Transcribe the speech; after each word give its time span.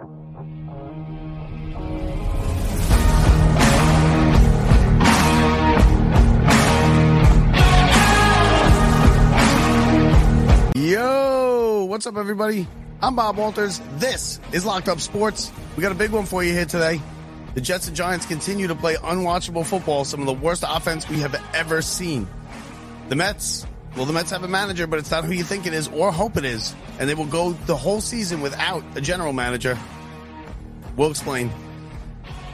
Yo, 0.00 0.06
what's 11.84 12.06
up, 12.06 12.16
everybody? 12.16 12.66
I'm 13.02 13.14
Bob 13.14 13.36
Walters. 13.36 13.82
This 13.96 14.40
is 14.52 14.64
Locked 14.64 14.88
Up 14.88 15.00
Sports. 15.00 15.52
We 15.76 15.82
got 15.82 15.92
a 15.92 15.94
big 15.94 16.12
one 16.12 16.24
for 16.24 16.42
you 16.42 16.54
here 16.54 16.64
today. 16.64 16.98
The 17.52 17.60
Jets 17.60 17.86
and 17.86 17.94
Giants 17.94 18.24
continue 18.24 18.68
to 18.68 18.74
play 18.74 18.94
unwatchable 18.94 19.66
football, 19.66 20.06
some 20.06 20.20
of 20.20 20.26
the 20.26 20.32
worst 20.32 20.64
offense 20.66 21.06
we 21.10 21.20
have 21.20 21.38
ever 21.52 21.82
seen. 21.82 22.26
The 23.10 23.16
Mets, 23.16 23.66
well, 23.96 24.06
the 24.06 24.12
Mets 24.12 24.30
have 24.30 24.44
a 24.44 24.48
manager, 24.48 24.86
but 24.86 24.98
it's 24.98 25.10
not 25.10 25.24
who 25.24 25.32
you 25.32 25.42
think 25.42 25.66
it 25.66 25.74
is 25.74 25.88
or 25.88 26.12
hope 26.12 26.36
it 26.36 26.44
is. 26.44 26.74
And 26.98 27.08
they 27.08 27.14
will 27.14 27.26
go 27.26 27.52
the 27.52 27.76
whole 27.76 28.00
season 28.00 28.40
without 28.40 28.84
a 28.94 29.00
general 29.00 29.32
manager. 29.32 29.78
We'll 30.96 31.10
explain. 31.10 31.50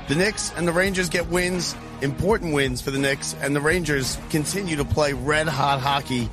The 0.08 0.14
Knicks 0.14 0.52
and 0.56 0.66
the 0.66 0.72
Rangers 0.72 1.08
get 1.08 1.28
wins, 1.28 1.76
important 2.00 2.54
wins 2.54 2.80
for 2.80 2.90
the 2.90 2.98
Knicks, 2.98 3.34
and 3.40 3.54
the 3.54 3.60
Rangers 3.60 4.18
continue 4.30 4.76
to 4.76 4.84
play 4.84 5.12
red 5.12 5.48
hot 5.48 5.80
hockey. 5.80 6.30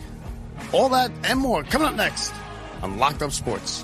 All 0.71 0.89
that 0.89 1.11
and 1.23 1.39
more 1.39 1.63
coming 1.63 1.87
up 1.87 1.95
next 1.95 2.33
on 2.81 2.97
Locked 2.97 3.21
Up 3.21 3.31
Sports. 3.31 3.83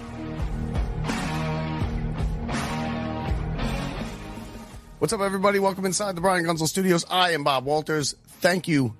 What's 4.99 5.13
up, 5.13 5.21
everybody? 5.21 5.59
Welcome 5.59 5.85
inside 5.85 6.15
the 6.15 6.21
Brian 6.21 6.45
Gunzel 6.45 6.67
Studios. 6.67 7.05
I 7.09 7.31
am 7.31 7.43
Bob 7.43 7.65
Walters. 7.65 8.15
Thank 8.41 8.67
you 8.67 8.95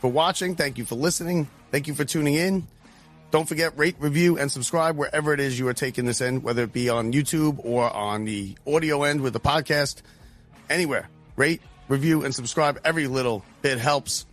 for 0.00 0.10
watching. 0.10 0.54
Thank 0.54 0.78
you 0.78 0.84
for 0.84 0.94
listening. 0.94 1.48
Thank 1.70 1.86
you 1.86 1.94
for 1.94 2.04
tuning 2.04 2.34
in. 2.34 2.66
Don't 3.30 3.46
forget, 3.46 3.76
rate, 3.76 3.96
review, 3.98 4.38
and 4.38 4.50
subscribe 4.50 4.96
wherever 4.96 5.34
it 5.34 5.40
is 5.40 5.58
you 5.58 5.68
are 5.68 5.74
taking 5.74 6.06
this 6.06 6.22
in, 6.22 6.40
whether 6.40 6.62
it 6.62 6.72
be 6.72 6.88
on 6.88 7.12
YouTube 7.12 7.60
or 7.62 7.94
on 7.94 8.24
the 8.24 8.56
audio 8.66 9.02
end 9.02 9.20
with 9.20 9.34
the 9.34 9.40
podcast. 9.40 10.00
Anywhere. 10.70 11.08
Rate, 11.36 11.60
review, 11.88 12.24
and 12.24 12.34
subscribe. 12.34 12.80
Every 12.84 13.06
little 13.06 13.44
bit 13.60 13.78
helps. 13.78 14.24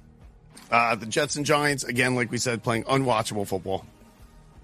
Uh, 0.72 0.96
the 0.96 1.06
Jets 1.06 1.36
and 1.36 1.46
Giants, 1.46 1.84
again, 1.84 2.16
like 2.16 2.32
we 2.32 2.38
said, 2.38 2.64
playing 2.64 2.86
unwatchable 2.86 3.46
football. 3.46 3.86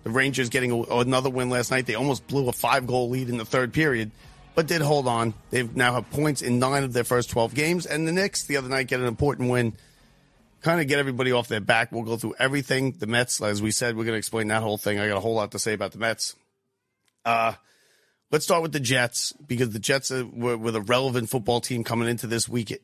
The 0.04 0.09
Rangers 0.09 0.50
getting 0.50 0.72
a, 0.72 0.81
another 0.81 1.30
win 1.30 1.50
last 1.50 1.70
night. 1.70 1.86
They 1.86 1.95
almost 1.95 2.26
blew 2.28 2.48
a 2.48 2.54
five 2.54 2.88
goal 2.88 3.09
lead 3.09 3.30
in 3.30 3.38
the 3.38 3.45
third 3.45 3.73
period, 3.73 4.11
but 4.56 4.66
did 4.66 4.81
hold 4.81 5.08
on. 5.08 5.33
They 5.50 5.64
now 5.64 5.94
have 5.94 6.09
points 6.09 6.42
in 6.42 6.58
nine 6.58 6.83
of 6.83 6.94
their 6.94 7.04
first 7.04 7.30
12 7.30 7.54
games. 7.54 7.86
And 7.86 8.08
the 8.08 8.14
Knicks, 8.14 8.45
the 8.45 8.58
other 8.58 8.70
night, 8.70 8.88
get 8.88 9.02
an 9.02 9.08
important 9.08 9.50
win. 9.50 9.73
Kind 10.62 10.80
of 10.80 10.88
get 10.88 11.00
everybody 11.00 11.31
off 11.31 11.48
their 11.48 11.59
back. 11.59 11.92
We'll 11.92 12.04
go 12.04 12.17
through 12.17 12.36
everything. 12.38 12.92
The 12.92 13.08
Mets, 13.08 13.42
as 13.42 13.62
we 13.62 13.72
said, 13.72 13.95
we're 13.95 14.04
going 14.04 14.14
to 14.14 14.20
explain 14.20 14.48
that 14.50 14.62
whole 14.62 14.78
thing. 14.78 15.00
I 15.00 15.08
got 15.08 15.17
a 15.17 15.22
whole 15.22 15.34
lot 15.34 15.52
to 15.52 15.59
say 15.59 15.73
about 15.73 15.92
the 15.92 15.98
Mets. 15.98 16.36
Uh, 17.26 17.54
let's 18.30 18.45
start 18.45 18.62
with 18.62 18.72
the 18.72 18.80
Jets 18.80 19.34
because 19.48 19.72
the 19.72 19.80
Jets 19.80 20.12
are, 20.12 20.26
were, 20.26 20.58
were 20.58 20.72
the 20.72 20.82
relevant 20.82 21.30
football 21.30 21.62
team 21.62 21.84
coming 21.84 22.08
into 22.08 22.28
this 22.28 22.48
week. 22.48 22.80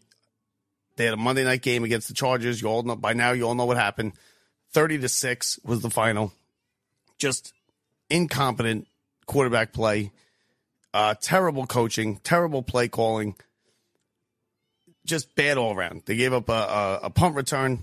They 0.95 1.05
had 1.05 1.13
a 1.13 1.17
Monday 1.17 1.43
night 1.43 1.61
game 1.61 1.83
against 1.83 2.07
the 2.07 2.15
Chargers. 2.15 2.61
You 2.61 2.67
all 2.67 2.83
know 2.83 2.95
by 2.95 3.13
now. 3.13 3.31
You 3.31 3.47
all 3.47 3.55
know 3.55 3.65
what 3.65 3.77
happened. 3.77 4.13
Thirty 4.73 4.97
to 4.97 5.07
six 5.07 5.59
was 5.63 5.81
the 5.81 5.91
final. 5.91 6.33
Just 7.19 7.53
incompetent 8.09 8.87
quarterback 9.27 9.73
play, 9.73 10.11
uh, 10.93 11.13
terrible 11.21 11.67
coaching, 11.67 12.17
terrible 12.17 12.63
play 12.63 12.87
calling, 12.87 13.35
just 15.07 15.35
bad 15.35 15.57
all 15.57 15.75
around. 15.75 16.03
They 16.05 16.15
gave 16.15 16.33
up 16.33 16.49
a, 16.49 16.53
a, 16.53 16.99
a 17.03 17.09
punt 17.09 17.35
return 17.35 17.79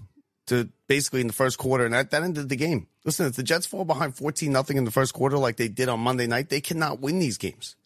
to 0.46 0.68
basically 0.86 1.22
in 1.22 1.26
the 1.26 1.32
first 1.32 1.58
quarter, 1.58 1.84
and 1.84 1.94
that, 1.94 2.10
that 2.10 2.22
ended 2.22 2.48
the 2.48 2.56
game. 2.56 2.86
Listen, 3.04 3.26
if 3.26 3.34
the 3.34 3.42
Jets 3.42 3.66
fall 3.66 3.84
behind 3.84 4.16
fourteen 4.16 4.52
nothing 4.52 4.76
in 4.76 4.84
the 4.84 4.90
first 4.90 5.14
quarter, 5.14 5.38
like 5.38 5.56
they 5.56 5.68
did 5.68 5.88
on 5.88 6.00
Monday 6.00 6.26
night, 6.26 6.50
they 6.50 6.60
cannot 6.60 7.00
win 7.00 7.18
these 7.18 7.38
games. 7.38 7.76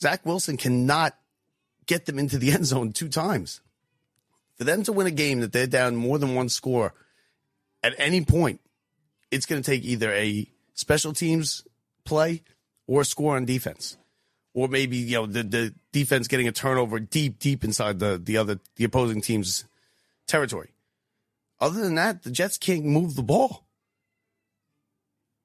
Zach 0.00 0.24
Wilson 0.24 0.56
cannot 0.56 1.16
get 1.86 2.06
them 2.06 2.18
into 2.18 2.38
the 2.38 2.52
end 2.52 2.66
zone 2.66 2.92
two 2.92 3.08
times. 3.08 3.60
For 4.56 4.64
them 4.64 4.84
to 4.84 4.92
win 4.92 5.06
a 5.08 5.10
game 5.10 5.40
that 5.40 5.52
they're 5.52 5.66
down 5.66 5.96
more 5.96 6.18
than 6.18 6.34
one 6.34 6.48
score 6.48 6.94
at 7.82 7.94
any 7.98 8.24
point, 8.24 8.60
it's 9.30 9.46
going 9.46 9.60
to 9.60 9.68
take 9.68 9.84
either 9.84 10.12
a 10.12 10.48
special 10.74 11.12
teams 11.12 11.64
play 12.04 12.42
or 12.86 13.00
a 13.00 13.04
score 13.04 13.36
on 13.36 13.44
defense. 13.44 13.96
Or 14.54 14.68
maybe, 14.68 14.96
you 14.96 15.16
know, 15.16 15.26
the, 15.26 15.42
the 15.42 15.74
defense 15.92 16.28
getting 16.28 16.48
a 16.48 16.52
turnover 16.52 17.00
deep, 17.00 17.40
deep 17.40 17.64
inside 17.64 17.98
the, 17.98 18.20
the 18.22 18.36
other, 18.36 18.60
the 18.76 18.84
opposing 18.84 19.20
team's 19.20 19.64
territory. 20.26 20.70
Other 21.60 21.82
than 21.82 21.96
that, 21.96 22.22
the 22.22 22.30
Jets 22.30 22.56
can't 22.56 22.84
move 22.84 23.16
the 23.16 23.22
ball. 23.22 23.66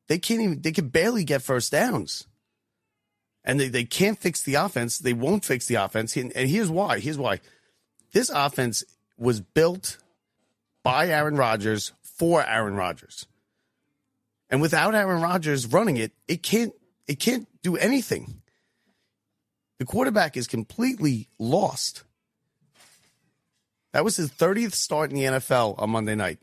They 0.07 0.19
can't 0.19 0.41
even, 0.41 0.61
they 0.61 0.71
can 0.71 0.89
barely 0.89 1.23
get 1.23 1.41
first 1.41 1.71
downs 1.71 2.27
and 3.43 3.59
they, 3.59 3.67
they 3.67 3.83
can't 3.83 4.19
fix 4.19 4.43
the 4.43 4.55
offense. 4.55 4.99
They 4.99 5.13
won't 5.13 5.45
fix 5.45 5.65
the 5.65 5.75
offense. 5.75 6.15
And, 6.15 6.31
and 6.35 6.49
here's 6.49 6.69
why. 6.69 6.99
Here's 6.99 7.17
why. 7.17 7.39
This 8.11 8.29
offense 8.29 8.83
was 9.17 9.41
built 9.41 9.97
by 10.83 11.07
Aaron 11.07 11.35
Rodgers 11.35 11.93
for 12.01 12.45
Aaron 12.45 12.75
Rodgers. 12.75 13.25
And 14.49 14.61
without 14.61 14.95
Aaron 14.95 15.21
Rodgers 15.21 15.67
running 15.67 15.97
it, 15.97 16.11
it 16.27 16.43
can't 16.43 16.73
it 17.07 17.19
can't 17.19 17.47
do 17.63 17.75
anything. 17.75 18.38
The 19.79 19.85
quarterback 19.85 20.38
is 20.38 20.47
completely 20.47 21.28
lost. 21.40 22.03
That 23.94 24.03
was 24.03 24.17
his 24.17 24.29
30th 24.29 24.73
start 24.73 25.09
in 25.09 25.16
the 25.16 25.23
NFL 25.23 25.79
on 25.79 25.90
Monday 25.90 26.16
night. 26.16 26.40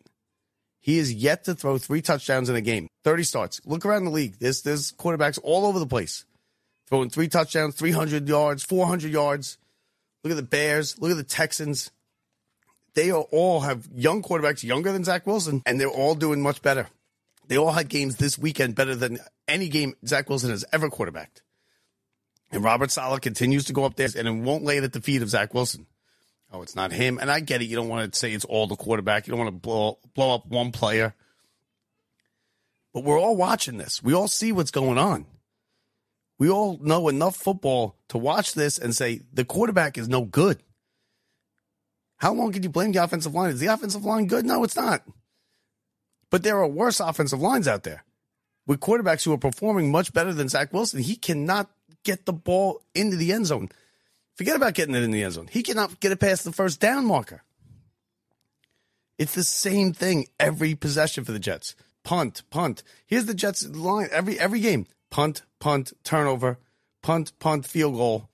He 0.80 0.98
is 0.98 1.12
yet 1.12 1.44
to 1.44 1.54
throw 1.54 1.78
three 1.78 2.00
touchdowns 2.02 2.48
in 2.48 2.56
a 2.56 2.60
game. 2.60 2.88
30 3.04 3.22
starts. 3.24 3.60
Look 3.64 3.84
around 3.84 4.04
the 4.04 4.10
league. 4.10 4.36
There's 4.38 4.62
there's 4.62 4.92
quarterbacks 4.92 5.38
all 5.42 5.66
over 5.66 5.78
the 5.78 5.86
place 5.86 6.24
throwing 6.88 7.10
three 7.10 7.28
touchdowns, 7.28 7.74
300 7.74 8.28
yards, 8.28 8.62
400 8.62 9.10
yards. 9.10 9.58
Look 10.22 10.30
at 10.30 10.36
the 10.36 10.42
Bears. 10.42 10.98
Look 11.00 11.10
at 11.10 11.16
the 11.16 11.24
Texans. 11.24 11.90
They 12.94 13.12
all 13.12 13.60
have 13.60 13.88
young 13.94 14.22
quarterbacks 14.22 14.64
younger 14.64 14.92
than 14.92 15.04
Zach 15.04 15.26
Wilson, 15.26 15.62
and 15.66 15.78
they're 15.78 15.88
all 15.88 16.14
doing 16.14 16.40
much 16.40 16.62
better. 16.62 16.88
They 17.48 17.58
all 17.58 17.72
had 17.72 17.88
games 17.88 18.16
this 18.16 18.38
weekend 18.38 18.74
better 18.74 18.94
than 18.94 19.18
any 19.46 19.68
game 19.68 19.94
Zach 20.06 20.28
Wilson 20.28 20.50
has 20.50 20.64
ever 20.72 20.88
quarterbacked. 20.88 21.42
And 22.50 22.62
Robert 22.62 22.90
Saleh 22.90 23.20
continues 23.20 23.64
to 23.66 23.72
go 23.72 23.84
up 23.84 23.96
there 23.96 24.08
and 24.16 24.28
it 24.28 24.30
won't 24.30 24.64
lay 24.64 24.78
it 24.78 24.84
at 24.84 24.92
the 24.92 25.00
feet 25.00 25.22
of 25.22 25.28
Zach 25.28 25.52
Wilson. 25.52 25.86
Oh, 26.52 26.62
it's 26.62 26.76
not 26.76 26.92
him. 26.92 27.18
And 27.18 27.30
I 27.30 27.40
get 27.40 27.60
it. 27.60 27.66
You 27.66 27.76
don't 27.76 27.88
want 27.88 28.12
to 28.12 28.18
say 28.18 28.32
it's 28.32 28.44
all 28.44 28.66
the 28.66 28.76
quarterback. 28.76 29.26
You 29.26 29.32
don't 29.32 29.40
want 29.40 29.54
to 29.54 29.60
blow, 29.60 29.98
blow 30.14 30.34
up 30.34 30.46
one 30.46 30.70
player. 30.70 31.14
But 32.94 33.04
we're 33.04 33.20
all 33.20 33.36
watching 33.36 33.78
this. 33.78 34.02
We 34.02 34.14
all 34.14 34.28
see 34.28 34.52
what's 34.52 34.70
going 34.70 34.96
on. 34.96 35.26
We 36.38 36.50
all 36.50 36.78
know 36.80 37.08
enough 37.08 37.36
football 37.36 37.96
to 38.08 38.18
watch 38.18 38.54
this 38.54 38.78
and 38.78 38.94
say 38.94 39.22
the 39.32 39.44
quarterback 39.44 39.98
is 39.98 40.08
no 40.08 40.24
good. 40.24 40.62
How 42.18 42.32
long 42.32 42.52
can 42.52 42.62
you 42.62 42.68
blame 42.68 42.92
the 42.92 43.02
offensive 43.02 43.34
line? 43.34 43.50
Is 43.50 43.60
the 43.60 43.66
offensive 43.66 44.04
line 44.04 44.26
good? 44.26 44.46
No, 44.46 44.64
it's 44.64 44.76
not. 44.76 45.02
But 46.30 46.42
there 46.42 46.58
are 46.58 46.68
worse 46.68 47.00
offensive 47.00 47.40
lines 47.40 47.68
out 47.68 47.82
there 47.82 48.04
with 48.66 48.80
quarterbacks 48.80 49.24
who 49.24 49.32
are 49.32 49.38
performing 49.38 49.90
much 49.90 50.12
better 50.12 50.32
than 50.32 50.48
Zach 50.48 50.72
Wilson. 50.72 51.00
He 51.00 51.16
cannot 51.16 51.70
get 52.06 52.24
the 52.24 52.32
ball 52.32 52.80
into 52.94 53.16
the 53.16 53.32
end 53.32 53.46
zone. 53.46 53.68
Forget 54.36 54.56
about 54.56 54.74
getting 54.74 54.94
it 54.94 55.02
in 55.02 55.10
the 55.10 55.24
end 55.24 55.34
zone. 55.34 55.48
He 55.50 55.62
cannot 55.62 55.98
get 56.00 56.12
it 56.12 56.20
past 56.20 56.44
the 56.44 56.52
first 56.52 56.80
down 56.80 57.04
marker. 57.04 57.42
It's 59.18 59.34
the 59.34 59.44
same 59.44 59.92
thing 59.92 60.28
every 60.38 60.74
possession 60.74 61.24
for 61.24 61.32
the 61.32 61.38
Jets. 61.38 61.74
Punt, 62.04 62.42
punt. 62.50 62.82
Here's 63.06 63.26
the 63.26 63.34
Jets 63.34 63.66
line 63.66 64.08
every 64.12 64.38
every 64.38 64.60
game 64.60 64.86
punt, 65.10 65.42
punt, 65.58 65.92
turnover, 66.04 66.58
punt, 67.02 67.32
punt, 67.40 67.66
field 67.66 67.94
goal, 67.94 68.28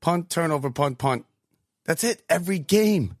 punt, 0.00 0.28
turnover, 0.28 0.70
punt, 0.70 0.98
punt. 0.98 1.26
That's 1.84 2.02
it 2.02 2.22
every 2.28 2.58
game. 2.58 3.16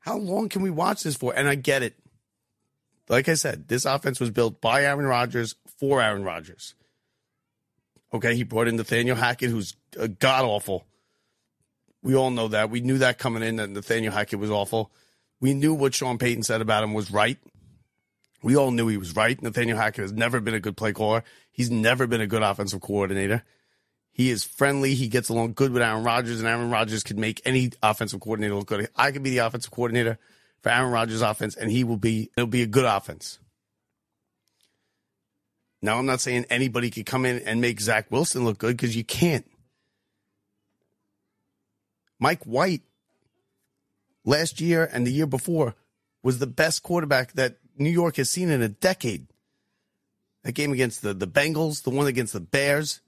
How 0.00 0.16
long 0.16 0.48
can 0.48 0.62
we 0.62 0.70
watch 0.70 1.02
this 1.02 1.16
for? 1.16 1.34
And 1.36 1.48
I 1.48 1.56
get 1.56 1.82
it. 1.82 1.98
Like 3.08 3.28
I 3.28 3.34
said, 3.34 3.68
this 3.68 3.84
offense 3.84 4.20
was 4.20 4.30
built 4.30 4.60
by 4.60 4.84
Aaron 4.84 5.04
Rodgers 5.04 5.56
for 5.78 6.00
Aaron 6.00 6.24
Rodgers. 6.24 6.74
Okay, 8.12 8.34
he 8.34 8.42
brought 8.42 8.68
in 8.68 8.76
Nathaniel 8.76 9.16
Hackett, 9.16 9.50
who's 9.50 9.76
uh, 9.98 10.08
god 10.18 10.44
awful. 10.44 10.84
We 12.02 12.16
all 12.16 12.30
know 12.30 12.48
that. 12.48 12.70
We 12.70 12.80
knew 12.80 12.98
that 12.98 13.18
coming 13.18 13.42
in 13.42 13.56
that 13.56 13.70
Nathaniel 13.70 14.12
Hackett 14.12 14.38
was 14.38 14.50
awful. 14.50 14.90
We 15.40 15.54
knew 15.54 15.74
what 15.74 15.94
Sean 15.94 16.18
Payton 16.18 16.42
said 16.42 16.60
about 16.60 16.82
him 16.82 16.94
was 16.94 17.10
right. 17.10 17.38
We 18.42 18.56
all 18.56 18.70
knew 18.70 18.88
he 18.88 18.96
was 18.96 19.14
right. 19.14 19.40
Nathaniel 19.40 19.76
Hackett 19.76 20.02
has 20.02 20.12
never 20.12 20.40
been 20.40 20.54
a 20.54 20.60
good 20.60 20.76
play 20.76 20.92
caller. 20.92 21.24
He's 21.52 21.70
never 21.70 22.06
been 22.06 22.20
a 22.20 22.26
good 22.26 22.42
offensive 22.42 22.80
coordinator. 22.80 23.42
He 24.12 24.30
is 24.30 24.44
friendly. 24.44 24.94
He 24.94 25.08
gets 25.08 25.28
along 25.28 25.52
good 25.54 25.72
with 25.72 25.82
Aaron 25.82 26.04
Rodgers, 26.04 26.40
and 26.40 26.48
Aaron 26.48 26.70
Rodgers 26.70 27.02
could 27.02 27.18
make 27.18 27.40
any 27.44 27.70
offensive 27.82 28.20
coordinator 28.20 28.54
look 28.54 28.66
good. 28.66 28.88
I 28.96 29.12
could 29.12 29.22
be 29.22 29.30
the 29.30 29.38
offensive 29.38 29.70
coordinator 29.70 30.18
for 30.62 30.70
Aaron 30.70 30.90
Rodgers' 30.90 31.22
offense, 31.22 31.54
and 31.54 31.70
he 31.70 31.84
will 31.84 31.96
be. 31.96 32.30
It'll 32.36 32.46
be 32.46 32.62
a 32.62 32.66
good 32.66 32.84
offense. 32.84 33.38
Now, 35.82 35.98
I'm 35.98 36.06
not 36.06 36.20
saying 36.20 36.46
anybody 36.50 36.90
could 36.90 37.06
come 37.06 37.24
in 37.24 37.38
and 37.40 37.60
make 37.60 37.80
Zach 37.80 38.10
Wilson 38.10 38.44
look 38.44 38.58
good 38.58 38.76
because 38.76 38.96
you 38.96 39.04
can't. 39.04 39.46
Mike 42.18 42.44
White 42.44 42.82
last 44.24 44.60
year 44.60 44.88
and 44.92 45.06
the 45.06 45.10
year 45.10 45.26
before 45.26 45.74
was 46.22 46.38
the 46.38 46.46
best 46.46 46.82
quarterback 46.82 47.32
that 47.32 47.56
New 47.78 47.90
York 47.90 48.16
has 48.16 48.28
seen 48.28 48.50
in 48.50 48.60
a 48.60 48.68
decade. 48.68 49.26
That 50.44 50.52
game 50.52 50.72
against 50.72 51.02
the, 51.02 51.14
the 51.14 51.26
Bengals, 51.26 51.82
the 51.82 51.90
one 51.90 52.06
against 52.06 52.32
the 52.34 52.40
Bears. 52.40 53.00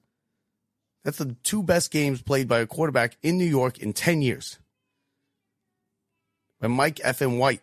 That's 1.04 1.18
the 1.18 1.36
two 1.42 1.62
best 1.62 1.90
games 1.90 2.22
played 2.22 2.48
by 2.48 2.60
a 2.60 2.66
quarterback 2.66 3.16
in 3.22 3.36
New 3.36 3.46
York 3.46 3.78
in 3.78 3.92
10 3.92 4.22
years. 4.22 4.58
By 6.60 6.68
Mike 6.68 7.00
F. 7.02 7.20
and 7.20 7.38
White. 7.38 7.62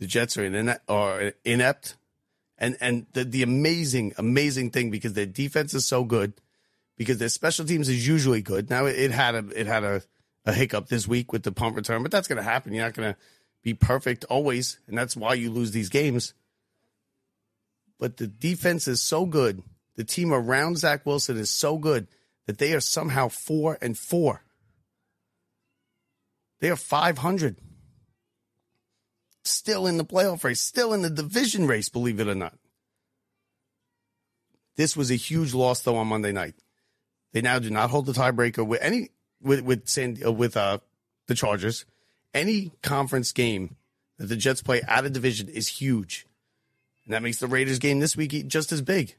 The 0.00 0.06
Jets 0.06 0.36
are, 0.36 0.44
in, 0.44 0.74
are 0.88 1.32
inept. 1.44 1.96
And, 2.58 2.76
and 2.80 3.06
the, 3.12 3.24
the 3.24 3.42
amazing, 3.42 4.14
amazing 4.18 4.70
thing 4.70 4.90
because 4.90 5.12
their 5.12 5.26
defense 5.26 5.74
is 5.74 5.86
so 5.86 6.04
good, 6.04 6.34
because 6.96 7.18
their 7.18 7.28
special 7.28 7.64
teams 7.64 7.88
is 7.88 8.06
usually 8.06 8.42
good. 8.42 8.68
Now 8.68 8.86
it, 8.86 8.98
it 8.98 9.10
had 9.12 9.34
a, 9.34 9.44
it 9.54 9.66
had 9.66 9.84
a, 9.84 10.02
a 10.44 10.52
hiccup 10.52 10.88
this 10.88 11.06
week 11.06 11.32
with 11.32 11.44
the 11.44 11.52
punt 11.52 11.76
return, 11.76 12.02
but 12.02 12.10
that's 12.10 12.28
going 12.28 12.38
to 12.38 12.42
happen. 12.42 12.72
You're 12.72 12.84
not 12.84 12.94
going 12.94 13.12
to 13.12 13.18
be 13.62 13.74
perfect 13.74 14.24
always. 14.24 14.78
And 14.88 14.98
that's 14.98 15.16
why 15.16 15.34
you 15.34 15.50
lose 15.50 15.70
these 15.70 15.88
games. 15.88 16.34
But 17.98 18.16
the 18.16 18.26
defense 18.26 18.88
is 18.88 19.00
so 19.00 19.26
good 19.26 19.62
the 19.98 20.04
team 20.04 20.32
around 20.32 20.78
Zach 20.78 21.04
Wilson 21.04 21.36
is 21.36 21.50
so 21.50 21.76
good 21.76 22.06
that 22.46 22.58
they 22.58 22.72
are 22.72 22.80
somehow 22.80 23.26
four 23.26 23.76
and 23.82 23.98
four. 23.98 24.44
They 26.60 26.70
are 26.70 26.76
500. 26.76 27.56
Still 29.48 29.86
in 29.86 29.96
the 29.96 30.04
playoff 30.04 30.44
race, 30.44 30.60
still 30.60 30.92
in 30.92 31.02
the 31.02 31.10
division 31.10 31.66
race, 31.66 31.88
believe 31.88 32.20
it 32.20 32.28
or 32.28 32.34
not. 32.34 32.58
This 34.76 34.96
was 34.96 35.10
a 35.10 35.16
huge 35.16 35.54
loss, 35.54 35.80
though, 35.80 35.96
on 35.96 36.06
Monday 36.06 36.32
night. 36.32 36.54
They 37.32 37.40
now 37.40 37.58
do 37.58 37.70
not 37.70 37.90
hold 37.90 38.06
the 38.06 38.12
tiebreaker 38.12 38.66
with 38.66 38.80
any 38.80 39.10
with 39.42 39.60
with 39.62 39.88
San, 39.88 40.18
uh, 40.24 40.32
with 40.32 40.56
uh, 40.56 40.78
the 41.26 41.34
Chargers. 41.34 41.84
Any 42.34 42.72
conference 42.82 43.32
game 43.32 43.76
that 44.18 44.26
the 44.26 44.36
Jets 44.36 44.62
play 44.62 44.82
out 44.86 45.04
of 45.04 45.12
division 45.12 45.48
is 45.48 45.68
huge, 45.68 46.26
and 47.04 47.14
that 47.14 47.22
makes 47.22 47.38
the 47.38 47.46
Raiders 47.46 47.78
game 47.78 48.00
this 48.00 48.16
week 48.16 48.46
just 48.46 48.70
as 48.70 48.82
big. 48.82 49.16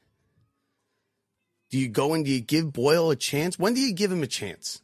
Do 1.69 1.77
you 1.77 1.87
go 1.87 2.13
and 2.13 2.25
do 2.25 2.31
you 2.31 2.39
give 2.39 2.73
Boyle 2.73 3.11
a 3.11 3.15
chance? 3.15 3.59
When 3.59 3.73
do 3.73 3.81
you 3.81 3.93
give 3.93 4.11
him 4.11 4.23
a 4.23 4.27
chance? 4.27 4.81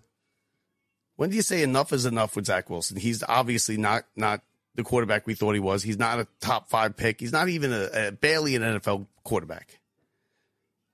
When 1.16 1.30
do 1.30 1.36
you 1.36 1.42
say 1.42 1.64
enough 1.64 1.94
is 1.94 2.06
enough 2.06 2.36
with 2.36 2.46
Zach 2.46 2.70
Wilson? 2.70 2.98
He's 2.98 3.24
obviously 3.24 3.78
not 3.78 4.04
not 4.16 4.42
the 4.76 4.84
quarterback 4.84 5.26
we 5.26 5.36
thought 5.36 5.54
he 5.54 5.60
was. 5.60 5.84
He's 5.84 5.98
not 5.98 6.20
a 6.20 6.28
top 6.40 6.70
five 6.70 6.96
pick. 6.96 7.20
He's 7.20 7.32
not 7.32 7.50
even 7.50 7.74
a, 7.74 8.08
a 8.08 8.12
barely 8.12 8.56
an 8.56 8.62
NFL 8.62 9.08
quarterback. 9.24 9.80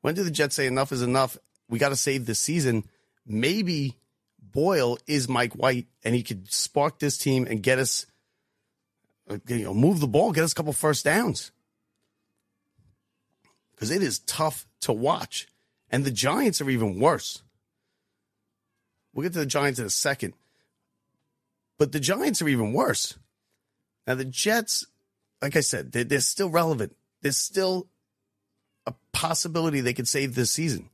When 0.02 0.16
do 0.16 0.24
the 0.24 0.32
Jets 0.32 0.56
say 0.56 0.68
enough 0.68 0.92
is 0.92 1.02
enough? 1.02 1.38
We 1.70 1.80
got 1.80 1.90
to 1.90 1.96
save 1.96 2.26
this 2.26 2.40
season. 2.40 2.86
Maybe 3.26 3.98
Boyle 4.42 4.98
is 5.08 5.30
Mike 5.30 5.54
White, 5.54 5.88
and 6.04 6.16
he 6.16 6.24
could 6.24 6.52
spark 6.52 7.00
this 7.00 7.18
team 7.18 7.48
and 7.50 7.64
get 7.64 7.80
us, 7.80 8.06
uh, 9.30 9.38
you 9.48 9.64
know, 9.64 9.74
move 9.74 10.00
the 10.00 10.08
ball, 10.08 10.32
get 10.32 10.44
us 10.44 10.52
a 10.52 10.56
couple 10.56 10.74
first 10.74 11.06
downs. 11.06 11.52
Because 13.74 13.92
it 13.92 14.04
is 14.04 14.20
tough 14.20 14.68
to 14.82 14.94
watch. 14.94 15.48
And 15.90 16.06
the 16.06 16.12
Giants 16.12 16.62
are 16.62 16.70
even 16.70 17.00
worse. 17.00 17.42
We'll 19.14 19.24
get 19.24 19.34
to 19.34 19.40
the 19.40 19.46
Giants 19.46 19.80
in 19.80 19.86
a 19.86 19.90
second. 19.90 20.34
But 21.78 21.92
the 21.92 22.00
Giants 22.00 22.42
are 22.42 22.48
even 22.48 22.74
worse. 22.74 23.18
Now, 24.08 24.16
the 24.16 24.26
Jets, 24.26 24.86
like 25.42 25.56
I 25.56 25.62
said, 25.62 25.92
they're, 25.92 26.04
they're 26.04 26.20
still 26.20 26.50
relevant. 26.50 26.96
There's 27.22 27.38
still 27.38 27.88
a 28.86 28.94
possibility 29.14 29.82
they 29.82 29.94
could 29.94 30.08
save 30.08 30.36
this 30.36 30.52
season. 30.52 30.90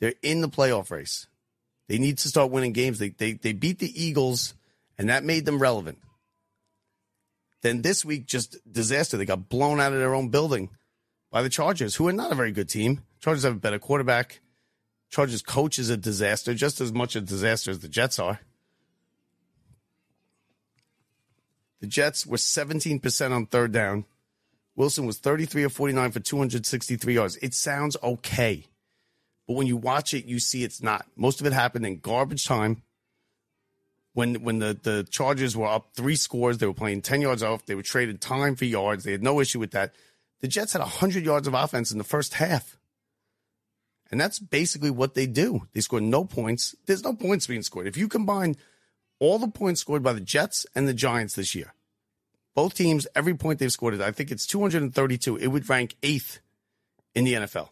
They're 0.00 0.14
in 0.22 0.40
the 0.40 0.48
playoff 0.48 0.90
race. 0.90 1.26
They 1.88 1.98
need 1.98 2.18
to 2.18 2.28
start 2.28 2.50
winning 2.50 2.72
games. 2.72 2.98
They, 2.98 3.10
they, 3.10 3.34
they 3.34 3.52
beat 3.52 3.78
the 3.78 4.02
Eagles, 4.02 4.54
and 4.98 5.08
that 5.08 5.24
made 5.24 5.44
them 5.44 5.58
relevant. 5.58 5.98
Then 7.62 7.82
this 7.82 8.04
week, 8.04 8.26
just 8.26 8.56
disaster. 8.70 9.16
They 9.16 9.24
got 9.24 9.48
blown 9.48 9.80
out 9.80 9.92
of 9.92 9.98
their 9.98 10.14
own 10.14 10.28
building 10.28 10.70
by 11.30 11.42
the 11.42 11.48
Chargers, 11.48 11.96
who 11.96 12.08
are 12.08 12.12
not 12.12 12.32
a 12.32 12.36
very 12.36 12.52
good 12.52 12.68
team. 12.68 13.02
Chargers 13.20 13.44
have 13.44 13.54
a 13.54 13.60
better 13.60 13.78
quarterback. 13.78 14.40
Chargers 15.10 15.42
coach 15.42 15.78
is 15.78 15.90
a 15.90 15.96
disaster, 15.96 16.54
just 16.54 16.80
as 16.80 16.92
much 16.92 17.14
a 17.14 17.20
disaster 17.20 17.70
as 17.70 17.80
the 17.80 17.88
Jets 17.88 18.18
are. 18.18 18.40
The 21.82 21.88
Jets 21.88 22.24
were 22.24 22.36
17% 22.36 23.32
on 23.32 23.46
third 23.46 23.72
down. 23.72 24.04
Wilson 24.76 25.04
was 25.04 25.18
33 25.18 25.64
of 25.64 25.72
49 25.72 26.12
for 26.12 26.20
263 26.20 27.14
yards. 27.14 27.36
It 27.42 27.54
sounds 27.54 27.96
okay. 28.00 28.66
But 29.48 29.54
when 29.56 29.66
you 29.66 29.76
watch 29.76 30.14
it, 30.14 30.24
you 30.24 30.38
see 30.38 30.62
it's 30.62 30.80
not. 30.80 31.04
Most 31.16 31.40
of 31.40 31.46
it 31.46 31.52
happened 31.52 31.84
in 31.84 31.98
garbage 31.98 32.46
time. 32.46 32.82
When 34.14 34.44
when 34.44 34.60
the, 34.60 34.78
the 34.80 35.06
Chargers 35.10 35.56
were 35.56 35.66
up 35.66 35.90
three 35.94 36.14
scores, 36.14 36.58
they 36.58 36.66
were 36.66 36.72
playing 36.72 37.02
10 37.02 37.20
yards 37.20 37.42
off. 37.42 37.66
They 37.66 37.74
were 37.74 37.82
traded 37.82 38.20
time 38.20 38.54
for 38.54 38.64
yards. 38.64 39.02
They 39.02 39.12
had 39.12 39.22
no 39.24 39.40
issue 39.40 39.58
with 39.58 39.72
that. 39.72 39.92
The 40.40 40.48
Jets 40.48 40.74
had 40.74 40.82
100 40.82 41.24
yards 41.24 41.48
of 41.48 41.54
offense 41.54 41.90
in 41.90 41.98
the 41.98 42.04
first 42.04 42.34
half. 42.34 42.78
And 44.12 44.20
that's 44.20 44.38
basically 44.38 44.90
what 44.90 45.14
they 45.14 45.26
do. 45.26 45.66
They 45.72 45.80
score 45.80 46.00
no 46.00 46.24
points. 46.24 46.76
There's 46.86 47.02
no 47.02 47.14
points 47.14 47.48
being 47.48 47.62
scored. 47.62 47.88
If 47.88 47.96
you 47.96 48.06
combine 48.06 48.56
all 49.22 49.38
the 49.38 49.46
points 49.46 49.80
scored 49.80 50.02
by 50.02 50.12
the 50.12 50.20
Jets 50.20 50.66
and 50.74 50.88
the 50.88 50.92
Giants 50.92 51.36
this 51.36 51.54
year, 51.54 51.74
both 52.56 52.74
teams, 52.74 53.06
every 53.14 53.34
point 53.34 53.60
they've 53.60 53.70
scored, 53.70 54.00
I 54.00 54.10
think 54.10 54.32
it's 54.32 54.46
232. 54.46 55.36
It 55.36 55.46
would 55.46 55.68
rank 55.68 55.94
eighth 56.02 56.40
in 57.14 57.22
the 57.24 57.34
NFL. 57.34 57.68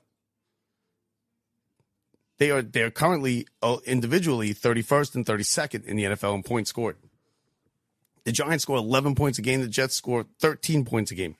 They 2.38 2.52
are 2.52 2.62
they're 2.62 2.92
currently 2.92 3.48
uh, 3.62 3.78
individually 3.84 4.54
31st 4.54 5.16
and 5.16 5.26
32nd 5.26 5.84
in 5.86 5.96
the 5.96 6.04
NFL 6.04 6.36
in 6.36 6.44
points 6.44 6.70
scored. 6.70 6.96
The 8.22 8.30
Giants 8.30 8.62
score 8.62 8.76
11 8.76 9.16
points 9.16 9.40
a 9.40 9.42
game. 9.42 9.60
The 9.60 9.66
Jets 9.66 9.96
score 9.96 10.26
13 10.38 10.84
points 10.84 11.10
a 11.10 11.16
game. 11.16 11.34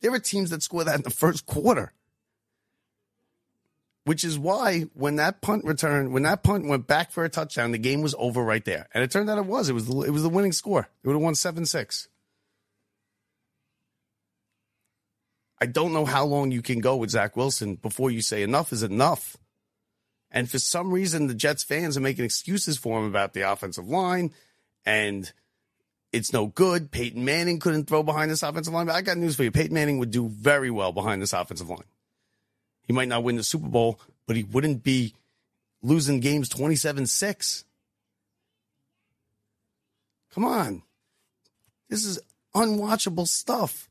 There 0.00 0.14
are 0.14 0.20
teams 0.20 0.50
that 0.50 0.62
score 0.62 0.84
that 0.84 0.94
in 0.94 1.02
the 1.02 1.10
first 1.10 1.44
quarter 1.44 1.92
which 4.04 4.22
is 4.22 4.38
why 4.38 4.82
when 4.94 5.16
that 5.16 5.40
punt 5.40 5.64
return, 5.64 6.12
when 6.12 6.22
that 6.24 6.42
punt 6.42 6.66
went 6.66 6.86
back 6.86 7.10
for 7.10 7.24
a 7.24 7.28
touchdown, 7.28 7.72
the 7.72 7.78
game 7.78 8.02
was 8.02 8.14
over 8.18 8.42
right 8.42 8.64
there. 8.64 8.88
And 8.92 9.02
it 9.02 9.10
turned 9.10 9.30
out 9.30 9.38
it 9.38 9.46
was. 9.46 9.68
It 9.68 9.72
was 9.72 9.86
the, 9.86 10.00
it 10.02 10.10
was 10.10 10.22
the 10.22 10.28
winning 10.28 10.52
score. 10.52 10.88
It 11.02 11.06
would 11.06 11.14
have 11.14 11.22
won 11.22 11.34
7 11.34 11.64
6. 11.64 12.08
I 15.60 15.66
don't 15.66 15.94
know 15.94 16.04
how 16.04 16.26
long 16.26 16.50
you 16.50 16.60
can 16.60 16.80
go 16.80 16.96
with 16.96 17.10
Zach 17.10 17.36
Wilson 17.36 17.76
before 17.76 18.10
you 18.10 18.20
say 18.20 18.42
enough 18.42 18.72
is 18.72 18.82
enough. 18.82 19.38
And 20.30 20.50
for 20.50 20.58
some 20.58 20.92
reason, 20.92 21.26
the 21.26 21.34
Jets 21.34 21.62
fans 21.62 21.96
are 21.96 22.02
making 22.02 22.24
excuses 22.24 22.76
for 22.76 22.98
him 22.98 23.06
about 23.06 23.32
the 23.32 23.50
offensive 23.50 23.88
line 23.88 24.32
and 24.84 25.32
it's 26.12 26.32
no 26.32 26.46
good. 26.46 26.90
Peyton 26.90 27.24
Manning 27.24 27.58
couldn't 27.58 27.86
throw 27.86 28.02
behind 28.02 28.30
this 28.30 28.42
offensive 28.42 28.72
line. 28.72 28.86
But 28.86 28.94
I 28.94 29.02
got 29.02 29.16
news 29.16 29.34
for 29.34 29.42
you. 29.42 29.50
Peyton 29.50 29.74
Manning 29.74 29.98
would 29.98 30.10
do 30.10 30.28
very 30.28 30.70
well 30.70 30.92
behind 30.92 31.22
this 31.22 31.32
offensive 31.32 31.68
line. 31.68 31.84
He 32.84 32.92
might 32.92 33.08
not 33.08 33.24
win 33.24 33.36
the 33.36 33.42
Super 33.42 33.68
Bowl, 33.68 34.00
but 34.26 34.36
he 34.36 34.44
wouldn't 34.44 34.82
be 34.82 35.14
losing 35.82 36.20
games 36.20 36.48
27 36.48 37.06
6. 37.06 37.64
Come 40.32 40.44
on. 40.44 40.82
This 41.88 42.04
is 42.04 42.18
unwatchable 42.54 43.28
stuff. 43.28 43.88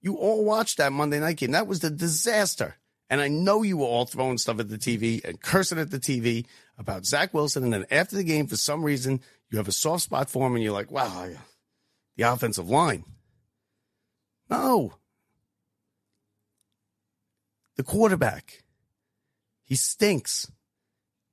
You 0.00 0.14
all 0.16 0.44
watched 0.44 0.78
that 0.78 0.92
Monday 0.92 1.18
night 1.18 1.38
game. 1.38 1.52
That 1.52 1.66
was 1.66 1.80
the 1.80 1.90
disaster. 1.90 2.76
And 3.08 3.20
I 3.20 3.28
know 3.28 3.62
you 3.62 3.78
were 3.78 3.86
all 3.86 4.06
throwing 4.06 4.38
stuff 4.38 4.60
at 4.60 4.68
the 4.68 4.78
TV 4.78 5.24
and 5.24 5.40
cursing 5.40 5.78
at 5.78 5.90
the 5.90 5.98
TV 5.98 6.46
about 6.78 7.06
Zach 7.06 7.32
Wilson. 7.32 7.64
And 7.64 7.72
then 7.72 7.86
after 7.90 8.16
the 8.16 8.24
game, 8.24 8.46
for 8.46 8.56
some 8.56 8.84
reason, 8.84 9.20
you 9.50 9.58
have 9.58 9.68
a 9.68 9.72
soft 9.72 10.04
spot 10.04 10.28
for 10.28 10.46
him 10.46 10.54
and 10.54 10.62
you're 10.62 10.72
like, 10.72 10.90
wow, 10.90 11.30
the 12.16 12.22
offensive 12.24 12.68
line. 12.68 13.04
No, 14.48 14.94
the 17.76 17.82
quarterback. 17.82 18.62
He 19.64 19.74
stinks. 19.74 20.50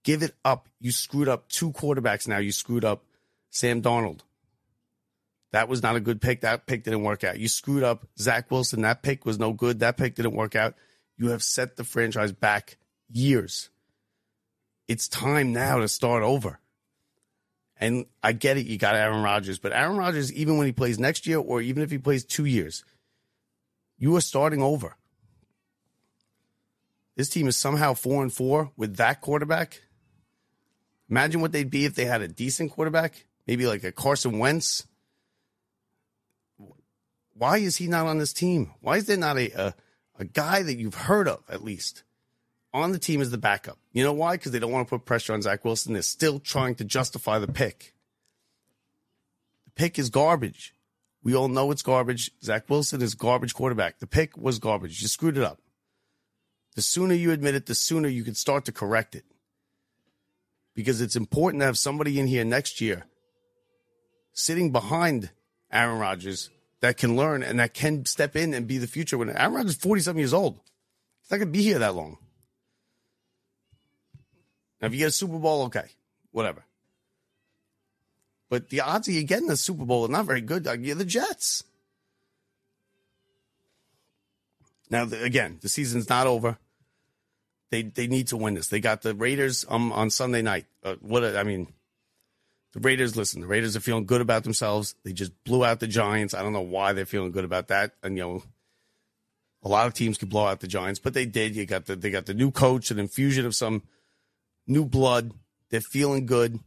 Give 0.03 0.23
it 0.23 0.35
up. 0.43 0.67
You 0.79 0.91
screwed 0.91 1.29
up 1.29 1.47
two 1.47 1.71
quarterbacks 1.71 2.27
now. 2.27 2.39
You 2.39 2.51
screwed 2.51 2.83
up 2.83 3.05
Sam 3.49 3.81
Darnold. 3.81 4.21
That 5.51 5.69
was 5.69 5.83
not 5.83 5.95
a 5.95 5.99
good 5.99 6.19
pick. 6.19 6.41
That 6.41 6.65
pick 6.65 6.83
didn't 6.83 7.03
work 7.03 7.23
out. 7.23 7.39
You 7.39 7.47
screwed 7.47 7.83
up 7.83 8.07
Zach 8.17 8.49
Wilson. 8.49 8.81
That 8.81 9.03
pick 9.03 9.25
was 9.25 9.39
no 9.39 9.53
good. 9.53 9.79
That 9.79 9.97
pick 9.97 10.15
didn't 10.15 10.33
work 10.33 10.55
out. 10.55 10.73
You 11.15 11.29
have 11.29 11.43
set 11.43 11.75
the 11.75 11.83
franchise 11.83 12.31
back 12.31 12.77
years. 13.09 13.69
It's 14.87 15.07
time 15.07 15.53
now 15.53 15.77
to 15.77 15.87
start 15.87 16.23
over. 16.23 16.59
And 17.77 18.05
I 18.21 18.33
get 18.33 18.57
it, 18.57 18.65
you 18.65 18.77
got 18.77 18.95
Aaron 18.95 19.23
Rodgers, 19.23 19.59
but 19.59 19.73
Aaron 19.73 19.97
Rodgers, 19.97 20.31
even 20.33 20.57
when 20.57 20.67
he 20.67 20.71
plays 20.71 20.99
next 20.99 21.27
year 21.27 21.37
or 21.37 21.61
even 21.61 21.83
if 21.83 21.91
he 21.91 21.97
plays 21.97 22.23
two 22.23 22.45
years, 22.45 22.83
you 23.97 24.15
are 24.15 24.21
starting 24.21 24.61
over. 24.61 24.95
This 27.15 27.29
team 27.29 27.47
is 27.47 27.57
somehow 27.57 27.93
four 27.93 28.23
and 28.23 28.33
four 28.33 28.71
with 28.75 28.97
that 28.97 29.21
quarterback. 29.21 29.81
Imagine 31.09 31.41
what 31.41 31.51
they'd 31.51 31.69
be 31.69 31.85
if 31.85 31.95
they 31.95 32.05
had 32.05 32.21
a 32.21 32.27
decent 32.27 32.71
quarterback, 32.71 33.25
maybe 33.45 33.67
like 33.67 33.83
a 33.83 33.91
Carson 33.91 34.39
Wentz. 34.39 34.87
Why 37.35 37.57
is 37.57 37.77
he 37.77 37.87
not 37.87 38.07
on 38.07 38.17
this 38.17 38.33
team? 38.33 38.71
Why 38.81 38.97
is 38.97 39.05
there 39.05 39.17
not 39.17 39.37
a, 39.37 39.51
a, 39.51 39.73
a 40.19 40.25
guy 40.25 40.63
that 40.63 40.77
you've 40.77 40.95
heard 40.95 41.27
of 41.27 41.43
at 41.49 41.63
least 41.63 42.03
on 42.73 42.91
the 42.91 42.99
team 42.99 43.21
as 43.21 43.31
the 43.31 43.37
backup? 43.37 43.77
You 43.91 44.03
know 44.03 44.13
why? 44.13 44.37
Because 44.37 44.51
they 44.51 44.59
don't 44.59 44.71
want 44.71 44.87
to 44.87 44.89
put 44.89 45.05
pressure 45.05 45.33
on 45.33 45.41
Zach 45.41 45.63
Wilson. 45.65 45.93
They're 45.93 46.01
still 46.01 46.39
trying 46.39 46.75
to 46.75 46.83
justify 46.83 47.37
the 47.39 47.47
pick. 47.47 47.93
The 49.65 49.71
pick 49.71 49.99
is 49.99 50.09
garbage. 50.09 50.73
We 51.23 51.35
all 51.35 51.47
know 51.47 51.71
it's 51.71 51.81
garbage. 51.81 52.31
Zach 52.43 52.69
Wilson 52.69 53.01
is 53.01 53.15
garbage 53.15 53.53
quarterback. 53.53 53.99
The 53.99 54.07
pick 54.07 54.37
was 54.37 54.59
garbage. 54.59 55.01
You 55.01 55.07
screwed 55.07 55.37
it 55.37 55.43
up. 55.43 55.59
The 56.75 56.81
sooner 56.81 57.13
you 57.13 57.31
admit 57.31 57.55
it, 57.55 57.65
the 57.67 57.75
sooner 57.75 58.07
you 58.07 58.23
can 58.23 58.35
start 58.35 58.65
to 58.65 58.71
correct 58.71 59.15
it. 59.15 59.25
Because 60.73 61.01
it's 61.01 61.15
important 61.15 61.61
to 61.61 61.65
have 61.65 61.77
somebody 61.77 62.19
in 62.19 62.27
here 62.27 62.43
next 62.43 62.81
year 62.81 63.05
sitting 64.31 64.71
behind 64.71 65.29
Aaron 65.71 65.99
Rodgers 65.99 66.49
that 66.79 66.97
can 66.97 67.15
learn 67.15 67.43
and 67.43 67.59
that 67.59 67.73
can 67.73 68.05
step 68.05 68.35
in 68.35 68.53
and 68.53 68.67
be 68.67 68.79
the 68.79 68.87
future. 68.87 69.17
When 69.17 69.29
Aaron 69.29 69.53
Rodgers 69.53 69.71
is 69.73 69.77
47 69.77 70.17
years 70.17 70.33
old, 70.33 70.59
he's 71.21 71.29
not 71.29 71.37
going 71.37 71.47
to 71.47 71.57
be 71.57 71.61
here 71.61 71.79
that 71.79 71.93
long. 71.93 72.17
Now, 74.81 74.87
if 74.87 74.93
you 74.93 74.99
get 74.99 75.09
a 75.09 75.11
Super 75.11 75.37
Bowl, 75.37 75.63
okay, 75.65 75.85
whatever. 76.31 76.65
But 78.49 78.69
the 78.69 78.81
odds 78.81 79.07
of 79.07 79.13
you 79.13 79.23
getting 79.23 79.49
a 79.49 79.55
Super 79.55 79.85
Bowl 79.85 80.05
are 80.05 80.11
not 80.11 80.25
very 80.25 80.41
good. 80.41 80.65
You're 80.81 80.95
the 80.95 81.05
Jets. 81.05 81.63
Now, 84.89 85.03
again, 85.03 85.59
the 85.61 85.69
season's 85.69 86.09
not 86.09 86.27
over. 86.27 86.57
They 87.73 87.81
they 87.81 88.05
need 88.05 88.27
to 88.27 88.37
win 88.37 88.53
this. 88.53 88.67
They 88.67 88.79
got 88.79 89.01
the 89.01 89.15
Raiders 89.15 89.65
um, 89.67 89.91
on 89.93 90.11
Sunday 90.11 90.43
night. 90.43 90.67
Uh, 90.83 90.93
what 91.01 91.23
I 91.23 91.41
mean, 91.41 91.73
the 92.73 92.79
Raiders. 92.81 93.17
Listen, 93.17 93.41
the 93.41 93.47
Raiders 93.47 93.75
are 93.75 93.79
feeling 93.79 94.05
good 94.05 94.21
about 94.21 94.43
themselves. 94.43 94.93
They 95.03 95.11
just 95.11 95.31
blew 95.43 95.65
out 95.65 95.79
the 95.79 95.87
Giants. 95.87 96.35
I 96.35 96.43
don't 96.43 96.53
know 96.53 96.61
why 96.61 96.93
they're 96.93 97.07
feeling 97.07 97.31
good 97.31 97.45
about 97.45 97.69
that. 97.69 97.93
And 98.03 98.15
you 98.15 98.21
know, 98.23 98.43
a 99.63 99.69
lot 99.69 99.87
of 99.87 99.95
teams 99.95 100.19
could 100.19 100.29
blow 100.29 100.45
out 100.45 100.59
the 100.59 100.67
Giants, 100.67 100.99
but 100.99 101.15
they 101.15 101.25
did. 101.25 101.55
You 101.55 101.65
got 101.65 101.87
the 101.87 101.95
they 101.95 102.11
got 102.11 102.27
the 102.27 102.35
new 102.35 102.51
coach, 102.51 102.91
an 102.91 102.99
infusion 102.99 103.47
of 103.47 103.55
some 103.55 103.81
new 104.67 104.85
blood. 104.85 105.31
They're 105.71 105.81
feeling 105.81 106.27
good. 106.27 106.59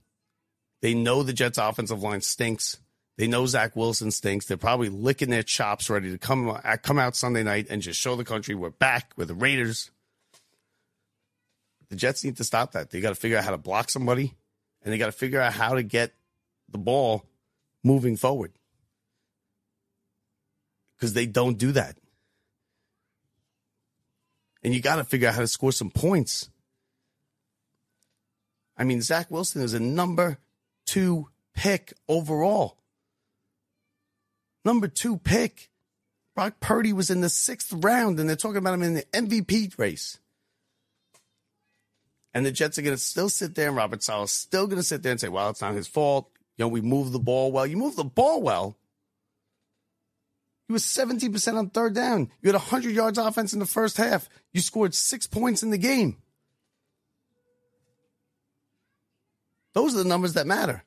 They 0.82 0.94
know 0.94 1.22
the 1.22 1.32
Jets' 1.32 1.56
offensive 1.56 2.02
line 2.02 2.20
stinks. 2.22 2.78
They 3.16 3.28
know 3.28 3.46
Zach 3.46 3.76
Wilson 3.76 4.10
stinks. 4.10 4.46
They're 4.46 4.56
probably 4.56 4.88
licking 4.88 5.30
their 5.30 5.44
chops, 5.44 5.88
ready 5.88 6.10
to 6.10 6.18
come 6.18 6.50
uh, 6.50 6.76
come 6.82 6.98
out 6.98 7.14
Sunday 7.14 7.44
night 7.44 7.68
and 7.70 7.80
just 7.80 8.00
show 8.00 8.16
the 8.16 8.24
country 8.24 8.56
we're 8.56 8.70
back. 8.70 9.12
We're 9.16 9.26
the 9.26 9.34
Raiders. 9.36 9.92
The 11.88 11.96
Jets 11.96 12.24
need 12.24 12.36
to 12.38 12.44
stop 12.44 12.72
that. 12.72 12.90
They 12.90 13.00
got 13.00 13.10
to 13.10 13.14
figure 13.14 13.38
out 13.38 13.44
how 13.44 13.52
to 13.52 13.58
block 13.58 13.90
somebody, 13.90 14.34
and 14.82 14.92
they 14.92 14.98
got 14.98 15.06
to 15.06 15.12
figure 15.12 15.40
out 15.40 15.52
how 15.52 15.74
to 15.74 15.82
get 15.82 16.14
the 16.68 16.78
ball 16.78 17.24
moving 17.84 18.16
forward 18.16 18.52
because 20.96 21.12
they 21.12 21.26
don't 21.26 21.58
do 21.58 21.72
that. 21.72 21.96
And 24.62 24.74
you 24.74 24.80
got 24.80 24.96
to 24.96 25.04
figure 25.04 25.28
out 25.28 25.34
how 25.34 25.42
to 25.42 25.48
score 25.48 25.70
some 25.70 25.90
points. 25.90 26.50
I 28.76 28.84
mean, 28.84 29.00
Zach 29.00 29.30
Wilson 29.30 29.62
is 29.62 29.74
a 29.74 29.80
number 29.80 30.38
two 30.86 31.28
pick 31.54 31.92
overall. 32.08 32.76
Number 34.64 34.88
two 34.88 35.18
pick. 35.18 35.70
Brock 36.34 36.60
Purdy 36.60 36.92
was 36.92 37.10
in 37.10 37.20
the 37.20 37.30
sixth 37.30 37.72
round, 37.72 38.18
and 38.20 38.28
they're 38.28 38.36
talking 38.36 38.58
about 38.58 38.74
him 38.74 38.82
in 38.82 38.94
the 38.94 39.04
MVP 39.12 39.78
race. 39.78 40.18
And 42.34 42.44
the 42.44 42.52
Jets 42.52 42.78
are 42.78 42.82
going 42.82 42.96
to 42.96 43.02
still 43.02 43.28
sit 43.28 43.54
there, 43.54 43.68
and 43.68 43.76
Robert 43.76 44.02
Saleh 44.02 44.24
is 44.24 44.32
still 44.32 44.66
going 44.66 44.78
to 44.78 44.82
sit 44.82 45.02
there 45.02 45.12
and 45.12 45.20
say, 45.20 45.28
well, 45.28 45.50
it's 45.50 45.62
not 45.62 45.74
his 45.74 45.88
fault. 45.88 46.30
You 46.56 46.64
know, 46.64 46.68
we 46.68 46.80
moved 46.80 47.12
the 47.12 47.18
ball 47.18 47.52
well. 47.52 47.66
You 47.66 47.76
moved 47.76 47.96
the 47.96 48.04
ball 48.04 48.42
well. 48.42 48.76
You 50.68 50.74
were 50.74 50.78
17% 50.78 51.56
on 51.56 51.70
third 51.70 51.94
down. 51.94 52.30
You 52.42 52.48
had 52.48 52.56
100 52.56 52.94
yards 52.94 53.18
offense 53.18 53.52
in 53.52 53.60
the 53.60 53.66
first 53.66 53.96
half. 53.96 54.28
You 54.52 54.60
scored 54.60 54.94
six 54.94 55.26
points 55.26 55.62
in 55.62 55.70
the 55.70 55.78
game. 55.78 56.16
Those 59.74 59.94
are 59.94 60.02
the 60.02 60.08
numbers 60.08 60.32
that 60.32 60.46
matter. 60.46 60.82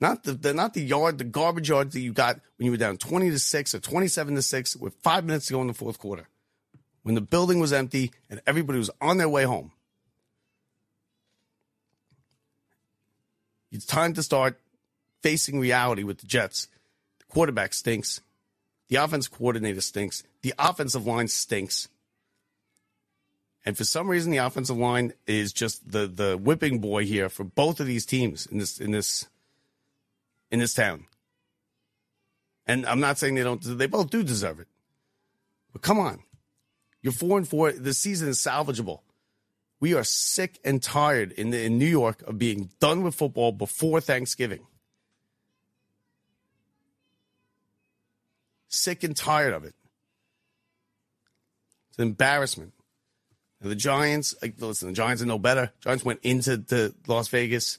Not 0.00 0.24
the, 0.24 0.32
the 0.32 0.54
not 0.54 0.74
the 0.74 0.82
yard, 0.82 1.18
the 1.18 1.24
garbage 1.24 1.68
yards 1.68 1.94
that 1.94 2.00
you 2.00 2.12
got 2.12 2.40
when 2.56 2.66
you 2.66 2.70
were 2.70 2.76
down 2.76 2.96
20 2.96 3.30
to 3.30 3.38
6 3.38 3.74
or 3.74 3.80
27 3.80 4.34
to 4.34 4.42
6 4.42 4.76
with 4.76 4.94
five 5.02 5.24
minutes 5.24 5.46
to 5.46 5.54
go 5.54 5.62
in 5.62 5.66
the 5.66 5.74
fourth 5.74 5.98
quarter. 5.98 6.28
When 7.02 7.14
the 7.14 7.20
building 7.20 7.60
was 7.60 7.72
empty 7.72 8.12
and 8.28 8.40
everybody 8.46 8.78
was 8.78 8.90
on 9.00 9.16
their 9.16 9.28
way 9.28 9.44
home. 9.44 9.72
It's 13.76 13.84
time 13.84 14.14
to 14.14 14.22
start 14.22 14.58
facing 15.22 15.60
reality 15.60 16.02
with 16.02 16.18
the 16.20 16.26
Jets. 16.26 16.68
The 17.18 17.26
quarterback 17.26 17.74
stinks. 17.74 18.22
The 18.88 18.96
offense 18.96 19.28
coordinator 19.28 19.82
stinks. 19.82 20.22
The 20.40 20.54
offensive 20.58 21.06
line 21.06 21.28
stinks. 21.28 21.88
And 23.66 23.76
for 23.76 23.84
some 23.84 24.08
reason, 24.08 24.32
the 24.32 24.38
offensive 24.38 24.78
line 24.78 25.12
is 25.26 25.52
just 25.52 25.90
the 25.92 26.06
the 26.06 26.38
whipping 26.38 26.78
boy 26.78 27.04
here 27.04 27.28
for 27.28 27.44
both 27.44 27.78
of 27.78 27.86
these 27.86 28.06
teams 28.06 28.46
in 28.46 28.56
this 28.56 28.80
in 28.80 28.92
this 28.92 29.26
in 30.50 30.60
this 30.60 30.72
town. 30.72 31.04
And 32.66 32.86
I'm 32.86 33.00
not 33.00 33.18
saying 33.18 33.34
they 33.34 33.42
don't; 33.42 33.60
they 33.62 33.86
both 33.86 34.08
do 34.08 34.22
deserve 34.22 34.58
it. 34.58 34.68
But 35.74 35.82
come 35.82 35.98
on, 35.98 36.22
you're 37.02 37.12
four 37.12 37.36
and 37.36 37.46
four. 37.46 37.72
The 37.72 37.92
season 37.92 38.30
is 38.30 38.38
salvageable. 38.38 39.00
We 39.78 39.94
are 39.94 40.04
sick 40.04 40.58
and 40.64 40.82
tired 40.82 41.32
in, 41.32 41.50
the, 41.50 41.62
in 41.64 41.78
New 41.78 41.86
York 41.86 42.22
of 42.22 42.38
being 42.38 42.70
done 42.80 43.02
with 43.02 43.14
football 43.14 43.52
before 43.52 44.00
Thanksgiving. 44.00 44.66
Sick 48.68 49.04
and 49.04 49.16
tired 49.16 49.52
of 49.52 49.64
it. 49.64 49.74
It's 51.90 51.98
an 51.98 52.08
embarrassment. 52.08 52.72
Now, 53.60 53.68
the 53.68 53.74
Giants, 53.74 54.34
listen, 54.58 54.88
the 54.88 54.94
Giants 54.94 55.22
are 55.22 55.26
no 55.26 55.38
better. 55.38 55.72
Giants 55.80 56.04
went 56.04 56.20
into 56.22 56.56
the 56.56 56.94
Las 57.06 57.28
Vegas 57.28 57.78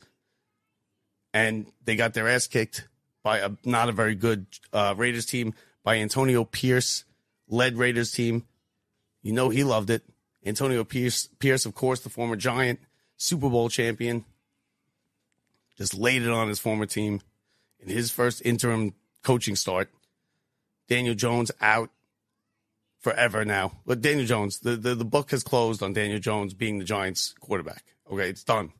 and 1.33 1.67
they 1.85 1.95
got 1.95 2.13
their 2.13 2.27
ass 2.27 2.47
kicked 2.47 2.87
by 3.23 3.39
a 3.39 3.51
not 3.63 3.89
a 3.89 3.91
very 3.91 4.15
good 4.15 4.47
uh, 4.73 4.95
Raiders 4.97 5.25
team 5.25 5.53
by 5.83 5.97
Antonio 5.97 6.43
Pierce 6.43 7.03
led 7.47 7.77
Raiders 7.77 8.11
team. 8.11 8.45
You 9.21 9.33
know 9.33 9.49
he 9.49 9.63
loved 9.63 9.89
it. 9.89 10.03
Antonio 10.45 10.83
Pierce, 10.83 11.29
Pierce, 11.39 11.65
of 11.65 11.75
course, 11.75 12.01
the 12.01 12.09
former 12.09 12.35
Giant 12.35 12.79
Super 13.17 13.49
Bowl 13.49 13.69
champion, 13.69 14.25
just 15.77 15.93
laid 15.93 16.21
it 16.21 16.29
on 16.29 16.47
his 16.47 16.59
former 16.59 16.85
team 16.85 17.21
in 17.79 17.89
his 17.89 18.11
first 18.11 18.41
interim 18.45 18.93
coaching 19.23 19.55
start. 19.55 19.89
Daniel 20.87 21.15
Jones 21.15 21.51
out 21.59 21.89
forever 22.99 23.45
now. 23.45 23.73
But 23.85 24.01
Daniel 24.01 24.25
Jones, 24.25 24.59
the, 24.59 24.75
the, 24.75 24.95
the 24.95 25.05
book 25.05 25.31
has 25.31 25.43
closed 25.43 25.83
on 25.83 25.93
Daniel 25.93 26.19
Jones 26.19 26.53
being 26.53 26.79
the 26.79 26.85
Giants 26.85 27.33
quarterback. 27.39 27.83
Okay, 28.11 28.29
it's 28.29 28.43
done. 28.43 28.71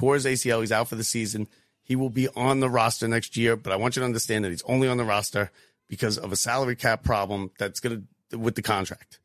His 0.00 0.26
ACL, 0.26 0.60
he's 0.60 0.70
out 0.70 0.88
for 0.88 0.94
the 0.94 1.02
season. 1.02 1.48
He 1.82 1.96
will 1.96 2.10
be 2.10 2.28
on 2.28 2.60
the 2.60 2.70
roster 2.70 3.08
next 3.08 3.36
year, 3.36 3.56
but 3.56 3.72
I 3.72 3.76
want 3.76 3.96
you 3.96 4.00
to 4.00 4.06
understand 4.06 4.44
that 4.44 4.50
he's 4.50 4.62
only 4.62 4.86
on 4.86 4.96
the 4.96 5.04
roster 5.04 5.50
because 5.88 6.18
of 6.18 6.30
a 6.30 6.36
salary 6.36 6.76
cap 6.76 7.02
problem 7.02 7.50
that's 7.58 7.80
going 7.80 8.06
to 8.30 8.38
with 8.38 8.54
the 8.54 8.62
contract 8.62 9.18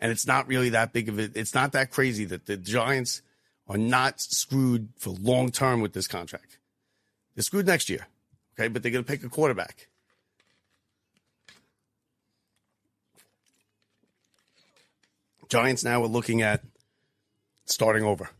and 0.00 0.10
it's 0.10 0.26
not 0.26 0.48
really 0.48 0.70
that 0.70 0.92
big 0.92 1.08
of 1.08 1.18
it. 1.18 1.32
It's 1.36 1.54
not 1.54 1.72
that 1.72 1.90
crazy 1.90 2.24
that 2.26 2.46
the 2.46 2.56
Giants 2.56 3.22
are 3.68 3.78
not 3.78 4.20
screwed 4.20 4.88
for 4.96 5.10
long 5.10 5.50
term 5.50 5.80
with 5.80 5.92
this 5.92 6.08
contract. 6.08 6.58
They're 7.34 7.42
screwed 7.42 7.66
next 7.66 7.88
year, 7.88 8.06
okay, 8.58 8.68
but 8.68 8.82
they're 8.82 8.92
going 8.92 9.04
to 9.04 9.10
pick 9.10 9.22
a 9.22 9.28
quarterback. 9.28 9.88
Giants 15.48 15.84
now 15.84 16.02
are 16.02 16.08
looking 16.08 16.42
at 16.42 16.62
starting 17.66 18.04
over. 18.04 18.30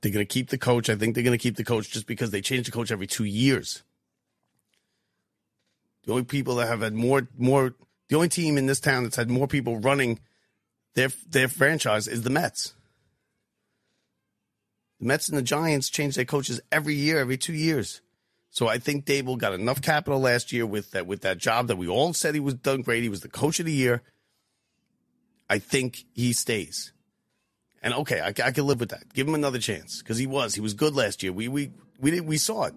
They're 0.00 0.12
going 0.12 0.26
to 0.26 0.32
keep 0.32 0.48
the 0.48 0.58
coach. 0.58 0.88
I 0.88 0.96
think 0.96 1.14
they're 1.14 1.24
going 1.24 1.36
to 1.36 1.42
keep 1.42 1.56
the 1.56 1.64
coach 1.64 1.90
just 1.90 2.06
because 2.06 2.30
they 2.30 2.40
change 2.40 2.66
the 2.66 2.72
coach 2.72 2.90
every 2.90 3.06
two 3.06 3.24
years. 3.24 3.82
The 6.04 6.12
only 6.12 6.24
people 6.24 6.54
that 6.56 6.68
have 6.68 6.80
had 6.80 6.94
more, 6.94 7.28
more, 7.36 7.74
the 8.08 8.16
only 8.16 8.30
team 8.30 8.56
in 8.56 8.66
this 8.66 8.80
town 8.80 9.02
that's 9.02 9.16
had 9.16 9.30
more 9.30 9.46
people 9.46 9.78
running 9.78 10.20
their 10.98 11.10
their 11.30 11.46
franchise 11.46 12.08
is 12.08 12.22
the 12.22 12.30
Mets. 12.30 12.74
The 14.98 15.06
Mets 15.06 15.28
and 15.28 15.38
the 15.38 15.42
Giants 15.42 15.90
change 15.90 16.16
their 16.16 16.24
coaches 16.24 16.60
every 16.72 16.94
year, 16.94 17.20
every 17.20 17.38
two 17.38 17.52
years. 17.52 18.00
So 18.50 18.66
I 18.66 18.78
think 18.78 19.04
Daboll 19.04 19.38
got 19.38 19.54
enough 19.54 19.80
capital 19.80 20.18
last 20.18 20.52
year 20.52 20.66
with 20.66 20.90
that 20.90 21.06
with 21.06 21.20
that 21.20 21.38
job 21.38 21.68
that 21.68 21.78
we 21.78 21.86
all 21.86 22.12
said 22.14 22.34
he 22.34 22.40
was 22.40 22.54
done 22.54 22.82
great. 22.82 23.04
He 23.04 23.08
was 23.08 23.20
the 23.20 23.28
coach 23.28 23.60
of 23.60 23.66
the 23.66 23.72
year. 23.72 24.02
I 25.48 25.60
think 25.60 26.04
he 26.14 26.32
stays. 26.32 26.92
And 27.80 27.94
okay, 27.94 28.20
I, 28.20 28.28
I 28.44 28.50
can 28.50 28.66
live 28.66 28.80
with 28.80 28.88
that. 28.90 29.14
Give 29.14 29.28
him 29.28 29.36
another 29.36 29.60
chance 29.60 30.02
because 30.02 30.18
he 30.18 30.26
was 30.26 30.56
he 30.56 30.60
was 30.60 30.74
good 30.74 30.96
last 30.96 31.22
year. 31.22 31.32
We 31.32 31.46
we 31.46 31.70
we 32.00 32.10
did, 32.10 32.26
we 32.26 32.38
saw 32.38 32.64
it. 32.64 32.74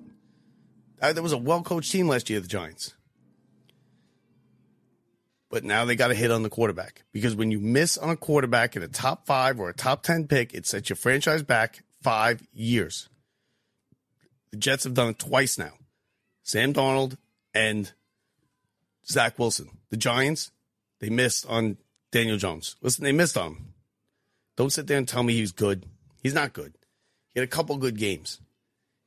Uh, 1.01 1.11
there 1.11 1.23
was 1.23 1.33
a 1.33 1.39
well 1.39 1.63
coached 1.63 1.91
team 1.91 2.07
last 2.07 2.29
year, 2.29 2.39
the 2.39 2.47
Giants. 2.47 2.93
But 5.51 5.65
now 5.65 5.83
they 5.83 5.97
got 5.97 6.07
to 6.07 6.15
hit 6.15 6.31
on 6.31 6.43
the 6.43 6.49
quarterback 6.49 7.03
because 7.11 7.35
when 7.35 7.51
you 7.51 7.59
miss 7.59 7.97
on 7.97 8.09
a 8.09 8.15
quarterback 8.15 8.77
in 8.77 8.83
a 8.83 8.87
top 8.87 9.27
five 9.27 9.59
or 9.59 9.69
a 9.69 9.73
top 9.73 10.01
10 10.01 10.27
pick, 10.27 10.53
it 10.53 10.65
sets 10.65 10.89
your 10.89 10.95
franchise 10.95 11.43
back 11.43 11.83
five 12.01 12.41
years. 12.53 13.09
The 14.51 14.57
Jets 14.57 14.85
have 14.85 14.93
done 14.93 15.09
it 15.09 15.19
twice 15.19 15.57
now 15.57 15.73
Sam 16.43 16.73
Darnold 16.73 17.17
and 17.53 17.91
Zach 19.05 19.37
Wilson. 19.37 19.69
The 19.89 19.97
Giants, 19.97 20.51
they 20.99 21.09
missed 21.09 21.45
on 21.47 21.77
Daniel 22.11 22.37
Jones. 22.37 22.77
Listen, 22.81 23.03
they 23.03 23.11
missed 23.11 23.37
on 23.37 23.51
him. 23.51 23.73
Don't 24.55 24.71
sit 24.71 24.87
there 24.87 24.97
and 24.97 25.07
tell 25.07 25.23
me 25.23 25.33
he's 25.33 25.51
good. 25.51 25.85
He's 26.23 26.33
not 26.33 26.53
good. 26.53 26.73
He 27.33 27.39
had 27.39 27.47
a 27.47 27.51
couple 27.51 27.75
good 27.77 27.97
games. 27.97 28.39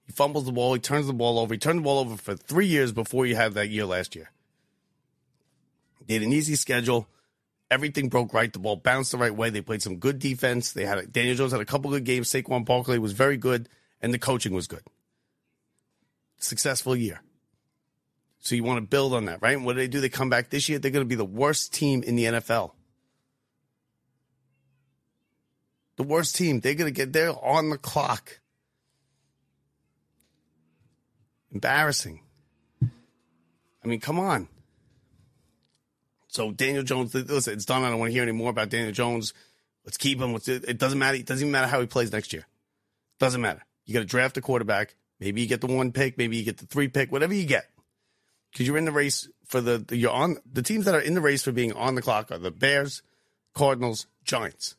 He 0.05 0.13
fumbles 0.13 0.45
the 0.45 0.53
ball. 0.53 0.75
He 0.75 0.81
turns 0.81 1.07
the 1.07 1.15
ball 1.15 1.39
over. 1.39 1.55
He 1.55 1.59
turned 1.59 1.79
the 1.79 1.85
ball 1.85 2.01
over 2.01 2.17
for 2.17 2.35
three 2.35 2.67
years 2.67 2.93
before 2.93 3.25
you 3.25 3.37
had 3.37 3.55
that 3.55 3.71
year 3.71 3.87
last 3.87 4.15
year. 4.15 4.31
They 6.07 6.15
had 6.15 6.23
an 6.23 6.33
easy 6.33 6.57
schedule. 6.57 7.09
Everything 7.71 8.09
broke 8.09 8.35
right. 8.35 8.53
The 8.53 8.59
ball 8.59 8.77
bounced 8.77 9.13
the 9.13 9.19
right 9.19 9.35
way. 9.35 9.51
They 9.51 9.61
played 9.61 9.83
some 9.83 9.97
good 9.97 10.19
defense. 10.19 10.73
They 10.73 10.85
had 10.85 11.13
Daniel 11.13 11.37
Jones 11.37 11.53
had 11.53 11.61
a 11.61 11.65
couple 11.65 11.91
good 11.91 12.05
games. 12.05 12.31
Saquon 12.31 12.65
Barkley 12.65 12.99
was 12.99 13.13
very 13.13 13.37
good, 13.37 13.69
and 14.01 14.13
the 14.13 14.19
coaching 14.19 14.55
was 14.55 14.67
good. 14.67 14.83
Successful 16.39 16.95
year. 16.95 17.23
So 18.41 18.55
you 18.55 18.63
want 18.63 18.77
to 18.77 18.87
build 18.87 19.15
on 19.15 19.25
that, 19.25 19.41
right? 19.41 19.57
And 19.57 19.65
what 19.65 19.73
do 19.73 19.79
they 19.79 19.89
do? 19.89 20.01
They 20.01 20.11
come 20.11 20.29
back 20.29 20.51
this 20.51 20.69
year. 20.69 20.79
They're 20.79 20.91
going 20.91 21.05
to 21.05 21.09
be 21.09 21.15
the 21.15 21.25
worst 21.25 21.73
team 21.73 22.03
in 22.03 22.15
the 22.15 22.25
NFL. 22.25 22.73
The 25.97 26.03
worst 26.03 26.37
team. 26.37 26.61
They're 26.61 26.75
going 26.75 26.93
to 26.93 26.97
get 26.97 27.15
there 27.15 27.33
on 27.33 27.71
the 27.71 27.79
clock. 27.79 28.41
Embarrassing. 31.53 32.21
I 32.83 33.87
mean, 33.87 34.01
come 34.01 34.19
on. 34.19 34.49
So 36.35 36.51
Daniel 36.51 36.83
Jones, 36.83 37.15
listen, 37.15 37.55
it's 37.55 37.65
done. 37.65 37.85
I 37.85 37.91
don't 37.91 38.01
want 38.01 38.09
to 38.09 38.13
hear 38.13 38.25
any 38.25 38.33
more 38.33 38.51
about 38.51 38.69
Daniel 38.69 38.91
Jones. 38.91 39.33
Let's 39.85 39.97
keep 39.97 40.21
him. 40.21 40.37
It 40.45 40.79
doesn't 40.79 40.99
matter. 40.99 41.17
It 41.17 41.27
doesn't 41.27 41.45
even 41.45 41.53
matter 41.53 41.69
how 41.69 41.81
he 41.81 41.87
plays 41.87 42.11
next 42.11 42.33
year. 42.33 42.45
Doesn't 43.21 43.41
matter. 43.41 43.63
You 43.87 43.95
got 43.95 44.01
to 44.01 44.07
draft 44.07 44.37
a 44.37 44.41
quarterback. 44.41 44.97
Maybe 45.21 45.43
you 45.43 45.47
get 45.47 45.61
the 45.61 45.69
one 45.69 45.93
pick. 45.93 46.19
Maybe 46.19 46.37
you 46.37 46.43
get 46.43 46.59
the 46.59 46.67
three 46.67 46.89
pick. 46.89 47.13
Whatever 47.13 47.35
you 47.35 47.47
get, 47.47 47.71
because 48.51 48.67
you're 48.67 48.77
in 48.77 48.85
the 48.85 48.91
race 48.91 49.29
for 49.45 49.61
the, 49.61 49.85
you're 49.93 50.11
on 50.11 50.39
the 50.51 50.63
teams 50.63 50.87
that 50.87 50.97
are 50.97 51.01
in 51.01 51.15
the 51.15 51.21
race 51.21 51.45
for 51.45 51.53
being 51.53 51.73
on 51.73 51.95
the 51.95 52.03
clock 52.03 52.33
are 52.33 52.39
the 52.39 52.51
Bears, 52.51 53.03
Cardinals, 53.55 54.09
Giants. 54.25 54.75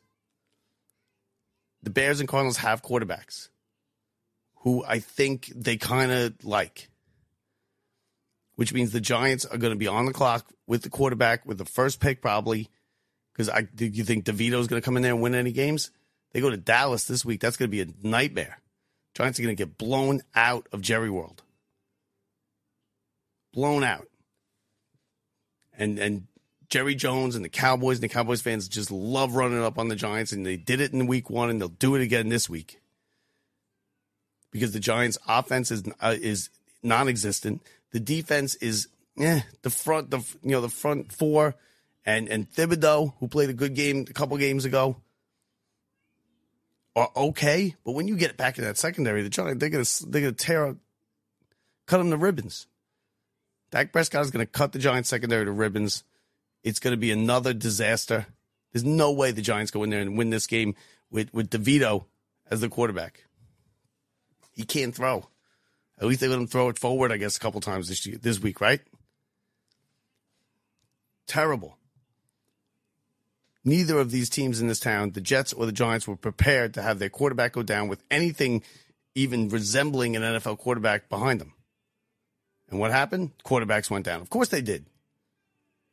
The 1.82 1.90
Bears 1.90 2.20
and 2.20 2.28
Cardinals 2.28 2.58
have 2.58 2.82
quarterbacks 2.82 3.48
who 4.56 4.84
I 4.84 4.98
think 4.98 5.50
they 5.54 5.78
kind 5.78 6.12
of 6.12 6.44
like, 6.44 6.90
which 8.56 8.72
means 8.72 8.90
the 8.90 9.00
Giants 9.00 9.44
are 9.44 9.58
going 9.58 9.72
to 9.72 9.78
be 9.78 9.86
on 9.86 10.06
the 10.06 10.12
clock 10.12 10.46
with 10.66 10.82
the 10.82 10.90
quarterback 10.90 11.46
with 11.46 11.58
the 11.58 11.64
first 11.64 12.00
pick 12.00 12.20
probably. 12.20 12.68
Because 13.32 13.48
I 13.48 13.62
do 13.62 13.86
you 13.86 14.04
think 14.04 14.24
DeVito's 14.24 14.66
going 14.66 14.80
to 14.80 14.84
come 14.84 14.96
in 14.96 15.02
there 15.02 15.12
and 15.12 15.22
win 15.22 15.34
any 15.34 15.52
games? 15.52 15.90
They 16.32 16.40
go 16.40 16.50
to 16.50 16.56
Dallas 16.56 17.04
this 17.04 17.24
week. 17.24 17.40
That's 17.40 17.56
going 17.56 17.70
to 17.70 17.76
be 17.76 17.82
a 17.82 18.06
nightmare. 18.06 18.60
Giants 19.14 19.38
are 19.38 19.42
going 19.42 19.56
to 19.56 19.62
get 19.62 19.78
blown 19.78 20.22
out 20.34 20.66
of 20.72 20.80
Jerry 20.80 21.10
World. 21.10 21.42
Blown 23.52 23.84
out. 23.84 24.08
And 25.78 25.98
and 25.98 26.26
Jerry 26.68 26.94
Jones 26.94 27.36
and 27.36 27.44
the 27.44 27.50
Cowboys 27.50 27.98
and 27.98 28.04
the 28.04 28.12
Cowboys 28.12 28.42
fans 28.42 28.68
just 28.68 28.90
love 28.90 29.34
running 29.34 29.62
up 29.62 29.78
on 29.78 29.88
the 29.88 29.96
Giants, 29.96 30.32
and 30.32 30.44
they 30.44 30.56
did 30.56 30.80
it 30.80 30.92
in 30.92 31.06
week 31.06 31.30
one, 31.30 31.50
and 31.50 31.60
they'll 31.60 31.68
do 31.68 31.94
it 31.94 32.02
again 32.02 32.28
this 32.28 32.48
week 32.48 32.80
because 34.50 34.72
the 34.72 34.80
Giants' 34.80 35.18
offense 35.28 35.70
is 35.70 35.84
uh, 36.00 36.14
is 36.18 36.48
non-existent. 36.82 37.62
The 37.92 38.00
defense 38.00 38.54
is 38.56 38.88
eh, 39.18 39.40
the 39.62 39.70
front 39.70 40.10
the 40.10 40.18
you 40.42 40.50
know 40.50 40.60
the 40.60 40.68
front 40.68 41.12
four 41.12 41.54
and 42.04 42.28
and 42.28 42.50
Thibodeaux 42.50 43.14
who 43.18 43.28
played 43.28 43.50
a 43.50 43.54
good 43.54 43.74
game 43.74 44.06
a 44.08 44.12
couple 44.12 44.36
games 44.36 44.64
ago 44.64 44.96
are 46.94 47.10
okay, 47.14 47.74
but 47.84 47.92
when 47.92 48.08
you 48.08 48.16
get 48.16 48.38
back 48.38 48.56
in 48.56 48.64
that 48.64 48.78
secondary, 48.78 49.22
the 49.22 49.28
Giants 49.28 49.60
they're 49.60 49.70
gonna 49.70 49.84
they're 50.08 50.22
gonna 50.22 50.32
tear 50.32 50.76
cut 51.86 51.98
them 51.98 52.10
to 52.10 52.16
ribbons. 52.16 52.66
Dak 53.70 53.92
Prescott 53.92 54.22
is 54.22 54.30
gonna 54.30 54.46
cut 54.46 54.72
the 54.72 54.78
Giants 54.78 55.08
secondary 55.08 55.44
to 55.44 55.52
ribbons. 55.52 56.04
It's 56.62 56.78
gonna 56.78 56.96
be 56.96 57.10
another 57.10 57.52
disaster. 57.52 58.26
There's 58.72 58.84
no 58.84 59.12
way 59.12 59.30
the 59.30 59.42
Giants 59.42 59.70
go 59.70 59.82
in 59.84 59.90
there 59.90 60.00
and 60.00 60.16
win 60.16 60.30
this 60.30 60.46
game 60.46 60.74
with 61.10 61.32
with 61.34 61.50
DeVito 61.50 62.06
as 62.50 62.60
the 62.60 62.68
quarterback. 62.68 63.24
He 64.52 64.64
can't 64.64 64.94
throw. 64.94 65.28
At 65.98 66.06
least 66.06 66.20
they 66.20 66.28
let 66.28 66.38
him 66.38 66.46
throw 66.46 66.68
it 66.68 66.78
forward, 66.78 67.10
I 67.10 67.16
guess, 67.16 67.36
a 67.36 67.40
couple 67.40 67.60
times 67.60 67.88
this 67.88 68.04
year, 68.06 68.18
this 68.20 68.40
week, 68.40 68.60
right? 68.60 68.80
Terrible. 71.26 71.78
Neither 73.64 73.98
of 73.98 74.10
these 74.10 74.30
teams 74.30 74.60
in 74.60 74.68
this 74.68 74.78
town, 74.78 75.10
the 75.12 75.20
Jets 75.20 75.52
or 75.52 75.66
the 75.66 75.72
Giants, 75.72 76.06
were 76.06 76.16
prepared 76.16 76.74
to 76.74 76.82
have 76.82 76.98
their 76.98 77.08
quarterback 77.08 77.52
go 77.52 77.62
down 77.62 77.88
with 77.88 78.02
anything 78.10 78.62
even 79.16 79.48
resembling 79.48 80.14
an 80.14 80.22
NFL 80.22 80.58
quarterback 80.58 81.08
behind 81.08 81.40
them. 81.40 81.54
And 82.70 82.78
what 82.78 82.90
happened? 82.90 83.32
Quarterbacks 83.44 83.90
went 83.90 84.04
down. 84.04 84.20
Of 84.20 84.30
course 84.30 84.48
they 84.48 84.60
did. 84.60 84.86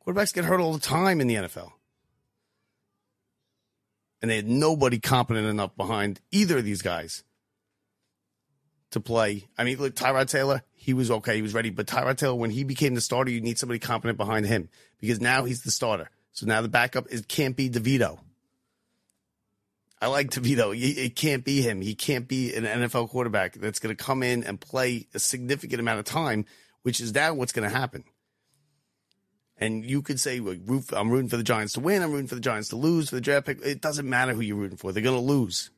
Quarterbacks 0.06 0.34
get 0.34 0.44
hurt 0.44 0.60
all 0.60 0.74
the 0.74 0.80
time 0.80 1.20
in 1.20 1.26
the 1.26 1.36
NFL. 1.36 1.72
And 4.20 4.30
they 4.30 4.36
had 4.36 4.48
nobody 4.48 4.98
competent 4.98 5.46
enough 5.46 5.76
behind 5.76 6.20
either 6.30 6.58
of 6.58 6.64
these 6.64 6.82
guys 6.82 7.24
to 8.94 9.00
play. 9.00 9.46
I 9.56 9.64
mean, 9.64 9.78
look, 9.78 9.94
Tyrod 9.94 10.28
Taylor, 10.28 10.62
he 10.74 10.94
was 10.94 11.10
okay. 11.10 11.36
He 11.36 11.42
was 11.42 11.54
ready. 11.54 11.70
But 11.70 11.86
Tyrod 11.86 12.16
Taylor, 12.16 12.34
when 12.34 12.50
he 12.50 12.64
became 12.64 12.94
the 12.94 13.00
starter, 13.00 13.30
you 13.30 13.40
need 13.40 13.58
somebody 13.58 13.78
competent 13.78 14.16
behind 14.16 14.46
him 14.46 14.68
because 15.00 15.20
now 15.20 15.44
he's 15.44 15.62
the 15.62 15.70
starter. 15.70 16.10
So 16.32 16.46
now 16.46 16.62
the 16.62 16.68
backup 16.68 17.06
is 17.10 17.24
can't 17.26 17.56
be 17.56 17.70
DeVito. 17.70 18.18
I 20.00 20.08
like 20.08 20.30
DeVito. 20.30 20.76
It 20.76 21.16
can't 21.16 21.44
be 21.44 21.62
him. 21.62 21.80
He 21.80 21.94
can't 21.94 22.28
be 22.28 22.54
an 22.54 22.64
NFL 22.64 23.08
quarterback 23.08 23.54
that's 23.54 23.78
going 23.78 23.94
to 23.96 24.04
come 24.04 24.22
in 24.22 24.44
and 24.44 24.60
play 24.60 25.06
a 25.14 25.18
significant 25.18 25.80
amount 25.80 26.00
of 26.00 26.04
time, 26.04 26.44
which 26.82 27.00
is 27.00 27.14
now 27.14 27.32
what's 27.34 27.52
going 27.52 27.68
to 27.68 27.74
happen. 27.74 28.04
And 29.56 29.84
you 29.84 30.02
could 30.02 30.20
say, 30.20 30.40
well, 30.40 30.56
I'm 30.92 31.10
rooting 31.10 31.28
for 31.28 31.36
the 31.36 31.42
Giants 31.42 31.74
to 31.74 31.80
win. 31.80 32.02
I'm 32.02 32.10
rooting 32.10 32.26
for 32.26 32.34
the 32.34 32.40
Giants 32.40 32.70
to 32.70 32.76
lose 32.76 33.08
for 33.08 33.14
the 33.14 33.20
draft 33.20 33.46
pick. 33.46 33.60
It 33.64 33.80
doesn't 33.80 34.08
matter 34.08 34.34
who 34.34 34.40
you're 34.40 34.56
rooting 34.56 34.76
for. 34.76 34.92
They're 34.92 35.02
going 35.02 35.16
to 35.16 35.22
lose. 35.22 35.70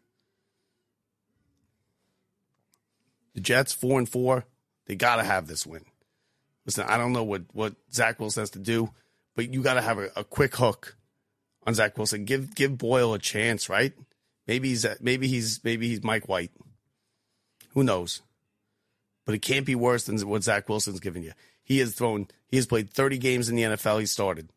The 3.37 3.43
Jets 3.43 3.75
four 3.75 3.99
and 3.99 4.09
four, 4.09 4.47
they 4.87 4.97
got 4.97 5.17
to 5.17 5.23
have 5.23 5.47
this 5.47 5.67
win. 5.67 5.85
Listen, 6.65 6.87
I 6.89 6.97
don't 6.97 7.13
know 7.13 7.23
what 7.23 7.43
what 7.53 7.75
Zach 7.93 8.19
Wilson 8.19 8.41
has 8.41 8.51
to 8.51 8.59
do, 8.59 8.89
but 9.37 9.53
you 9.53 9.63
got 9.63 9.75
to 9.75 9.83
have 9.83 9.99
a, 9.99 10.11
a, 10.17 10.25
quick 10.25 10.57
hook 10.57 10.97
on 11.67 11.75
Zach 11.75 11.99
Wilson. 11.99 12.25
Give 12.25 12.55
give 12.55 12.79
Boyle 12.79 13.13
a 13.13 13.19
chance, 13.19 13.69
right? 13.69 13.93
Maybe 14.47 14.71
he's 14.71 14.87
maybe 15.01 15.29
he's 15.29 15.63
maybe 15.63 15.87
he's 15.87 16.03
Mike 16.03 16.31
White. 16.31 16.51
Who 17.75 17.85
knows? 17.85 18.23
But 19.27 19.35
it 19.35 19.43
can't 19.43 19.67
be 19.67 19.75
worse 19.75 20.05
than 20.05 20.19
what 20.27 20.43
Zach 20.43 20.67
Wilson's 20.67 21.01
given 21.01 21.23
you. 21.23 21.33
He 21.63 21.79
has 21.81 21.95
thrown. 21.95 22.29
He 22.49 22.57
has 22.57 22.67
played 22.67 22.89
30 22.91 23.19
games 23.19 23.51
in 23.51 23.57
the 23.57 23.65
NFL. 23.65 24.01
He 24.01 24.07
started. 24.07 24.49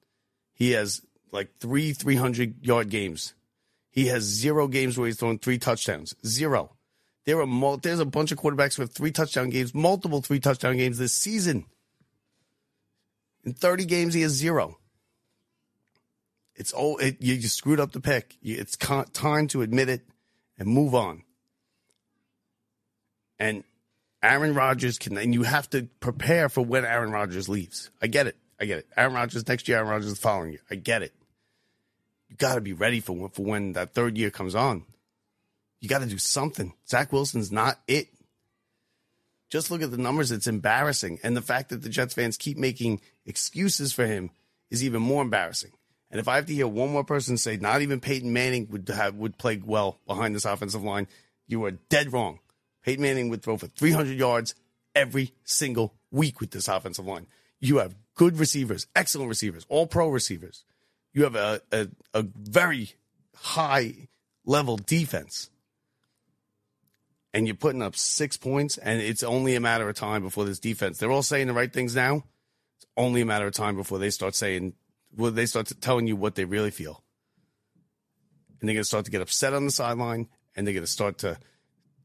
He 0.53 0.71
has 0.71 1.01
like 1.33 1.57
three 1.59 1.91
300 1.91 2.65
yard 2.65 2.89
games. 2.89 3.33
He 3.91 4.07
has 4.07 4.23
zero 4.23 4.69
games 4.69 4.97
where 4.97 5.07
he's 5.07 5.19
thrown 5.19 5.37
three 5.37 5.57
touchdowns. 5.57 6.15
Zero. 6.25 6.77
There 7.29 7.39
are 7.39 7.77
there's 7.77 7.99
a 7.99 8.05
bunch 8.05 8.31
of 8.31 8.39
quarterbacks 8.39 8.79
with 8.79 8.91
three 8.91 9.11
touchdown 9.11 9.51
games, 9.51 9.75
multiple 9.75 10.19
three 10.19 10.39
touchdown 10.39 10.77
games 10.77 10.97
this 10.97 11.13
season. 11.13 11.65
In 13.43 13.53
30 13.53 13.85
games, 13.85 14.15
he 14.15 14.23
has 14.23 14.31
zero. 14.31 14.79
It's 16.55 16.73
oh, 16.75 16.97
it, 16.97 17.21
you 17.21 17.37
just 17.37 17.55
screwed 17.55 17.79
up 17.79 17.91
the 17.91 18.01
pick. 18.01 18.35
It's 18.41 18.75
time 18.77 19.47
to 19.49 19.61
admit 19.61 19.89
it 19.89 20.01
and 20.57 20.69
move 20.69 20.95
on. 20.95 21.21
And 23.37 23.63
Aaron 24.23 24.55
Rodgers 24.55 24.97
can, 24.97 25.15
and 25.15 25.31
you 25.31 25.43
have 25.43 25.69
to 25.69 25.83
prepare 25.99 26.49
for 26.49 26.65
when 26.65 26.83
Aaron 26.83 27.11
Rodgers 27.11 27.47
leaves. 27.47 27.91
I 28.01 28.07
get 28.07 28.25
it. 28.25 28.37
I 28.59 28.65
get 28.65 28.79
it. 28.79 28.87
Aaron 28.97 29.13
Rodgers 29.13 29.47
next 29.47 29.67
year, 29.67 29.77
Aaron 29.77 29.91
Rodgers 29.91 30.09
the 30.09 30.19
following 30.19 30.53
year. 30.53 30.63
I 30.71 30.73
get 30.73 31.03
it. 31.03 31.13
You 32.27 32.37
got 32.37 32.55
to 32.55 32.61
be 32.61 32.73
ready 32.73 33.01
for 33.01 33.29
for 33.29 33.43
when 33.43 33.73
that 33.73 33.93
third 33.93 34.17
year 34.17 34.31
comes 34.31 34.55
on. 34.55 34.85
You 35.79 35.89
got 35.89 35.99
to 35.99 36.05
do 36.05 36.17
something. 36.17 36.73
Zach 36.87 37.11
Wilson's 37.11 37.51
not 37.51 37.79
it. 37.87 38.07
Just 39.49 39.71
look 39.71 39.81
at 39.81 39.91
the 39.91 39.97
numbers. 39.97 40.31
It's 40.31 40.47
embarrassing. 40.47 41.19
And 41.23 41.35
the 41.35 41.41
fact 41.41 41.69
that 41.69 41.81
the 41.81 41.89
Jets 41.89 42.13
fans 42.13 42.37
keep 42.37 42.57
making 42.57 43.01
excuses 43.25 43.93
for 43.93 44.05
him 44.05 44.29
is 44.69 44.83
even 44.83 45.01
more 45.01 45.23
embarrassing. 45.23 45.71
And 46.11 46.19
if 46.19 46.27
I 46.27 46.35
have 46.35 46.47
to 46.47 46.53
hear 46.53 46.67
one 46.67 46.91
more 46.91 47.03
person 47.03 47.37
say 47.37 47.57
not 47.57 47.81
even 47.81 47.99
Peyton 47.99 48.33
Manning 48.33 48.67
would 48.71 48.87
have 48.89 49.15
would 49.15 49.37
play 49.37 49.61
well 49.63 49.99
behind 50.07 50.35
this 50.35 50.45
offensive 50.45 50.83
line, 50.83 51.07
you 51.47 51.63
are 51.65 51.71
dead 51.71 52.13
wrong. 52.13 52.39
Peyton 52.83 53.03
Manning 53.03 53.29
would 53.29 53.41
throw 53.41 53.57
for 53.57 53.67
300 53.67 54.17
yards 54.17 54.55
every 54.95 55.33
single 55.43 55.93
week 56.11 56.39
with 56.39 56.51
this 56.51 56.67
offensive 56.67 57.05
line. 57.05 57.27
You 57.59 57.77
have 57.77 57.95
good 58.15 58.37
receivers, 58.39 58.87
excellent 58.95 59.29
receivers, 59.29 59.65
all 59.69 59.85
pro 59.85 60.09
receivers. 60.09 60.63
You 61.13 61.23
have 61.23 61.35
a, 61.35 61.61
a, 61.71 61.87
a 62.13 62.23
very 62.23 62.93
high 63.35 64.09
level 64.45 64.77
defense 64.77 65.49
and 67.33 67.47
you're 67.47 67.55
putting 67.55 67.81
up 67.81 67.95
six 67.95 68.37
points, 68.37 68.77
and 68.77 69.01
it's 69.01 69.23
only 69.23 69.55
a 69.55 69.59
matter 69.59 69.87
of 69.87 69.95
time 69.95 70.23
before 70.23 70.45
this 70.45 70.59
defense. 70.59 70.97
They're 70.97 71.11
all 71.11 71.23
saying 71.23 71.47
the 71.47 71.53
right 71.53 71.71
things 71.71 71.95
now. 71.95 72.23
It's 72.77 72.87
only 72.97 73.21
a 73.21 73.25
matter 73.25 73.47
of 73.47 73.53
time 73.53 73.75
before 73.75 73.99
they 73.99 74.09
start 74.09 74.35
saying, 74.35 74.73
well, 75.15 75.31
they 75.31 75.45
start 75.45 75.71
telling 75.81 76.07
you 76.07 76.15
what 76.15 76.35
they 76.35 76.45
really 76.45 76.71
feel, 76.71 77.03
and 78.59 78.67
they're 78.67 78.75
going 78.75 78.81
to 78.81 78.87
start 78.87 79.05
to 79.05 79.11
get 79.11 79.21
upset 79.21 79.53
on 79.53 79.65
the 79.65 79.71
sideline, 79.71 80.27
and 80.55 80.65
they're 80.65 80.73
going 80.73 80.85
to 80.85 80.91
start 80.91 81.19
to 81.19 81.37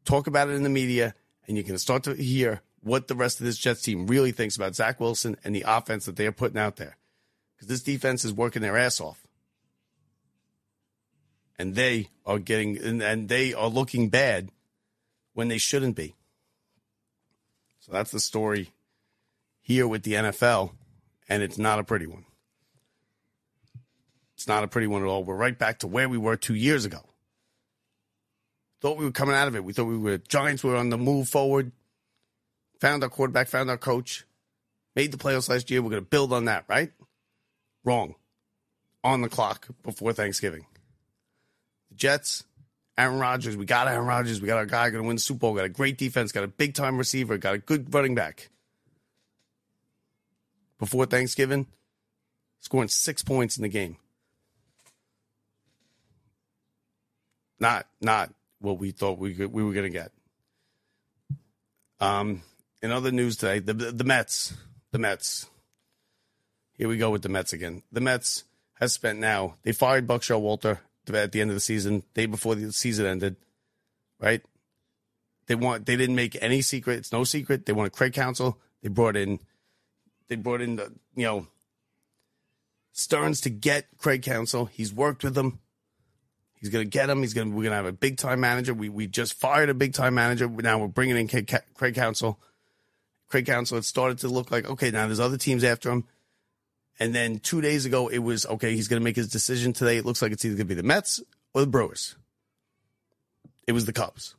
talk 0.05 0.27
about 0.27 0.49
it 0.49 0.53
in 0.53 0.63
the 0.63 0.69
media, 0.69 1.15
and 1.47 1.57
you're 1.57 1.65
going 1.65 1.75
to 1.75 1.79
start 1.79 2.03
to 2.05 2.15
hear 2.15 2.61
what 2.81 3.09
the 3.09 3.15
rest 3.15 3.41
of 3.41 3.47
this 3.47 3.57
Jets 3.57 3.81
team 3.81 4.07
really 4.07 4.33
thinks 4.33 4.57
about 4.57 4.75
Zach 4.75 5.01
Wilson 5.01 5.37
and 5.43 5.55
the 5.55 5.65
offense 5.67 6.05
that 6.05 6.17
they 6.17 6.27
are 6.27 6.33
putting 6.33 6.59
out 6.59 6.77
there, 6.77 6.99
because 7.57 7.69
this 7.69 7.83
defense 7.83 8.25
is 8.25 8.33
working 8.33 8.61
their 8.61 8.77
ass 8.77 9.01
off. 9.01 9.27
And 11.59 11.75
they 11.75 12.09
are 12.27 12.39
getting, 12.39 12.77
and, 12.79 13.01
and 13.01 13.29
they 13.29 13.55
are 13.55 13.69
looking 13.69 14.09
bad 14.11 14.51
when 15.35 15.49
they 15.49 15.59
shouldn't 15.59 15.97
be. 15.97 16.15
So 17.81 17.93
that's 17.93 18.11
the 18.11 18.21
story 18.21 18.71
here 19.61 19.87
with 19.87 20.03
the 20.03 20.15
NFL, 20.15 20.73
and 21.29 21.43
it's 21.43 21.59
not 21.59 21.79
a 21.79 21.85
pretty 21.85 22.07
one. 22.07 22.25
It's 24.35 24.49
not 24.49 24.65
a 24.65 24.69
pretty 24.69 24.87
one 24.87 25.03
at 25.03 25.09
all. 25.09 25.23
We're 25.23 25.37
right 25.37 25.59
back 25.59 25.81
to 25.81 25.87
where 25.87 26.09
we 26.09 26.19
were 26.19 26.37
two 26.37 26.55
years 26.55 26.85
ago. 26.85 27.01
Thought 28.81 28.99
we 28.99 29.05
were 29.05 29.13
coming 29.13 29.35
out 29.35 29.49
of 29.49 29.57
it. 29.57 29.65
We 29.65 29.73
thought 29.73 29.85
we 29.85 29.97
were 29.97 30.19
Giants 30.19 30.63
We 30.63 30.71
were 30.71 30.77
on 30.77 30.91
the 30.91 30.99
move 30.99 31.29
forward. 31.29 31.73
Found 32.81 33.03
our 33.03 33.09
quarterback, 33.09 33.49
found 33.49 33.71
our 33.71 33.79
coach, 33.79 34.25
made 34.95 35.13
the 35.13 35.17
playoffs 35.17 35.49
last 35.49 35.71
year. 35.71 35.81
We're 35.81 35.91
going 35.91 36.03
to 36.03 36.09
build 36.09 36.33
on 36.33 36.47
that, 36.47 36.65
right? 36.69 36.93
Wrong. 37.85 38.15
On 39.03 39.23
the 39.23 39.29
clock 39.29 39.69
before 39.83 40.13
Thanksgiving. 40.13 40.67
The 41.91 41.95
Jets, 41.95 42.45
Aaron 42.97 43.19
Rodgers. 43.19 43.57
We 43.57 43.65
got 43.65 43.89
Aaron 43.89 44.07
Rodgers. 44.07 44.41
We 44.41 44.47
got 44.47 44.59
our 44.59 44.67
guy 44.67 44.91
going 44.91 45.03
to 45.03 45.07
win 45.07 45.17
the 45.17 45.21
Super 45.21 45.41
Bowl. 45.41 45.55
Got 45.55 45.65
a 45.65 45.71
great 45.71 45.99
defense. 45.99 46.33
Got 46.33 46.45
a 46.45 46.49
big 46.49 46.75
time 46.75 46.97
receiver. 46.97 47.39
Got 47.39 47.55
a 47.55 47.59
good 47.59 47.93
running 47.93 48.15
back. 48.15 48.51
Before 50.79 51.07
Thanksgiving, 51.07 51.67
scoring 52.61 52.89
six 52.89 53.23
points 53.23 53.57
in 53.57 53.63
the 53.63 53.69
game. 53.69 53.97
Not 57.59 57.87
not 58.01 58.33
what 58.59 58.79
we 58.79 58.91
thought 58.91 59.19
we 59.19 59.35
could, 59.35 59.53
we 59.53 59.63
were 59.63 59.73
going 59.73 59.91
to 59.91 59.99
get. 59.99 60.11
Um, 62.01 62.43
in 62.83 62.91
other 62.91 63.13
news 63.13 63.37
today, 63.37 63.61
the 63.61 63.73
the 63.73 64.05
Mets, 64.05 64.53
the 64.91 64.99
Mets. 64.99 65.49
Here 66.77 66.89
we 66.89 66.97
go 66.97 67.11
with 67.11 67.23
the 67.23 67.29
Mets 67.29 67.53
again. 67.53 67.83
The 67.93 68.01
Mets 68.01 68.45
has 68.75 68.93
spent 68.93 69.21
now. 69.21 69.55
They 69.63 69.73
fired 69.73 70.07
Buck 70.07 70.23
Showalter 70.23 70.81
at 71.13 71.33
the 71.33 71.41
end 71.41 71.51
of 71.51 71.57
the 71.57 71.61
season, 71.61 72.03
day 72.15 72.27
before 72.27 72.55
the 72.55 72.73
season 72.73 73.07
ended, 73.07 73.37
right? 74.21 74.43
They 75.47 75.55
want. 75.55 75.87
They 75.87 75.97
didn't 75.97 76.17
make 76.17 76.37
any 76.41 76.63
secret. 76.63 76.99
It's 76.99 77.13
no 77.13 77.25
secret. 77.25 77.67
They 77.67 77.73
wanted 77.73 77.93
Craig 77.93 78.15
Counsell. 78.15 78.59
They 78.83 78.89
brought 78.89 79.17
in. 79.17 79.41
They 80.29 80.37
brought 80.37 80.61
in 80.61 80.77
the 80.77 80.93
you 81.15 81.25
know. 81.25 81.47
Stearns 82.97 83.41
to 83.41 83.51
get 83.51 83.89
Craig 83.99 84.23
Counsell. 84.23 84.67
He's 84.67 84.93
worked 84.93 85.25
with 85.25 85.35
them. 85.35 85.59
He's 86.55 86.71
to 86.71 86.85
get 86.85 87.11
him. 87.11 87.21
He's 87.21 87.35
to 87.35 87.45
We're 87.45 87.65
to 87.73 87.77
have 87.77 87.87
a 87.87 87.93
big 87.93 88.17
time 88.17 88.41
manager. 88.41 88.73
We 88.73 88.89
we 88.89 89.07
just 89.07 89.35
fired 89.35 89.69
a 89.69 89.75
big 89.75 89.93
time 89.93 90.15
manager. 90.15 90.49
Now 90.49 90.79
we're 90.79 90.89
bringing 90.89 91.17
in 91.17 91.29
Craig, 91.29 91.95
Counsell. 91.95 92.39
Craig 93.29 93.45
Counsell. 93.45 93.79
It 93.79 93.85
started 93.85 94.19
to 94.21 94.29
look 94.29 94.51
like 94.51 94.67
okay. 94.71 94.91
Now 94.91 95.07
there's 95.07 95.21
other 95.21 95.37
teams 95.37 95.63
after 95.63 95.91
him. 95.91 96.05
And 97.01 97.15
then 97.15 97.41
two 97.41 97.61
days 97.61 97.87
ago, 97.87 98.09
it 98.09 98.19
was 98.19 98.47
okay. 98.47 98.75
He's 98.75 98.89
going 98.89 99.01
to 99.01 99.05
make 99.05 99.17
his 99.17 99.29
decision 99.29 99.73
today. 99.73 99.97
It 99.97 100.05
looks 100.05 100.23
like 100.23 100.33
it's 100.33 100.45
either 100.45 100.57
going 100.57 100.69
to 100.69 100.75
be 100.75 100.81
the 100.81 100.87
Mets 100.87 101.21
or 101.53 101.61
the 101.61 101.67
Brewers. 101.67 102.17
It 103.67 103.73
was 103.73 103.87
the 103.87 103.93
Cubs. 103.93 104.37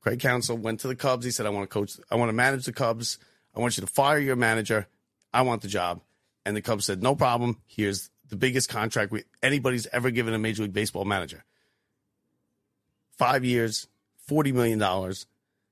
Craig 0.00 0.20
Counsell 0.20 0.56
went 0.56 0.80
to 0.80 0.88
the 0.88 0.96
Cubs. 0.96 1.24
He 1.24 1.30
said, 1.30 1.46
"I 1.46 1.50
want 1.50 1.68
to 1.68 1.72
coach. 1.72 1.98
I 2.10 2.16
want 2.16 2.28
to 2.28 2.34
manage 2.34 2.64
the 2.64 2.72
Cubs. 2.72 3.18
I 3.54 3.60
want 3.60 3.76
you 3.76 3.82
to 3.82 3.86
fire 3.86 4.18
your 4.18 4.36
manager. 4.36 4.86
I 5.32 5.42
want 5.42 5.62
the 5.62 5.68
job." 5.68 6.00
And 6.46 6.56
the 6.56 6.62
Cubs 6.62 6.84
said, 6.84 7.02
"No 7.02 7.14
problem. 7.14 7.58
Here's 7.66 8.10
the 8.28 8.36
biggest 8.36 8.68
contract 8.68 9.12
we, 9.12 9.24
anybody's 9.42 9.86
ever 9.88 10.10
given 10.10 10.34
a 10.34 10.38
Major 10.38 10.62
League 10.62 10.72
Baseball 10.72 11.04
manager. 11.04 11.44
Five 13.16 13.44
years, 13.44 13.86
$40 14.28 14.52
million. 14.52 15.14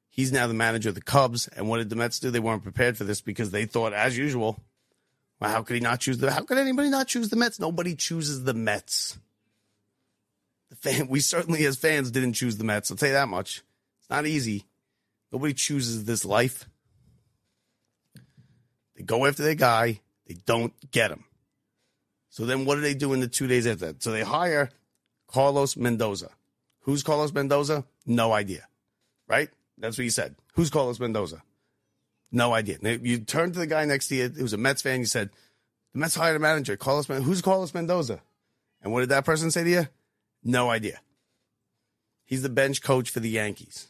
He's 0.08 0.32
now 0.32 0.46
the 0.46 0.54
manager 0.54 0.90
of 0.90 0.94
the 0.94 1.02
Cubs. 1.02 1.48
And 1.48 1.68
what 1.68 1.78
did 1.78 1.90
the 1.90 1.96
Mets 1.96 2.20
do? 2.20 2.30
They 2.30 2.40
weren't 2.40 2.62
prepared 2.62 2.96
for 2.96 3.04
this 3.04 3.20
because 3.20 3.50
they 3.50 3.64
thought, 3.64 3.92
as 3.92 4.16
usual, 4.16 4.62
well, 5.42 5.50
how 5.50 5.62
could 5.62 5.74
he 5.74 5.81
not 5.81 5.98
choose 5.98 6.18
the, 6.18 6.31
how 6.31 6.42
could 6.42 6.57
anybody 6.57 6.88
not 6.88 7.09
choose 7.09 7.28
the 7.28 7.35
Mets? 7.35 7.59
Nobody 7.59 7.96
chooses 7.96 8.44
the 8.44 8.55
Mets. 8.55 9.18
The 10.70 10.76
fan, 10.76 11.09
we 11.09 11.18
certainly, 11.18 11.64
as 11.64 11.76
fans, 11.76 12.12
didn't 12.12 12.35
choose 12.35 12.59
the 12.59 12.64
Mets. 12.64 12.92
I'll 12.92 12.96
tell 12.96 13.09
you 13.09 13.14
that 13.14 13.26
much. 13.26 13.64
It's 13.98 14.09
not 14.09 14.24
easy. 14.24 14.66
Nobody 15.33 15.52
chooses 15.52 16.05
this 16.05 16.24
life. 16.24 16.68
They 18.94 19.02
go 19.02 19.26
after 19.26 19.42
their 19.42 19.57
guy. 19.57 19.98
They 20.28 20.35
don't 20.46 20.74
get 20.92 21.11
him. 21.11 21.24
So 22.31 22.46
then 22.46 22.64
what 22.64 22.76
do 22.76 22.81
they 22.81 22.94
do 22.94 23.12
in 23.12 23.18
the 23.18 23.26
two 23.26 23.48
days 23.48 23.66
after 23.66 23.87
that? 23.87 24.02
So 24.05 24.12
they 24.12 24.22
hire 24.22 24.70
Carlos 25.26 25.76
Mendoza. 25.76 26.31
Who's 26.83 27.02
Carlos 27.02 27.33
Mendoza? 27.33 27.85
No 28.07 28.33
idea. 28.33 28.68
Right? 29.26 29.48
That's 29.76 29.98
what 29.98 30.05
he 30.05 30.11
said. 30.11 30.37
Who's 30.55 30.70
Carlos 30.70 31.00
Mendoza? 31.00 31.42
No 32.33 32.55
idea. 32.55 32.79
You 32.81 33.18
turned 33.18 33.53
to 33.53 33.59
the 33.59 33.66
guy 33.66 33.85
next 33.85 34.09
to 34.09 34.16
you 34.16 34.29
who's 34.31 34.55
a 34.55 34.59
Mets 34.59 34.81
fan. 34.81 35.01
You 35.01 35.07
said, 35.07 35.31
the 35.92 36.01
Mets 36.01 36.14
hired 36.14 36.37
a 36.37 36.38
manager, 36.40 36.77
Carlos 36.77 37.09
Mendoza. 37.09 37.27
Who's 37.27 37.42
Carlos 37.42 37.75
Mendoza? 37.75 38.23
And 38.83 38.92
what 38.92 39.01
did 39.01 39.11
that 39.11 39.27
person 39.27 39.51
say 39.51 39.64
to 39.64 39.71
you? 39.71 39.88
No 40.42 40.71
idea. 40.71 41.01
He's 42.25 42.42
the 42.42 42.49
bench 42.49 42.83
coach 42.83 43.11
for 43.11 43.21
the 43.21 43.29
Yankees. 43.29 43.88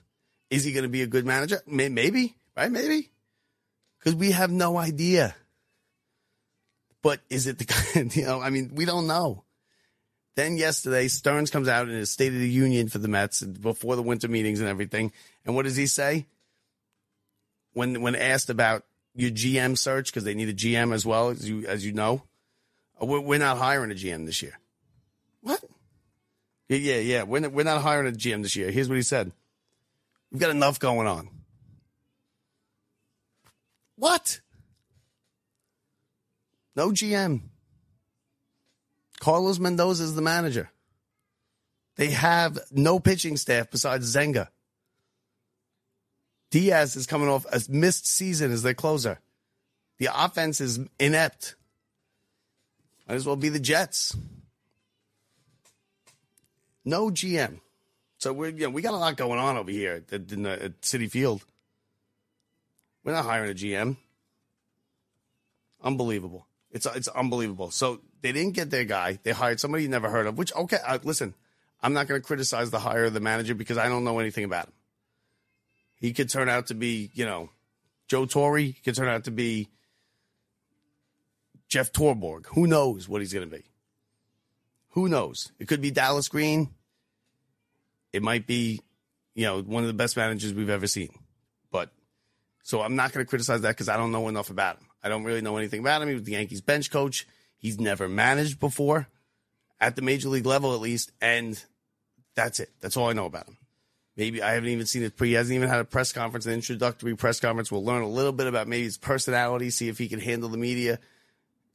Is 0.51 0.65
he 0.65 0.73
going 0.73 0.83
to 0.83 0.89
be 0.89 1.03
a 1.03 1.07
good 1.07 1.25
manager? 1.25 1.63
Maybe, 1.67 2.35
right? 2.57 2.71
Maybe. 2.71 3.11
Because 3.99 4.17
we 4.17 4.33
have 4.33 4.51
no 4.51 4.77
idea. 4.77 5.37
But 7.03 7.21
is 7.31 7.47
it 7.47 7.59
the 7.59 7.65
guy, 8.05 8.19
you 8.21 8.27
know, 8.27 8.41
I 8.41 8.51
mean, 8.51 8.73
we 8.75 8.85
don't 8.85 9.07
know. 9.07 9.45
Then 10.35 10.57
yesterday, 10.57 11.09
Stearns 11.09 11.51
comes 11.51 11.69
out 11.69 11.89
in 11.89 11.95
his 11.95 12.11
State 12.11 12.33
of 12.33 12.39
the 12.39 12.49
Union 12.49 12.89
for 12.89 12.99
the 12.99 13.09
Mets 13.09 13.43
before 13.43 13.97
the 13.97 14.03
winter 14.03 14.29
meetings 14.29 14.61
and 14.61 14.69
everything. 14.69 15.13
And 15.45 15.55
what 15.55 15.65
does 15.65 15.77
he 15.77 15.87
say? 15.87 16.27
When 17.73 18.01
when 18.03 18.15
asked 18.15 18.51
about 18.51 18.85
your 19.15 19.31
GM 19.31 19.77
search, 19.77 20.11
because 20.11 20.25
they 20.25 20.35
need 20.35 20.49
a 20.49 20.55
GM 20.55 20.93
as 20.93 21.07
well, 21.07 21.31
as 21.31 21.49
you 21.49 21.67
as 21.67 21.85
you 21.85 21.93
know, 21.93 22.23
uh, 23.01 23.07
we're, 23.07 23.21
we're 23.21 23.39
not 23.39 23.59
hiring 23.59 23.91
a 23.91 23.95
GM 23.95 24.27
this 24.27 24.43
year. 24.43 24.59
What? 25.41 25.63
Yeah, 26.69 26.79
yeah, 26.79 26.99
yeah. 26.99 27.23
We're 27.25 27.41
not, 27.41 27.53
we're 27.53 27.65
not 27.65 27.83
hiring 27.83 28.13
a 28.13 28.17
GM 28.17 28.43
this 28.43 28.57
year. 28.57 28.71
Here's 28.71 28.89
what 28.89 28.97
he 28.97 29.03
said: 29.03 29.33
We've 30.31 30.41
got 30.41 30.51
enough 30.51 30.79
going 30.79 31.07
on. 31.07 31.29
What? 33.97 34.41
No 36.75 36.91
GM. 36.91 37.43
Carlos 39.21 39.59
Mendoza 39.59 40.03
is 40.03 40.15
the 40.15 40.23
manager. 40.23 40.71
They 41.97 42.11
have 42.11 42.59
no 42.73 42.99
pitching 42.99 43.37
staff 43.37 43.71
besides 43.71 44.11
Senga. 44.13 44.51
Diaz 46.53 46.97
is 46.97 47.07
coming 47.07 47.29
off 47.29 47.47
a 47.47 47.61
missed 47.71 48.07
season 48.07 48.53
as 48.53 48.63
their 48.63 48.75
closer. 48.75 49.19
The 49.99 50.11
offense 50.15 50.61
is 50.61 50.79
inept. 51.01 51.57
Might 53.09 53.15
as 53.15 53.27
well 53.27 53.37
be 53.37 53.49
the 53.49 53.59
Jets. 53.59 54.15
No 56.85 57.09
GM. 57.09 57.61
So 58.19 58.35
we're 58.35 58.51
you 58.51 58.65
know, 58.65 58.71
we 58.71 58.83
got 58.83 58.93
a 58.93 58.99
lot 58.99 59.17
going 59.17 59.39
on 59.39 59.57
over 59.57 59.71
here 59.71 60.05
at, 60.13 60.13
at 60.13 60.81
Citi 60.83 61.11
Field. 61.11 61.43
We're 63.03 63.13
not 63.13 63.25
hiring 63.25 63.51
a 63.51 63.55
GM. 63.55 63.97
Unbelievable. 65.83 66.47
It's 66.71 66.87
it's 66.87 67.09
unbelievable. 67.09 67.71
So 67.71 68.01
they 68.21 68.33
didn't 68.33 68.53
get 68.53 68.69
their 68.69 68.85
guy. 68.85 69.19
They 69.23 69.33
hired 69.33 69.59
somebody 69.59 69.85
you 69.85 69.89
never 69.89 70.11
heard 70.11 70.27
of. 70.27 70.37
Which 70.37 70.55
okay, 70.55 70.79
uh, 70.87 70.99
listen, 71.03 71.33
I'm 71.81 71.95
not 71.95 72.09
going 72.09 72.21
to 72.21 72.27
criticize 72.27 72.71
the 72.71 72.79
hire 72.79 73.07
of 73.07 73.15
the 73.15 73.21
manager 73.21 73.55
because 73.55 73.79
I 73.79 73.89
don't 73.89 74.05
know 74.05 74.19
anything 74.19 74.45
about 74.45 74.67
him. 74.67 74.73
He 76.03 76.13
could 76.13 76.29
turn 76.29 76.49
out 76.49 76.67
to 76.67 76.75
be, 76.75 77.13
you 77.15 77.25
know, 77.25 77.51
Joe 78.09 78.27
Torre. 78.27 78.59
He 78.59 78.73
could 78.73 78.97
turn 78.97 79.07
out 79.07 79.23
to 79.25 79.31
be 79.31 79.69
Jeff 81.69 81.93
Torborg. 81.93 82.47
Who 82.47 82.67
knows 82.67 83.09
what 83.09 83.21
he's 83.21 83.33
going 83.33 83.49
to 83.49 83.57
be? 83.57 83.63
Who 84.91 85.09
knows? 85.09 85.53
It 85.61 85.69
could 85.69 85.81
be 85.81 85.93
Dallas 85.93 86.27
Green. 86.27 86.71
It 88.13 88.21
might 88.21 88.49
be, 88.49 88.81
you 89.37 89.45
know, 89.45 89.63
one 89.63 89.85
of 89.85 89.87
the 89.87 89.95
best 89.95 90.17
managers 90.17 90.53
we've 90.53 90.69
ever 90.69 90.89
seen. 90.89 91.17
But 91.71 91.91
so 92.65 92.83
I'm 92.83 92.97
not 92.97 93.13
going 93.13 93.25
to 93.25 93.31
criticize 93.31 93.61
that 93.61 93.69
because 93.69 93.89
I 93.89 93.97
don't 93.97 94.11
know 94.11 94.27
enough 94.27 94.51
about 94.51 94.79
him. 94.79 94.89
I 95.05 95.09
don't 95.09 95.23
really 95.23 95.41
know 95.41 95.57
anything 95.57 95.79
about 95.79 96.03
him. 96.03 96.09
He 96.09 96.15
was 96.15 96.25
the 96.25 96.33
Yankees 96.33 96.61
bench 96.61 96.91
coach. 96.91 97.29
He's 97.59 97.79
never 97.79 98.09
managed 98.09 98.59
before 98.59 99.07
at 99.81 99.95
the 99.95 100.03
major 100.03 100.31
league 100.31 100.47
level, 100.47 100.75
at 100.75 100.81
least. 100.81 101.13
And 101.21 101.65
that's 102.35 102.59
it. 102.59 102.71
That's 102.81 102.97
all 102.97 103.09
I 103.09 103.13
know 103.13 103.27
about 103.27 103.47
him. 103.47 103.57
Maybe 104.17 104.43
I 104.43 104.53
haven't 104.53 104.69
even 104.69 104.87
seen 104.87 105.03
it. 105.03 105.15
He 105.19 105.33
hasn't 105.33 105.55
even 105.55 105.69
had 105.69 105.81
a 105.81 105.85
press 105.85 106.13
conference, 106.13 106.45
an 106.45 106.53
introductory 106.53 107.17
press 107.17 107.41
conference. 107.41 107.73
We'll 107.73 107.85
learn 107.85 108.03
a 108.03 108.09
little 108.09 108.33
bit 108.33 108.47
about 108.47 108.69
maybe 108.69 108.85
his 108.85 108.99
personality, 108.99 109.71
see 109.71 109.89
if 109.89 109.97
he 109.97 110.09
can 110.09 110.21
handle 110.21 110.51
the 110.51 110.59
media 110.59 110.99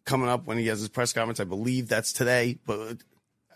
coming 0.05 0.29
up 0.29 0.45
when 0.45 0.57
he 0.57 0.67
has 0.67 0.79
his 0.79 0.89
press 0.89 1.13
conference. 1.13 1.39
I 1.39 1.45
believe 1.45 1.87
that's 1.87 2.13
today. 2.13 2.59
But 2.65 2.97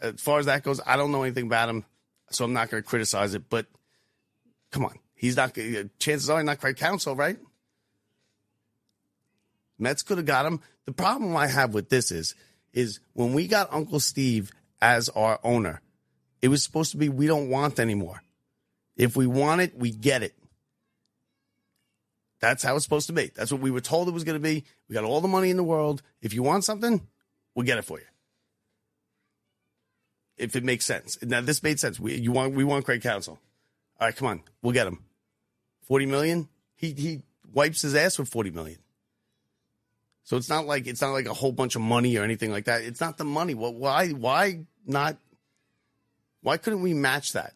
as 0.01 0.19
far 0.19 0.39
as 0.39 0.47
that 0.47 0.63
goes, 0.63 0.81
I 0.85 0.97
don't 0.97 1.11
know 1.11 1.21
anything 1.21 1.45
about 1.45 1.69
him, 1.69 1.85
so 2.31 2.43
I'm 2.43 2.53
not 2.53 2.71
going 2.71 2.81
to 2.81 2.89
criticize 2.89 3.35
it. 3.35 3.49
But 3.49 3.67
come 4.71 4.83
on, 4.85 4.97
he's 5.13 5.35
not. 5.35 5.53
Chances 5.99 6.29
are, 6.29 6.39
he's 6.39 6.45
not 6.45 6.59
Craig 6.59 6.77
Counsell, 6.77 7.15
right? 7.15 7.37
Mets 9.77 10.01
could 10.01 10.17
have 10.17 10.27
got 10.27 10.45
him. 10.45 10.59
The 10.85 10.91
problem 10.91 11.35
I 11.35 11.47
have 11.47 11.73
with 11.73 11.89
this 11.89 12.11
is, 12.11 12.35
is 12.73 12.99
when 13.13 13.33
we 13.33 13.47
got 13.47 13.71
Uncle 13.71 13.99
Steve 13.99 14.51
as 14.81 15.09
our 15.09 15.39
owner, 15.43 15.81
it 16.41 16.47
was 16.47 16.63
supposed 16.63 16.91
to 16.91 16.97
be 16.97 17.09
we 17.09 17.27
don't 17.27 17.49
want 17.49 17.79
anymore. 17.79 18.23
If 19.01 19.17
we 19.17 19.25
want 19.25 19.61
it, 19.61 19.75
we 19.75 19.89
get 19.89 20.21
it. 20.21 20.35
That's 22.39 22.61
how 22.61 22.75
it's 22.75 22.85
supposed 22.85 23.07
to 23.07 23.13
be. 23.13 23.31
That's 23.33 23.51
what 23.51 23.59
we 23.59 23.71
were 23.71 23.81
told 23.81 24.07
it 24.07 24.13
was 24.13 24.23
going 24.23 24.35
to 24.35 24.39
be. 24.39 24.63
We 24.87 24.93
got 24.93 25.03
all 25.03 25.21
the 25.21 25.27
money 25.27 25.49
in 25.49 25.57
the 25.57 25.63
world. 25.63 26.03
If 26.21 26.35
you 26.35 26.43
want 26.43 26.65
something, 26.65 27.07
we'll 27.55 27.65
get 27.65 27.79
it 27.79 27.85
for 27.85 27.97
you. 27.97 28.05
If 30.37 30.55
it 30.55 30.63
makes 30.63 30.85
sense. 30.85 31.17
Now 31.23 31.41
this 31.41 31.63
made 31.63 31.79
sense. 31.79 31.99
We 31.99 32.13
you 32.13 32.31
want 32.31 32.53
we 32.53 32.63
want 32.63 32.85
Craig 32.85 33.01
Counsell. 33.01 33.39
All 33.99 34.07
right, 34.07 34.15
come 34.15 34.27
on, 34.27 34.43
we'll 34.61 34.73
get 34.73 34.85
him. 34.85 35.03
Forty 35.87 36.05
million. 36.05 36.47
He 36.75 36.91
he 36.93 37.23
wipes 37.51 37.81
his 37.81 37.95
ass 37.95 38.19
with 38.19 38.29
40 38.29 38.51
million. 38.51 38.77
So 40.23 40.37
it's 40.37 40.49
not 40.49 40.67
like 40.67 40.85
it's 40.85 41.01
not 41.01 41.13
like 41.13 41.25
a 41.25 41.33
whole 41.33 41.51
bunch 41.51 41.75
of 41.75 41.81
money 41.81 42.17
or 42.17 42.23
anything 42.23 42.51
like 42.51 42.65
that. 42.65 42.83
It's 42.83 43.01
not 43.01 43.17
the 43.17 43.25
money. 43.25 43.55
Well, 43.55 43.73
why 43.73 44.09
why 44.09 44.59
not 44.85 45.17
why 46.43 46.57
couldn't 46.57 46.83
we 46.83 46.93
match 46.93 47.33
that? 47.33 47.53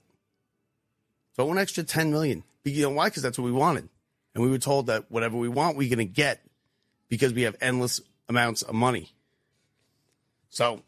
Throw 1.36 1.52
an 1.52 1.58
extra 1.58 1.84
10 1.84 2.12
million. 2.12 2.44
You 2.64 2.84
know 2.84 2.92
why? 2.92 3.08
Because 3.08 3.24
that's 3.24 3.38
what 3.38 3.46
we 3.46 3.52
wanted. 3.52 3.90
And 4.34 4.44
we 4.44 4.50
were 4.50 4.58
told 4.58 4.88
that 4.88 5.10
whatever 5.10 5.38
we 5.38 5.48
want, 5.48 5.78
we're 5.78 5.90
going 5.94 6.06
to 6.06 6.12
get 6.12 6.42
because 7.10 7.34
we 7.34 7.44
have 7.44 7.56
endless 7.62 8.02
amounts 8.28 8.62
of 8.62 8.76
money. 8.76 9.14
So 10.50 10.82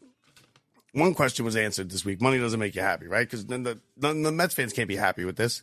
one 0.94 1.14
question 1.14 1.46
was 1.46 1.56
answered 1.56 1.92
this 1.92 2.04
week. 2.04 2.22
Money 2.22 2.40
doesn't 2.40 2.60
make 2.60 2.76
you 2.76 2.82
happy, 2.82 3.08
right? 3.08 3.28
Because 3.28 3.46
then 3.46 3.64
the, 3.64 3.80
then 3.96 4.24
the 4.24 4.32
Mets 4.32 4.54
fans 4.54 4.74
can't 4.74 4.88
be 4.88 4.96
happy 4.96 5.26
with 5.26 5.36
this. 5.36 5.62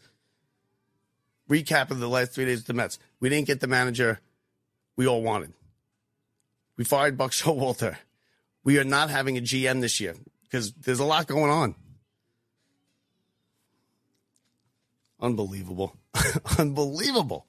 Recap 1.48 1.90
of 1.90 2.00
the 2.00 2.08
last 2.08 2.32
three 2.32 2.44
days 2.44 2.60
of 2.60 2.66
the 2.66 2.74
Mets. 2.74 2.98
We 3.20 3.28
didn't 3.28 3.46
get 3.46 3.60
the 3.60 3.66
manager 3.66 4.20
we 4.96 5.06
all 5.06 5.22
wanted. 5.22 5.52
We 6.76 6.84
fired 6.84 7.18
Buck 7.18 7.32
Showalter. 7.32 7.96
We 8.62 8.78
are 8.78 8.84
not 8.84 9.10
having 9.10 9.36
a 9.36 9.42
GM 9.42 9.80
this 9.80 10.00
year 10.00 10.14
because 10.44 10.72
there's 10.72 11.00
a 11.00 11.04
lot 11.04 11.26
going 11.26 11.50
on. 11.50 11.74
Unbelievable. 15.24 15.96
Unbelievable. 16.58 17.46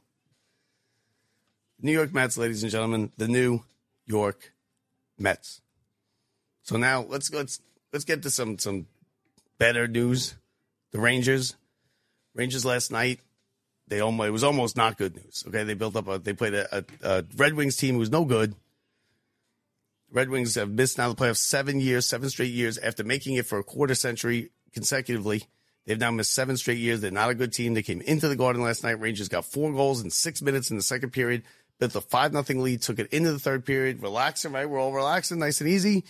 New 1.81 1.91
York 1.91 2.13
Mets, 2.13 2.38
ladies 2.38 2.63
and 2.63 2.71
gentlemen, 2.71 3.11
the 3.17 3.27
New 3.27 3.63
York 4.05 4.53
Mets. 5.19 5.61
So 6.63 6.77
now 6.77 7.01
let's 7.01 7.29
let's 7.33 7.59
let's 7.91 8.05
get 8.05 8.23
to 8.23 8.29
some 8.29 8.57
some 8.59 8.88
better 9.57 9.89
news. 9.89 10.35
The 10.91 11.01
Rangers, 11.01 11.57
Rangers 12.33 12.63
last 12.63 12.93
night, 12.93 13.19
they 13.89 13.99
almost 13.99 14.27
it 14.29 14.31
was 14.31 14.45
almost 14.45 14.77
not 14.77 14.97
good 14.97 15.17
news. 15.17 15.43
Okay, 15.45 15.65
they 15.65 15.73
built 15.73 15.97
up 15.97 16.07
a 16.07 16.17
they 16.17 16.31
played 16.31 16.53
a, 16.53 16.77
a, 16.77 16.83
a 17.03 17.25
Red 17.35 17.55
Wings 17.55 17.75
team 17.75 17.95
who 17.95 17.99
was 17.99 18.09
no 18.09 18.23
good. 18.23 18.55
Red 20.09 20.29
Wings 20.29 20.55
have 20.55 20.69
missed 20.69 20.97
now 20.97 21.09
the 21.09 21.15
playoffs 21.15 21.38
seven 21.38 21.81
years, 21.81 22.05
seven 22.05 22.29
straight 22.29 22.53
years 22.53 22.77
after 22.77 23.03
making 23.03 23.35
it 23.35 23.45
for 23.45 23.59
a 23.59 23.65
quarter 23.65 23.95
century 23.95 24.51
consecutively. 24.71 25.43
They've 25.86 26.00
now 26.00 26.12
missed 26.12 26.34
seven 26.34 26.58
straight 26.58 26.80
years. 26.80 27.02
They're 27.02 27.12
not 27.12 27.30
a 27.30 27.36
good 27.36 27.54
team. 27.54 27.74
They 27.74 27.84
came 27.84 28.02
into 28.02 28.28
the 28.28 28.36
Garden 28.36 28.63
last 28.63 28.84
night. 28.84 29.00
Rangers 29.00 29.30
got 29.30 29.45
four 29.45 29.71
goals 29.71 30.02
in 30.02 30.10
six 30.10 30.41
minutes 30.41 30.71
in 30.71 30.78
the 30.78 30.84
second 30.84 31.12
period. 31.12 31.43
Built 31.80 31.95
a 31.95 32.02
five 32.02 32.34
nothing 32.34 32.62
lead. 32.62 32.82
Took 32.82 33.00
it 33.00 33.12
into 33.12 33.32
the 33.32 33.39
third 33.39 33.65
period. 33.65 34.02
Relaxing, 34.02 34.52
right? 34.52 34.69
We're 34.69 34.80
all 34.80 34.93
relaxing, 34.93 35.39
nice 35.39 35.62
and 35.62 35.69
easy. 35.69 36.06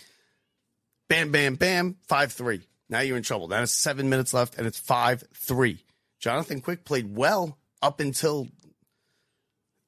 Bam, 1.08 1.30
bam, 1.30 1.56
bam. 1.56 1.96
Five 2.08 2.32
three. 2.32 2.62
Now 2.88 3.00
you're 3.00 3.16
in 3.16 3.22
trouble. 3.22 3.48
Now 3.48 3.62
it's 3.62 3.72
seven 3.72 4.08
minutes 4.08 4.32
left, 4.32 4.56
and 4.56 4.66
it's 4.66 4.78
five 4.78 5.24
three. 5.34 5.84
Jonathan 6.18 6.60
Quick 6.60 6.84
played 6.84 7.14
well 7.14 7.58
up 7.82 8.00
until 8.00 8.48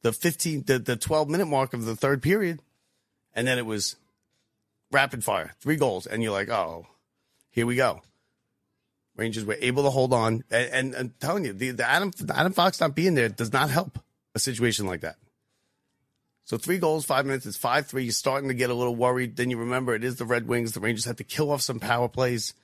the 0.02 0.12
15, 0.12 0.64
the, 0.64 0.78
the 0.78 0.96
12 0.96 1.28
minute 1.28 1.46
mark 1.46 1.74
of 1.74 1.84
the 1.84 1.96
third 1.96 2.22
period. 2.22 2.60
And 3.34 3.46
then 3.46 3.58
it 3.58 3.66
was 3.66 3.96
rapid 4.90 5.24
fire, 5.24 5.54
three 5.60 5.76
goals. 5.76 6.06
And 6.06 6.22
you're 6.22 6.32
like, 6.32 6.48
oh, 6.48 6.86
here 7.50 7.66
we 7.66 7.76
go. 7.76 8.02
Rangers 9.18 9.44
were 9.44 9.56
able 9.60 9.82
to 9.82 9.90
hold 9.90 10.14
on. 10.14 10.44
And, 10.48 10.72
and 10.72 10.94
I'm 10.94 11.14
telling 11.20 11.44
you, 11.44 11.52
the, 11.52 11.72
the 11.72 11.88
Adam, 11.88 12.12
the 12.18 12.38
Adam 12.38 12.52
Fox 12.52 12.80
not 12.80 12.94
being 12.94 13.14
there 13.14 13.28
does 13.28 13.52
not 13.52 13.68
help 13.68 13.98
a 14.34 14.38
situation 14.38 14.86
like 14.86 15.00
that. 15.00 15.16
So 16.44 16.56
three 16.56 16.78
goals, 16.78 17.04
five 17.04 17.26
minutes. 17.26 17.44
It's 17.44 17.58
five 17.58 17.86
three. 17.86 18.04
You're 18.04 18.12
starting 18.12 18.48
to 18.48 18.54
get 18.54 18.70
a 18.70 18.74
little 18.74 18.94
worried. 18.94 19.36
Then 19.36 19.50
you 19.50 19.58
remember 19.58 19.94
it 19.94 20.04
is 20.04 20.16
the 20.16 20.24
Red 20.24 20.48
Wings. 20.48 20.72
The 20.72 20.80
Rangers 20.80 21.04
had 21.04 21.18
to 21.18 21.24
kill 21.24 21.50
off 21.50 21.60
some 21.60 21.80
power 21.80 22.08
plays, 22.08 22.54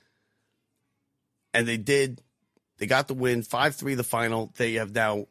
and 1.53 1.67
they 1.67 1.77
did. 1.77 2.21
They 2.77 2.87
got 2.87 3.07
the 3.07 3.13
win, 3.13 3.43
five 3.43 3.75
three. 3.75 3.93
The 3.93 4.03
final. 4.03 4.51
They 4.57 4.73
have 4.73 4.95
now 4.95 5.27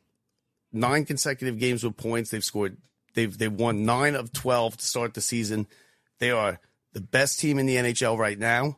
nine 0.73 1.05
consecutive 1.05 1.59
games 1.59 1.83
with 1.83 1.97
points. 1.97 2.31
They've 2.31 2.45
scored. 2.45 2.77
They've 3.15 3.37
they've 3.37 3.53
won 3.53 3.85
nine 3.85 4.15
of 4.15 4.33
twelve 4.33 4.77
to 4.77 4.85
start 4.85 5.15
the 5.15 5.21
season. 5.21 5.67
They 6.21 6.31
are 6.31 6.61
the 6.93 7.01
best 7.01 7.41
team 7.41 7.59
in 7.59 7.67
the 7.67 7.75
NHL 7.75 8.17
right 8.17 8.39
now. 8.39 8.77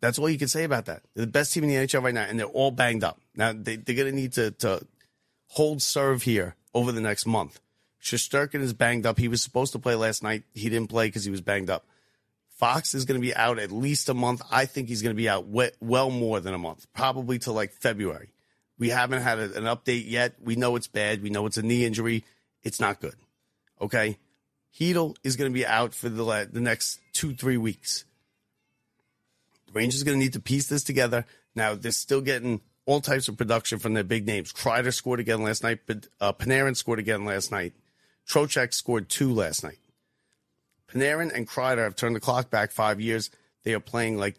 That's 0.00 0.18
all 0.18 0.30
you 0.30 0.38
can 0.38 0.48
say 0.48 0.64
about 0.64 0.86
that. 0.86 1.02
They're 1.14 1.26
the 1.26 1.32
best 1.32 1.52
team 1.52 1.64
in 1.64 1.70
the 1.70 1.76
NHL 1.76 2.02
right 2.02 2.14
now, 2.14 2.22
and 2.22 2.38
they're 2.38 2.46
all 2.46 2.70
banged 2.70 3.04
up. 3.04 3.20
Now 3.34 3.52
they, 3.52 3.76
they're 3.76 3.96
going 3.96 4.10
to 4.10 4.16
need 4.16 4.32
to 4.34 4.52
to 4.52 4.86
hold 5.48 5.82
serve 5.82 6.22
here 6.22 6.56
over 6.74 6.92
the 6.92 7.00
next 7.00 7.26
month. 7.26 7.60
Shesterkin 8.02 8.60
is 8.60 8.72
banged 8.72 9.06
up. 9.06 9.18
He 9.18 9.28
was 9.28 9.42
supposed 9.42 9.72
to 9.72 9.78
play 9.78 9.94
last 9.94 10.22
night. 10.22 10.44
He 10.54 10.68
didn't 10.68 10.88
play 10.88 11.08
because 11.08 11.24
he 11.24 11.30
was 11.30 11.40
banged 11.40 11.68
up. 11.68 11.84
Fox 12.58 12.94
is 12.94 13.04
going 13.04 13.20
to 13.20 13.24
be 13.24 13.34
out 13.34 13.58
at 13.58 13.70
least 13.70 14.08
a 14.08 14.14
month. 14.14 14.42
I 14.50 14.66
think 14.66 14.88
he's 14.88 15.02
going 15.02 15.14
to 15.14 15.16
be 15.16 15.28
out 15.28 15.46
well 15.46 16.10
more 16.10 16.40
than 16.40 16.54
a 16.54 16.58
month, 16.58 16.86
probably 16.92 17.38
to 17.40 17.52
like 17.52 17.72
February. 17.72 18.30
We 18.78 18.90
haven't 18.90 19.22
had 19.22 19.38
an 19.38 19.64
update 19.64 20.08
yet. 20.08 20.34
We 20.42 20.56
know 20.56 20.76
it's 20.76 20.86
bad. 20.86 21.22
We 21.22 21.30
know 21.30 21.46
it's 21.46 21.56
a 21.56 21.62
knee 21.62 21.84
injury. 21.84 22.24
It's 22.62 22.80
not 22.80 23.00
good. 23.00 23.14
Okay. 23.80 24.18
Chytil 24.78 25.16
is 25.24 25.36
going 25.36 25.50
to 25.50 25.54
be 25.54 25.66
out 25.66 25.94
for 25.94 26.08
the, 26.08 26.48
the 26.50 26.60
next 26.60 27.00
two, 27.12 27.34
three 27.34 27.56
weeks. 27.56 28.04
The 29.68 29.72
Rangers 29.72 30.02
are 30.02 30.04
going 30.04 30.18
to 30.18 30.24
need 30.24 30.32
to 30.32 30.40
piece 30.40 30.66
this 30.66 30.82
together. 30.82 31.24
Now, 31.54 31.74
they're 31.74 31.92
still 31.92 32.20
getting 32.20 32.60
all 32.86 33.00
types 33.00 33.28
of 33.28 33.36
production 33.36 33.78
from 33.78 33.94
their 33.94 34.04
big 34.04 34.26
names. 34.26 34.52
Kreider 34.52 34.92
scored 34.94 35.20
again 35.20 35.42
last 35.42 35.62
night, 35.62 35.80
but 35.86 36.08
uh, 36.20 36.32
Panarin 36.32 36.74
scored 36.74 36.98
again 36.98 37.24
last 37.24 37.52
night. 37.52 37.74
Trocheck 38.26 38.72
scored 38.72 39.08
two 39.08 39.32
last 39.32 39.62
night. 39.62 39.78
Panarin 40.90 41.34
and 41.34 41.46
Kreider 41.46 41.84
have 41.84 41.96
turned 41.96 42.16
the 42.16 42.20
clock 42.20 42.50
back 42.50 42.72
five 42.72 43.00
years. 43.00 43.30
They 43.64 43.74
are 43.74 43.80
playing 43.80 44.16
like 44.16 44.36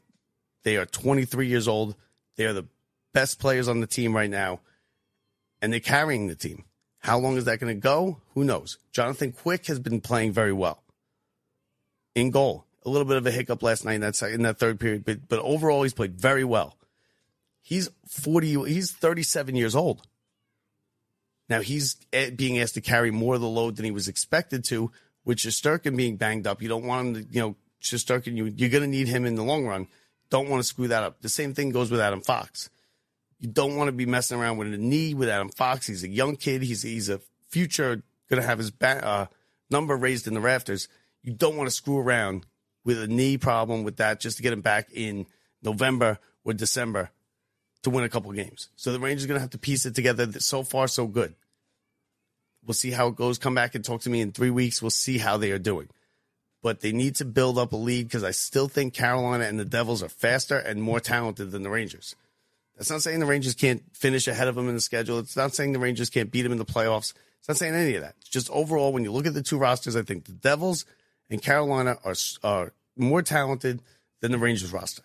they 0.64 0.78
are 0.78 0.86
23 0.86 1.48
years 1.48 1.68
old. 1.68 1.96
They 2.38 2.46
are 2.46 2.54
the 2.54 2.68
best 3.14 3.40
players 3.40 3.68
on 3.68 3.82
the 3.82 3.88
team 3.88 4.16
right 4.16 4.30
now, 4.30 4.62
and 5.62 5.72
they're 5.72 5.80
carrying 5.80 6.28
the 6.28 6.36
team. 6.36 6.66
How 7.00 7.20
long 7.20 7.38
is 7.38 7.46
that 7.46 7.60
going 7.60 7.76
to 7.76 7.80
go? 7.80 8.22
Who 8.34 8.44
knows? 8.44 8.78
Jonathan 8.92 9.32
Quick 9.32 9.68
has 9.68 9.80
been 9.80 10.02
playing 10.02 10.32
very 10.32 10.54
well 10.54 10.84
in 12.16 12.32
goal. 12.32 12.66
A 12.86 12.90
little 12.90 13.06
bit 13.06 13.18
of 13.18 13.26
a 13.26 13.32
hiccup 13.32 13.62
last 13.62 13.84
night 13.84 13.96
in 13.96 14.02
that 14.02 14.22
in 14.22 14.44
that 14.44 14.58
third 14.58 14.80
period, 14.80 15.04
but 15.06 15.28
but 15.28 15.40
overall 15.40 15.84
he's 15.84 15.94
played 15.94 16.20
very 16.20 16.44
well. 16.44 16.78
He's 17.62 17.90
40. 18.08 18.64
He's 18.68 18.92
37 18.92 19.56
years 19.56 19.76
old. 19.76 20.02
Now 21.50 21.62
he's 21.62 21.98
eh, 22.14 22.30
being 22.30 22.60
asked 22.60 22.76
to 22.76 22.82
carry 22.82 23.12
more 23.12 23.36
of 23.36 23.42
the 23.42 23.48
load 23.48 23.76
than 23.76 23.86
he 23.86 23.92
was 23.92 24.08
expected 24.08 24.64
to, 24.66 24.92
with 25.26 25.40
Shesterkin 25.40 25.98
being 25.98 26.16
banged 26.16 26.48
up. 26.48 26.62
You 26.62 26.70
don't 26.70 26.86
want 26.86 27.08
him 27.08 27.14
to, 27.16 27.30
you 27.32 27.42
know, 27.42 27.56
Shesterkin, 27.82 28.36
you, 28.36 28.46
you're 28.46 28.70
going 28.70 28.84
to 28.84 28.90
need 28.90 29.08
him 29.08 29.26
in 29.26 29.36
the 29.36 29.44
long 29.44 29.66
run. 29.66 29.88
Don't 30.30 30.50
want 30.50 30.62
to 30.62 30.68
screw 30.68 30.88
that 30.90 31.04
up. 31.04 31.22
The 31.22 31.30
same 31.30 31.54
thing 31.54 31.72
goes 31.72 31.90
with 31.90 32.00
Adam 32.00 32.22
Fox. 32.22 32.70
You 33.40 33.50
don't 33.50 33.76
want 33.76 33.88
to 33.88 33.94
be 33.94 34.06
messing 34.06 34.40
around 34.40 34.58
with 34.58 34.74
a 34.74 34.78
knee 34.78 35.14
with 35.14 35.30
Adam 35.30 35.50
Fox. 35.50 35.88
He's 35.88 36.04
a 36.04 36.10
young 36.10 36.36
kid. 36.36 36.62
He's 36.62 36.82
he's 36.84 37.10
a 37.10 37.22
future 37.48 38.04
going 38.30 38.42
to 38.42 38.48
have 38.48 38.58
his 38.58 38.70
ba- 38.70 39.06
uh, 39.06 39.26
number 39.70 39.96
raised 39.96 40.28
in 40.28 40.34
the 40.34 40.42
rafters. 40.42 40.88
You 41.24 41.34
don't 41.34 41.56
want 41.56 41.68
to 41.68 41.76
screw 41.76 41.98
around 41.98 42.46
with 42.90 43.04
a 43.04 43.08
knee 43.08 43.38
problem 43.38 43.84
with 43.84 43.98
that 43.98 44.20
just 44.20 44.38
to 44.38 44.42
get 44.42 44.52
him 44.52 44.62
back 44.62 44.88
in 44.92 45.28
November 45.62 46.18
or 46.44 46.54
December 46.54 47.12
to 47.84 47.92
win 47.92 48.04
a 48.04 48.10
couple 48.10 48.32
games. 48.32 48.70
So 48.78 48.92
the 48.92 49.00
Rangers 49.00 49.26
are 49.26 49.28
going 49.28 49.36
to 49.38 49.42
have 49.42 49.52
to 49.52 49.60
piece 49.60 49.86
it 49.86 49.94
together. 49.94 50.40
So 50.40 50.64
far, 50.64 50.88
so 50.88 51.06
good. 51.06 51.36
We'll 52.66 52.74
see 52.74 52.90
how 52.90 53.10
it 53.10 53.16
goes. 53.16 53.38
Come 53.38 53.54
back 53.54 53.76
and 53.76 53.86
talk 53.86 54.02
to 54.02 54.10
me 54.10 54.22
in 54.22 54.32
three 54.32 54.50
weeks. 54.50 54.82
We'll 54.82 54.90
see 54.90 55.20
how 55.20 55.38
they 55.38 55.52
are 55.52 55.60
doing. 55.60 55.90
But 56.64 56.80
they 56.80 56.92
need 56.92 57.14
to 57.18 57.26
build 57.26 57.60
up 57.60 57.74
a 57.74 57.76
lead 57.76 58.08
because 58.08 58.24
I 58.24 58.32
still 58.32 58.68
think 58.68 58.96
Carolina 58.96 59.44
and 59.44 59.60
the 59.60 59.66
Devils 59.66 60.02
are 60.02 60.10
faster 60.10 60.58
and 60.58 60.82
more 60.82 61.00
talented 61.00 61.52
than 61.52 61.62
the 61.62 61.70
Rangers. 61.70 62.16
That's 62.76 62.90
not 62.90 63.04
saying 63.04 63.20
the 63.20 63.28
Rangers 63.28 63.54
can't 63.54 63.84
finish 63.96 64.28
ahead 64.28 64.48
of 64.48 64.56
them 64.56 64.68
in 64.68 64.74
the 64.74 64.82
schedule. 64.82 65.20
It's 65.20 65.38
not 65.38 65.54
saying 65.54 65.74
the 65.74 65.80
Rangers 65.80 66.10
can't 66.10 66.32
beat 66.32 66.42
them 66.42 66.54
in 66.54 66.58
the 66.58 66.66
playoffs. 66.66 67.14
It's 67.38 67.48
not 67.48 67.58
saying 67.58 67.76
any 67.76 67.94
of 67.94 68.02
that. 68.02 68.16
It's 68.22 68.30
just 68.30 68.50
overall, 68.50 68.92
when 68.92 69.04
you 69.04 69.12
look 69.12 69.28
at 69.28 69.36
the 69.36 69.44
two 69.44 69.60
rosters, 69.60 69.96
I 69.96 70.02
think 70.02 70.26
the 70.26 70.32
Devils 70.32 70.86
and 71.30 71.40
Carolina 71.40 72.00
are, 72.04 72.16
are 72.44 72.74
more 73.00 73.22
talented 73.22 73.82
than 74.22 74.32
the 74.32 74.38
Rangers 74.38 74.72
roster. 74.72 75.04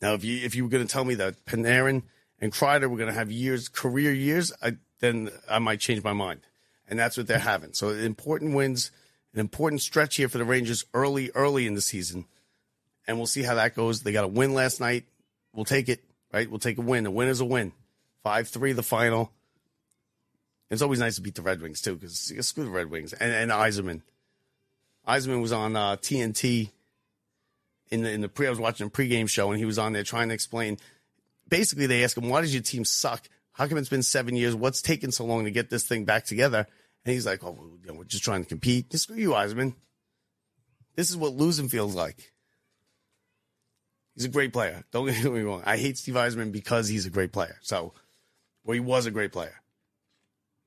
Now, 0.00 0.14
if 0.14 0.24
you 0.24 0.44
if 0.44 0.54
you 0.54 0.64
were 0.64 0.70
going 0.70 0.86
to 0.86 0.92
tell 0.92 1.04
me 1.04 1.14
that 1.16 1.44
Panarin 1.44 2.02
and 2.40 2.52
Kreider 2.52 2.88
were 2.88 2.96
going 2.96 3.08
to 3.08 3.14
have 3.14 3.30
years, 3.30 3.68
career 3.68 4.12
years, 4.12 4.52
I, 4.62 4.76
then 5.00 5.30
I 5.48 5.58
might 5.58 5.80
change 5.80 6.02
my 6.02 6.12
mind. 6.12 6.40
And 6.88 6.98
that's 6.98 7.16
what 7.16 7.26
they're 7.26 7.38
having. 7.38 7.72
So 7.72 7.90
important 7.90 8.54
wins, 8.54 8.90
an 9.32 9.40
important 9.40 9.82
stretch 9.82 10.16
here 10.16 10.28
for 10.28 10.38
the 10.38 10.44
Rangers 10.44 10.84
early, 10.94 11.30
early 11.34 11.66
in 11.66 11.74
the 11.74 11.80
season. 11.80 12.24
And 13.06 13.16
we'll 13.16 13.26
see 13.26 13.42
how 13.42 13.54
that 13.54 13.74
goes. 13.74 14.02
They 14.02 14.12
got 14.12 14.24
a 14.24 14.28
win 14.28 14.54
last 14.54 14.80
night. 14.80 15.04
We'll 15.52 15.64
take 15.64 15.88
it, 15.88 16.02
right? 16.32 16.50
We'll 16.50 16.58
take 16.58 16.78
a 16.78 16.82
win. 16.82 17.06
A 17.06 17.10
win 17.10 17.28
is 17.28 17.40
a 17.40 17.44
win. 17.44 17.72
5 18.24 18.48
3 18.48 18.72
the 18.72 18.82
final. 18.82 19.32
It's 20.70 20.82
always 20.82 21.00
nice 21.00 21.16
to 21.16 21.20
beat 21.20 21.34
the 21.34 21.42
Red 21.42 21.60
Wings, 21.60 21.80
too, 21.80 21.96
because 21.96 22.32
screw 22.46 22.64
the 22.64 22.70
Red 22.70 22.90
Wings. 22.90 23.12
And, 23.12 23.32
and 23.32 23.50
Yzerman. 23.50 24.02
Yzerman 25.16 25.42
was 25.42 25.52
on 25.52 25.76
uh, 25.76 25.96
TNT 25.96 26.70
in 27.90 28.02
the 28.02 28.10
in 28.10 28.20
the 28.20 28.28
pre. 28.28 28.46
I 28.46 28.50
was 28.50 28.60
watching 28.60 28.86
a 28.86 28.90
pregame 28.90 29.28
show, 29.28 29.50
and 29.50 29.58
he 29.58 29.64
was 29.64 29.78
on 29.78 29.92
there 29.92 30.04
trying 30.04 30.28
to 30.28 30.34
explain. 30.34 30.78
Basically, 31.48 31.86
they 31.86 32.04
ask 32.04 32.16
him, 32.16 32.28
"Why 32.28 32.40
does 32.40 32.54
your 32.54 32.62
team 32.62 32.84
suck? 32.84 33.28
How 33.52 33.66
come 33.66 33.78
it's 33.78 33.88
been 33.88 34.02
seven 34.02 34.36
years? 34.36 34.54
What's 34.54 34.82
taken 34.82 35.12
so 35.12 35.24
long 35.24 35.44
to 35.44 35.50
get 35.50 35.70
this 35.70 35.84
thing 35.84 36.04
back 36.04 36.24
together?" 36.24 36.66
And 37.04 37.14
he's 37.14 37.26
like, 37.26 37.42
"Oh, 37.44 37.58
we're 37.86 38.04
just 38.04 38.24
trying 38.24 38.42
to 38.42 38.48
compete. 38.48 38.90
Just 38.90 39.04
screw 39.04 39.16
you, 39.16 39.30
Yzerman. 39.30 39.74
This 40.96 41.10
is 41.10 41.16
what 41.16 41.34
losing 41.34 41.68
feels 41.68 41.94
like." 41.94 42.32
He's 44.14 44.24
a 44.26 44.28
great 44.28 44.52
player. 44.52 44.84
Don't 44.90 45.06
get 45.22 45.32
me 45.32 45.40
wrong. 45.40 45.62
I 45.64 45.76
hate 45.76 45.98
Steve 45.98 46.14
Yzerman 46.14 46.52
because 46.52 46.88
he's 46.88 47.06
a 47.06 47.10
great 47.10 47.32
player. 47.32 47.58
So, 47.62 47.94
well, 48.64 48.74
he 48.74 48.80
was 48.80 49.06
a 49.06 49.10
great 49.10 49.32
player. 49.32 49.60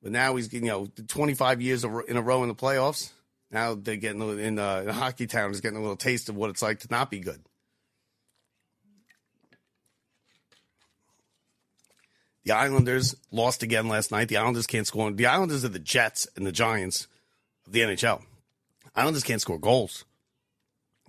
But 0.01 0.11
now 0.11 0.35
he's 0.35 0.51
you 0.51 0.61
know 0.61 0.87
25 1.07 1.61
years 1.61 1.83
in 1.83 2.17
a 2.17 2.21
row 2.21 2.43
in 2.43 2.49
the 2.49 2.55
playoffs. 2.55 3.11
Now 3.53 3.75
they're 3.75 3.97
getting 3.97 4.21
in, 4.39 4.57
uh, 4.57 4.83
in 4.87 4.89
hockey 4.89 5.27
town 5.27 5.51
is 5.51 5.61
getting 5.61 5.77
a 5.77 5.81
little 5.81 5.95
taste 5.95 6.27
of 6.27 6.35
what 6.35 6.49
it's 6.49 6.63
like 6.63 6.79
to 6.79 6.87
not 6.89 7.11
be 7.11 7.19
good. 7.19 7.39
The 12.45 12.51
Islanders 12.51 13.15
lost 13.31 13.61
again 13.61 13.87
last 13.87 14.11
night. 14.11 14.27
The 14.27 14.37
Islanders 14.37 14.67
can't 14.67 14.87
score. 14.87 15.11
The 15.11 15.27
Islanders 15.27 15.63
are 15.63 15.69
the 15.69 15.79
Jets 15.79 16.27
and 16.35 16.45
the 16.45 16.51
Giants 16.51 17.07
of 17.67 17.73
the 17.73 17.81
NHL. 17.81 18.23
Islanders 18.95 19.23
can't 19.23 19.39
score 19.39 19.59
goals. 19.59 20.03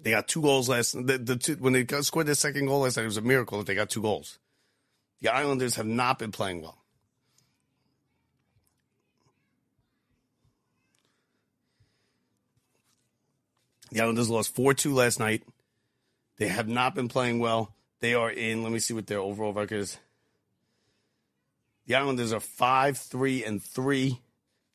They 0.02 0.11
got 0.11 0.28
two 0.28 0.42
goals 0.42 0.68
last. 0.68 0.92
The, 0.92 1.16
the 1.16 1.37
two, 1.37 1.54
when 1.54 1.72
they 1.72 1.87
scored 2.02 2.26
their 2.26 2.35
second 2.35 2.66
goal 2.66 2.80
last 2.80 2.98
night, 2.98 3.04
it 3.04 3.07
was 3.07 3.16
a 3.16 3.22
miracle 3.22 3.59
that 3.59 3.66
they 3.66 3.74
got 3.74 3.88
two 3.88 4.02
goals. 4.02 4.38
The 5.22 5.35
Islanders 5.35 5.76
have 5.76 5.87
not 5.87 6.18
been 6.18 6.30
playing 6.30 6.61
well. 6.61 6.84
The 13.94 14.00
Islanders 14.00 14.28
lost 14.28 14.52
4 14.57 14.74
2 14.74 14.92
last 14.92 15.20
night. 15.20 15.44
They 16.38 16.48
have 16.48 16.66
not 16.66 16.96
been 16.96 17.07
playing 17.07 17.38
well. 17.38 17.72
They 18.00 18.14
are 18.14 18.28
in, 18.28 18.64
let 18.64 18.72
me 18.72 18.80
see 18.80 18.92
what 18.92 19.07
their 19.07 19.20
overall 19.20 19.52
record 19.52 19.78
is. 19.78 19.98
The 21.87 21.94
Islanders 21.94 22.33
are 22.33 22.40
5 22.40 22.98
3 22.98 23.44
and 23.44 23.62
3. 23.62 24.20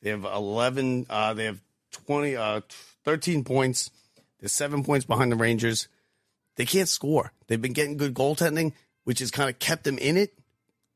They 0.00 0.08
have 0.08 0.24
11, 0.24 1.04
uh, 1.10 1.34
they 1.34 1.44
have 1.44 1.60
20, 2.06 2.34
uh, 2.34 2.62
13 3.04 3.44
points. 3.44 3.90
They're 4.38 4.48
seven 4.48 4.84
points 4.84 5.04
behind 5.04 5.30
the 5.30 5.36
Rangers. 5.36 5.88
They 6.56 6.64
can't 6.64 6.88
score. 6.88 7.30
They've 7.46 7.60
been 7.60 7.74
getting 7.74 7.98
good 7.98 8.14
goaltending, 8.14 8.72
which 9.04 9.18
has 9.18 9.30
kind 9.30 9.50
of 9.50 9.58
kept 9.58 9.84
them 9.84 9.98
in 9.98 10.16
it. 10.16 10.32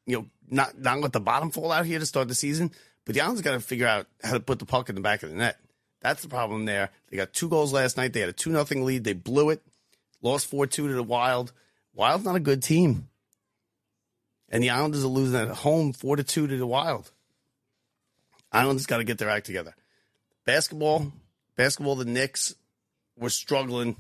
You 0.07 0.17
know, 0.17 0.27
not 0.49 0.79
not 0.79 0.99
let 1.01 1.13
the 1.13 1.21
bottom 1.21 1.51
fall 1.51 1.71
out 1.71 1.85
here 1.85 1.99
to 1.99 2.07
start 2.07 2.29
the 2.29 2.35
season. 2.35 2.71
But 3.05 3.17
the 3.17 3.21
Islanders 3.21 3.43
got 3.43 3.53
to 3.53 3.61
figure 3.61 3.87
out 3.87 4.07
how 4.23 4.33
to 4.33 4.41
put 4.41 4.61
the 4.61 4.65
puck 4.65 4.89
in 4.89 4.95
the 4.95 5.03
back 5.03 5.23
of 5.23 5.29
the 5.29 5.37
net. 5.37 5.59
That's 6.05 6.21
the 6.21 6.29
problem 6.29 6.67
there. 6.67 6.91
They 7.09 7.17
got 7.17 7.33
two 7.33 7.49
goals 7.49 7.73
last 7.73 7.97
night. 7.97 8.13
They 8.13 8.21
had 8.21 8.29
a 8.29 8.35
2 8.35 8.51
nothing 8.51 8.85
lead. 8.85 9.05
They 9.05 9.15
blew 9.15 9.49
it. 9.49 9.63
Lost 10.21 10.47
4 10.49 10.67
2 10.67 10.89
to 10.89 10.93
the 10.93 11.03
Wild. 11.03 11.51
Wild's 11.95 12.27
not 12.27 12.37
a 12.37 12.41
good 12.41 12.63
team. 12.63 13.09
And 14.51 14.63
the 14.63 14.69
Islanders 14.69 15.03
are 15.03 15.09
losing 15.09 15.41
at 15.41 15.49
home 15.49 15.95
4 15.95 16.17
2 16.19 16.47
to 16.47 16.57
the 16.59 16.67
Wild. 16.67 17.11
Islanders 18.53 18.85
got 18.85 18.99
to 18.99 19.05
get 19.05 19.17
their 19.17 19.31
act 19.31 19.47
together. 19.47 19.75
Basketball, 20.45 21.11
basketball, 21.57 21.97
the 21.97 22.05
Knicks 22.05 22.55
were 23.17 23.31
struggling 23.31 23.97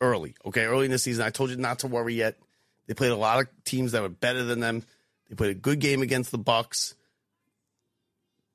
early. 0.00 0.34
Okay, 0.44 0.64
early 0.64 0.86
in 0.86 0.90
the 0.90 0.98
season. 0.98 1.24
I 1.24 1.30
told 1.30 1.50
you 1.50 1.56
not 1.58 1.78
to 1.80 1.86
worry 1.86 2.14
yet. 2.14 2.38
They 2.88 2.94
played 2.94 3.12
a 3.12 3.16
lot 3.16 3.38
of 3.38 3.46
teams 3.64 3.92
that 3.92 4.02
were 4.02 4.08
better 4.08 4.42
than 4.42 4.58
them. 4.58 4.82
They 5.28 5.36
played 5.36 5.52
a 5.52 5.60
good 5.60 5.78
game 5.78 6.02
against 6.02 6.32
the 6.32 6.38
Bucks. 6.38 6.96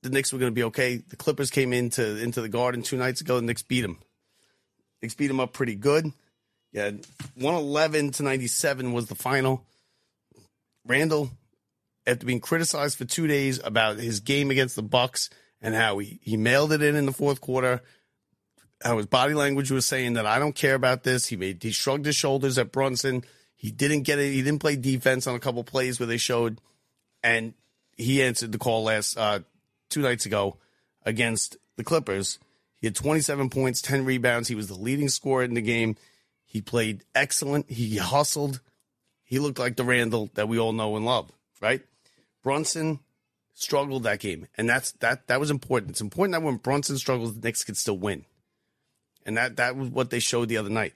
The 0.08 0.14
Knicks 0.14 0.32
were 0.32 0.40
going 0.40 0.52
to 0.52 0.56
be 0.56 0.64
okay. 0.64 0.98
The 0.98 1.18
Clippers 1.18 1.50
came 1.50 1.74
into 1.74 2.18
into 2.18 2.42
the 2.42 2.50
Garden 2.50 2.82
two 2.82 2.98
nights 2.98 3.20
ago. 3.20 3.36
The 3.36 3.46
Knicks 3.46 3.62
beat 3.62 3.82
them. 3.82 4.00
Knicks 5.02 5.16
beat 5.16 5.28
them 5.28 5.42
up 5.42 5.52
pretty 5.52 5.76
good. 5.76 6.12
Yeah, 6.72 6.92
one 7.36 7.56
eleven 7.56 8.12
to 8.12 8.24
ninety 8.24 8.48
seven 8.48 8.94
was 8.94 9.08
the 9.08 9.16
final. 9.16 9.66
Randle, 10.86 11.30
after 12.06 12.26
being 12.26 12.40
criticized 12.40 12.98
for 12.98 13.04
two 13.04 13.28
days 13.28 13.60
about 13.62 13.98
his 13.98 14.22
game 14.22 14.50
against 14.50 14.78
the 14.78 14.82
Bucks 14.82 15.30
and 15.62 15.76
how 15.76 15.98
he, 15.98 16.20
he 16.22 16.38
mailed 16.38 16.72
it 16.72 16.82
in 16.82 16.96
in 16.96 17.06
the 17.06 17.12
fourth 17.12 17.42
quarter, 17.42 17.82
how 18.82 18.96
his 18.96 19.08
body 19.08 19.34
language 19.34 19.72
was 19.72 19.86
saying 19.86 20.14
that 20.14 20.26
I 20.26 20.40
don't 20.40 20.56
care 20.56 20.76
about 20.76 21.04
this. 21.04 21.28
He 21.28 21.36
made 21.36 21.62
he 21.62 21.72
shrugged 21.72 22.06
his 22.06 22.16
shoulders 22.16 22.58
at 22.58 22.72
Brunson. 22.72 23.26
He 23.56 23.72
didn't 23.72 24.04
get 24.04 24.20
it. 24.20 24.32
He 24.32 24.42
didn't 24.42 24.62
play 24.62 24.78
defense 24.78 25.28
on 25.28 25.36
a 25.36 25.40
couple 25.40 25.64
plays 25.66 26.00
where 26.00 26.08
they 26.08 26.18
showed, 26.18 26.62
and 27.22 27.54
he 27.98 28.24
answered 28.24 28.52
the 28.52 28.58
call 28.58 28.84
last 28.84 29.18
uh, 29.18 29.40
two 29.90 30.02
nights 30.02 30.26
ago 30.26 30.58
against 31.06 31.58
the 31.76 31.84
Clippers. 31.84 32.40
He 32.80 32.88
had 32.88 32.96
27 32.96 33.50
points, 33.50 33.82
10 33.82 34.06
rebounds. 34.06 34.48
He 34.48 34.56
was 34.56 34.68
the 34.68 34.76
leading 34.76 35.10
scorer 35.10 35.44
in 35.44 35.54
the 35.54 35.62
game. 35.62 35.96
He 36.46 36.62
played 36.62 37.04
excellent. 37.16 37.70
He 37.70 37.98
hustled. 37.98 38.62
He 39.24 39.40
looked 39.40 39.60
like 39.60 39.76
the 39.76 39.84
Randle 39.84 40.30
that 40.36 40.48
we 40.48 40.60
all 40.60 40.74
know 40.74 40.96
and 40.96 41.06
love, 41.06 41.32
right? 41.62 41.82
Brunson 42.44 43.00
struggled 43.54 44.04
that 44.04 44.20
game, 44.20 44.48
and 44.56 44.70
that's 44.70 44.94
that. 44.94 45.28
That 45.28 45.40
was 45.40 45.52
important. 45.52 45.92
It's 45.92 46.02
important 46.02 46.34
that 46.34 46.46
when 46.46 46.58
Brunson 46.58 46.98
struggles, 46.98 47.34
the 47.34 47.42
Knicks 47.42 47.64
could 47.66 47.76
still 47.76 47.98
win, 47.98 48.26
and 49.26 49.36
that 49.36 49.58
that 49.58 49.76
was 49.76 49.90
what 49.90 50.12
they 50.12 50.20
showed 50.20 50.48
the 50.48 50.58
other 50.58 50.70
night. 50.70 50.94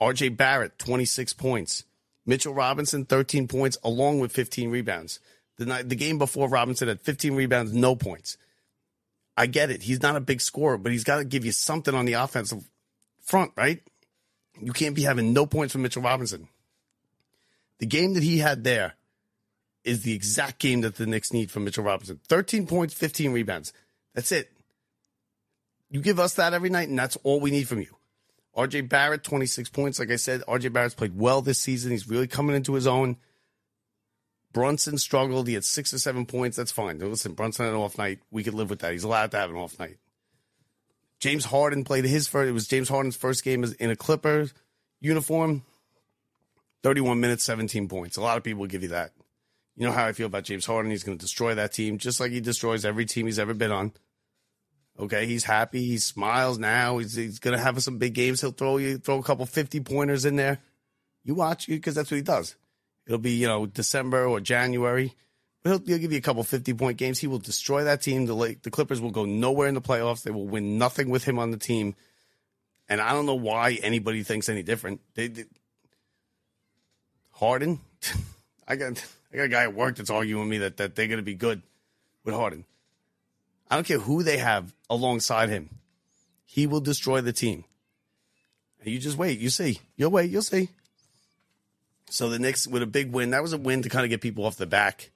R.J. 0.00 0.30
Barrett, 0.30 0.78
26 0.78 1.34
points. 1.34 1.84
Mitchell 2.26 2.54
Robinson, 2.54 3.04
13 3.04 3.48
points, 3.48 3.76
along 3.84 4.20
with 4.20 4.32
15 4.32 4.70
rebounds. 4.70 5.20
The 5.60 5.66
night, 5.66 5.90
the 5.90 5.94
game 5.94 6.16
before 6.16 6.48
Robinson 6.48 6.88
had 6.88 7.02
15 7.02 7.34
rebounds, 7.34 7.74
no 7.74 7.94
points. 7.94 8.38
I 9.36 9.44
get 9.44 9.68
it. 9.70 9.82
He's 9.82 10.00
not 10.00 10.16
a 10.16 10.20
big 10.20 10.40
scorer, 10.40 10.78
but 10.78 10.90
he's 10.90 11.04
got 11.04 11.18
to 11.18 11.24
give 11.24 11.44
you 11.44 11.52
something 11.52 11.94
on 11.94 12.06
the 12.06 12.14
offensive 12.14 12.64
front, 13.20 13.52
right? 13.56 13.82
You 14.58 14.72
can't 14.72 14.94
be 14.94 15.02
having 15.02 15.34
no 15.34 15.44
points 15.44 15.74
from 15.74 15.82
Mitchell 15.82 16.00
Robinson. 16.00 16.48
The 17.76 17.84
game 17.84 18.14
that 18.14 18.22
he 18.22 18.38
had 18.38 18.64
there 18.64 18.94
is 19.84 20.02
the 20.02 20.14
exact 20.14 20.60
game 20.60 20.80
that 20.80 20.96
the 20.96 21.04
Knicks 21.04 21.30
need 21.30 21.50
from 21.50 21.64
Mitchell 21.64 21.84
Robinson. 21.84 22.20
13 22.26 22.66
points, 22.66 22.94
15 22.94 23.30
rebounds. 23.30 23.74
That's 24.14 24.32
it. 24.32 24.50
You 25.90 26.00
give 26.00 26.18
us 26.18 26.32
that 26.36 26.54
every 26.54 26.70
night, 26.70 26.88
and 26.88 26.98
that's 26.98 27.16
all 27.16 27.38
we 27.38 27.50
need 27.50 27.68
from 27.68 27.80
you. 27.80 27.98
RJ 28.56 28.88
Barrett, 28.88 29.24
26 29.24 29.68
points. 29.68 29.98
Like 29.98 30.10
I 30.10 30.16
said, 30.16 30.40
RJ 30.48 30.72
Barrett's 30.72 30.94
played 30.94 31.18
well 31.18 31.42
this 31.42 31.58
season. 31.58 31.90
He's 31.90 32.08
really 32.08 32.28
coming 32.28 32.56
into 32.56 32.72
his 32.72 32.86
own. 32.86 33.18
Brunson 34.52 34.98
struggled. 34.98 35.46
He 35.46 35.54
had 35.54 35.64
six 35.64 35.94
or 35.94 35.98
seven 35.98 36.26
points. 36.26 36.56
That's 36.56 36.72
fine. 36.72 36.98
Listen, 36.98 37.34
Brunson 37.34 37.66
had 37.66 37.74
an 37.74 37.80
off 37.80 37.98
night. 37.98 38.20
We 38.30 38.42
could 38.42 38.54
live 38.54 38.70
with 38.70 38.80
that. 38.80 38.92
He's 38.92 39.04
allowed 39.04 39.30
to 39.32 39.38
have 39.38 39.50
an 39.50 39.56
off 39.56 39.78
night. 39.78 39.98
James 41.20 41.44
Harden 41.44 41.84
played 41.84 42.04
his 42.04 42.26
first. 42.26 42.48
It 42.48 42.52
was 42.52 42.66
James 42.66 42.88
Harden's 42.88 43.16
first 43.16 43.44
game 43.44 43.64
in 43.78 43.90
a 43.90 43.96
Clippers 43.96 44.52
uniform. 45.00 45.62
31 46.82 47.20
minutes, 47.20 47.44
17 47.44 47.88
points. 47.88 48.16
A 48.16 48.22
lot 48.22 48.38
of 48.38 48.42
people 48.42 48.66
give 48.66 48.82
you 48.82 48.88
that. 48.88 49.12
You 49.76 49.86
know 49.86 49.92
how 49.92 50.06
I 50.06 50.12
feel 50.12 50.26
about 50.26 50.44
James 50.44 50.66
Harden. 50.66 50.90
He's 50.90 51.04
going 51.04 51.16
to 51.16 51.22
destroy 51.22 51.54
that 51.54 51.72
team 51.72 51.98
just 51.98 52.20
like 52.20 52.32
he 52.32 52.40
destroys 52.40 52.84
every 52.84 53.04
team 53.04 53.26
he's 53.26 53.38
ever 53.38 53.54
been 53.54 53.70
on. 53.70 53.92
Okay, 54.98 55.26
he's 55.26 55.44
happy. 55.44 55.86
He 55.86 55.98
smiles 55.98 56.58
now. 56.58 56.98
He's, 56.98 57.14
he's 57.14 57.38
going 57.38 57.56
to 57.56 57.62
have 57.62 57.82
some 57.82 57.98
big 57.98 58.14
games. 58.14 58.40
He'll 58.40 58.50
throw 58.50 58.76
you 58.76 58.98
throw 58.98 59.18
a 59.18 59.22
couple 59.22 59.46
fifty 59.46 59.80
pointers 59.80 60.24
in 60.24 60.36
there. 60.36 60.58
You 61.24 61.34
watch 61.34 61.66
because 61.66 61.94
that's 61.94 62.10
what 62.10 62.16
he 62.16 62.22
does. 62.22 62.56
It'll 63.10 63.18
be 63.18 63.32
you 63.32 63.48
know 63.48 63.66
December 63.66 64.24
or 64.24 64.38
January. 64.38 65.16
He'll, 65.64 65.80
he'll 65.80 65.98
give 65.98 66.12
you 66.12 66.18
a 66.18 66.22
couple 66.22 66.44
fifty 66.44 66.72
point 66.72 66.96
games. 66.96 67.18
He 67.18 67.26
will 67.26 67.40
destroy 67.40 67.82
that 67.82 68.02
team. 68.02 68.26
The 68.26 68.56
the 68.62 68.70
Clippers 68.70 69.00
will 69.00 69.10
go 69.10 69.24
nowhere 69.24 69.66
in 69.66 69.74
the 69.74 69.80
playoffs. 69.80 70.22
They 70.22 70.30
will 70.30 70.46
win 70.46 70.78
nothing 70.78 71.10
with 71.10 71.24
him 71.24 71.36
on 71.40 71.50
the 71.50 71.56
team. 71.56 71.96
And 72.88 73.00
I 73.00 73.10
don't 73.12 73.26
know 73.26 73.34
why 73.34 73.80
anybody 73.82 74.22
thinks 74.22 74.48
any 74.48 74.62
different. 74.62 75.00
They, 75.16 75.26
they 75.26 75.46
Harden, 77.32 77.80
I 78.68 78.76
got 78.76 79.04
I 79.32 79.36
got 79.38 79.42
a 79.42 79.48
guy 79.48 79.64
at 79.64 79.74
work 79.74 79.96
that's 79.96 80.10
arguing 80.10 80.42
with 80.42 80.50
me 80.50 80.58
that, 80.58 80.76
that 80.76 80.94
they're 80.94 81.08
going 81.08 81.18
to 81.18 81.24
be 81.24 81.34
good 81.34 81.62
with 82.24 82.36
Harden. 82.36 82.64
I 83.68 83.74
don't 83.74 83.86
care 83.86 83.98
who 83.98 84.22
they 84.22 84.36
have 84.36 84.72
alongside 84.88 85.48
him. 85.48 85.68
He 86.44 86.68
will 86.68 86.80
destroy 86.80 87.22
the 87.22 87.32
team. 87.32 87.64
You 88.84 89.00
just 89.00 89.18
wait. 89.18 89.40
You 89.40 89.50
see. 89.50 89.80
You'll 89.96 90.12
wait. 90.12 90.30
You'll 90.30 90.42
see. 90.42 90.68
So 92.10 92.28
the 92.28 92.38
Knicks 92.38 92.66
with 92.66 92.82
a 92.82 92.86
big 92.86 93.12
win. 93.12 93.30
That 93.30 93.42
was 93.42 93.52
a 93.52 93.58
win 93.58 93.82
to 93.82 93.88
kind 93.88 94.04
of 94.04 94.10
get 94.10 94.20
people 94.20 94.44
off 94.44 94.56
the 94.56 94.66
back. 94.66 95.10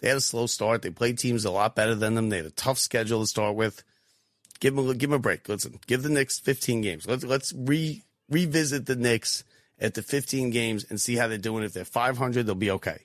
They 0.00 0.08
had 0.08 0.16
a 0.16 0.22
slow 0.22 0.46
start. 0.46 0.82
They 0.82 0.90
played 0.90 1.18
teams 1.18 1.44
a 1.44 1.50
lot 1.50 1.76
better 1.76 1.94
than 1.94 2.14
them. 2.14 2.28
They 2.28 2.38
had 2.38 2.46
a 2.46 2.50
tough 2.50 2.78
schedule 2.78 3.20
to 3.20 3.26
start 3.26 3.54
with. 3.54 3.82
Give 4.60 4.74
them 4.74 4.88
a, 4.88 4.94
give 4.94 5.10
them 5.10 5.18
a 5.18 5.22
break. 5.22 5.48
Listen, 5.48 5.78
give 5.86 6.02
the 6.02 6.08
Knicks 6.08 6.38
15 6.38 6.80
games. 6.80 7.06
Let's 7.06 7.24
let's 7.24 7.52
re 7.54 8.02
revisit 8.30 8.86
the 8.86 8.96
Knicks 8.96 9.44
at 9.78 9.94
the 9.94 10.02
15 10.02 10.50
games 10.50 10.86
and 10.88 11.00
see 11.00 11.16
how 11.16 11.28
they're 11.28 11.38
doing. 11.38 11.64
If 11.64 11.72
they're 11.72 11.84
500, 11.84 12.46
they'll 12.46 12.54
be 12.54 12.70
okay. 12.72 12.98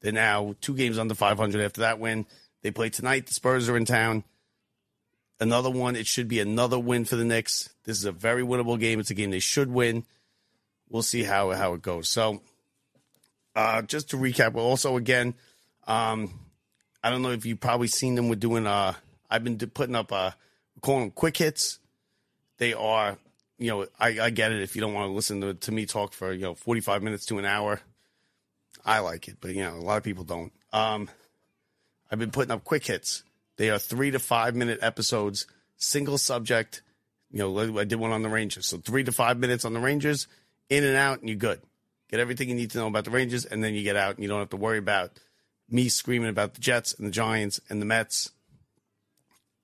They're 0.00 0.12
now 0.12 0.54
two 0.60 0.74
games 0.74 0.98
under 0.98 1.14
500 1.14 1.60
after 1.60 1.82
that 1.82 1.98
win. 1.98 2.26
They 2.62 2.70
play 2.70 2.90
tonight. 2.90 3.26
The 3.26 3.34
Spurs 3.34 3.68
are 3.68 3.76
in 3.76 3.84
town. 3.84 4.24
Another 5.38 5.70
one. 5.70 5.96
It 5.96 6.06
should 6.06 6.28
be 6.28 6.40
another 6.40 6.78
win 6.78 7.04
for 7.04 7.16
the 7.16 7.24
Knicks. 7.24 7.70
This 7.84 7.98
is 7.98 8.04
a 8.04 8.12
very 8.12 8.42
winnable 8.42 8.78
game. 8.78 9.00
It's 9.00 9.10
a 9.10 9.14
game 9.14 9.30
they 9.30 9.38
should 9.38 9.70
win. 9.70 10.04
We'll 10.88 11.02
see 11.02 11.22
how 11.22 11.50
how 11.50 11.74
it 11.74 11.82
goes. 11.82 12.08
So, 12.08 12.40
uh, 13.54 13.82
just 13.82 14.10
to 14.10 14.16
recap, 14.16 14.52
well, 14.52 14.64
also 14.64 14.96
again, 14.96 15.34
um, 15.86 16.32
I 17.02 17.10
don't 17.10 17.22
know 17.22 17.30
if 17.30 17.44
you've 17.44 17.60
probably 17.60 17.88
seen 17.88 18.14
them. 18.14 18.28
We're 18.28 18.36
doing. 18.36 18.66
Uh, 18.66 18.94
I've 19.30 19.44
been 19.44 19.58
putting 19.58 19.96
up. 19.96 20.12
Uh, 20.12 20.30
calling 20.80 21.02
them 21.02 21.10
quick 21.10 21.36
hits. 21.36 21.78
They 22.58 22.72
are. 22.72 23.18
You 23.58 23.70
know, 23.70 23.86
I, 23.98 24.20
I 24.20 24.30
get 24.30 24.52
it 24.52 24.60
if 24.60 24.76
you 24.76 24.82
don't 24.82 24.92
want 24.92 25.08
to 25.08 25.14
listen 25.14 25.40
to, 25.40 25.54
to 25.54 25.72
me 25.72 25.86
talk 25.86 26.12
for 26.12 26.32
you 26.32 26.42
know 26.42 26.54
forty 26.54 26.80
five 26.80 27.02
minutes 27.02 27.26
to 27.26 27.38
an 27.38 27.44
hour. 27.44 27.80
I 28.84 29.00
like 29.00 29.28
it, 29.28 29.38
but 29.40 29.54
you 29.54 29.62
know 29.62 29.74
a 29.74 29.80
lot 29.80 29.96
of 29.96 30.04
people 30.04 30.24
don't. 30.24 30.52
Um, 30.72 31.08
I've 32.10 32.18
been 32.18 32.30
putting 32.30 32.52
up 32.52 32.64
quick 32.64 32.86
hits. 32.86 33.24
They 33.56 33.70
are 33.70 33.78
three 33.78 34.10
to 34.10 34.18
five 34.18 34.54
minute 34.54 34.78
episodes, 34.82 35.46
single 35.76 36.18
subject. 36.18 36.82
You 37.32 37.38
know, 37.38 37.78
I 37.78 37.84
did 37.84 37.98
one 37.98 38.12
on 38.12 38.22
the 38.22 38.28
Rangers. 38.28 38.66
So 38.66 38.78
three 38.78 39.04
to 39.04 39.12
five 39.12 39.38
minutes 39.38 39.64
on 39.64 39.72
the 39.72 39.80
Rangers, 39.80 40.28
in 40.68 40.84
and 40.84 40.96
out, 40.96 41.20
and 41.20 41.28
you're 41.28 41.38
good. 41.38 41.60
Get 42.10 42.20
everything 42.20 42.48
you 42.48 42.54
need 42.54 42.70
to 42.70 42.78
know 42.78 42.86
about 42.86 43.04
the 43.04 43.10
Rangers, 43.10 43.44
and 43.44 43.62
then 43.62 43.74
you 43.74 43.82
get 43.82 43.96
out 43.96 44.14
and 44.14 44.22
you 44.22 44.28
don't 44.28 44.38
have 44.38 44.50
to 44.50 44.56
worry 44.56 44.78
about 44.78 45.12
me 45.68 45.88
screaming 45.88 46.28
about 46.28 46.54
the 46.54 46.60
Jets 46.60 46.92
and 46.94 47.06
the 47.06 47.10
Giants 47.10 47.60
and 47.68 47.80
the 47.80 47.86
Mets. 47.86 48.30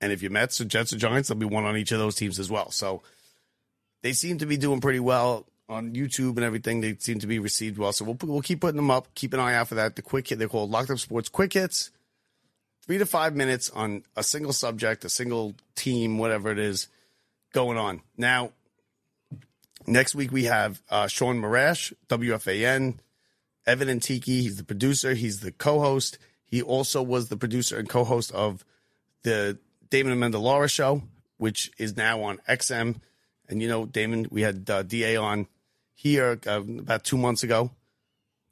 And 0.01 0.11
if 0.11 0.21
you're 0.21 0.31
Mets 0.31 0.59
or 0.59 0.65
Jets 0.65 0.91
or 0.91 0.97
Giants, 0.97 1.29
there'll 1.29 1.39
be 1.39 1.45
one 1.45 1.63
on 1.63 1.77
each 1.77 1.93
of 1.93 1.99
those 1.99 2.15
teams 2.15 2.39
as 2.39 2.49
well. 2.49 2.71
So 2.71 3.03
they 4.01 4.11
seem 4.11 4.37
to 4.39 4.45
be 4.45 4.57
doing 4.57 4.81
pretty 4.81 4.99
well 4.99 5.45
on 5.69 5.93
YouTube 5.93 6.35
and 6.35 6.43
everything. 6.43 6.81
They 6.81 6.95
seem 6.97 7.19
to 7.19 7.27
be 7.27 7.39
received 7.39 7.77
well. 7.77 7.93
So 7.93 8.03
we'll, 8.03 8.17
we'll 8.21 8.41
keep 8.41 8.59
putting 8.59 8.75
them 8.75 8.91
up. 8.91 9.15
Keep 9.15 9.33
an 9.33 9.39
eye 9.39 9.55
out 9.55 9.69
for 9.69 9.75
that. 9.75 9.95
The 9.95 10.01
quick 10.01 10.27
hit, 10.27 10.39
they're 10.39 10.49
called 10.49 10.71
Locked 10.71 10.89
Up 10.89 10.99
Sports 10.99 11.29
Quick 11.29 11.53
Hits. 11.53 11.91
Three 12.85 12.97
to 12.97 13.05
five 13.05 13.33
minutes 13.33 13.69
on 13.69 14.03
a 14.17 14.23
single 14.23 14.51
subject, 14.51 15.05
a 15.05 15.09
single 15.09 15.55
team, 15.75 16.17
whatever 16.17 16.51
it 16.51 16.59
is 16.59 16.89
going 17.53 17.77
on. 17.77 18.01
Now, 18.17 18.51
next 19.87 20.15
week 20.15 20.31
we 20.31 20.45
have 20.45 20.81
uh, 20.89 21.07
Shaun 21.07 21.41
Morash, 21.41 21.93
WFAN, 22.07 22.99
Evan 23.65 23.89
and 23.89 24.01
Tiki. 24.01 24.41
He's 24.41 24.57
the 24.57 24.63
producer, 24.63 25.13
he's 25.13 25.39
the 25.39 25.51
co 25.51 25.79
host. 25.79 26.17
He 26.45 26.61
also 26.61 27.01
was 27.01 27.29
the 27.29 27.37
producer 27.37 27.77
and 27.77 27.89
co 27.89 28.03
host 28.03 28.31
of 28.31 28.63
the 29.23 29.57
Damon 29.89 30.17
Amendolara 30.17 30.69
show, 30.69 31.03
which 31.37 31.71
is 31.77 31.95
now 31.97 32.21
on 32.23 32.37
XM. 32.49 32.95
And 33.47 33.61
you 33.61 33.67
know, 33.67 33.85
Damon, 33.85 34.27
we 34.31 34.41
had 34.41 34.69
uh, 34.69 34.83
DA 34.83 35.15
on 35.15 35.47
here 35.93 36.39
uh, 36.47 36.61
about 36.61 37.03
two 37.03 37.17
months 37.17 37.43
ago. 37.43 37.71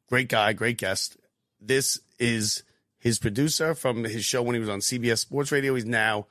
Great 0.08 0.30
guy, 0.30 0.54
great 0.54 0.78
guest. 0.78 1.18
This 1.60 2.00
is 2.20 2.64
his 3.00 3.20
producer 3.20 3.74
from 3.74 4.04
his 4.04 4.24
show 4.26 4.44
when 4.44 4.56
he 4.56 4.60
was 4.60 4.70
on 4.70 4.80
CBS 4.80 5.20
Sports 5.20 5.52
Radio. 5.52 5.76
He's 5.76 5.86
now 5.86 6.28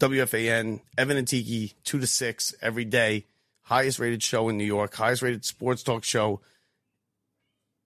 WFAN, 0.00 0.80
Evan 0.96 1.16
and 1.16 1.28
Tiki, 1.28 1.74
two 1.84 1.98
to 1.98 2.06
six 2.06 2.54
every 2.62 2.84
day. 2.84 3.26
Highest 3.68 3.98
rated 3.98 4.22
show 4.22 4.48
in 4.48 4.56
New 4.56 4.64
York, 4.64 4.94
highest 4.94 5.20
rated 5.20 5.44
sports 5.44 5.82
talk 5.82 6.02
show 6.02 6.40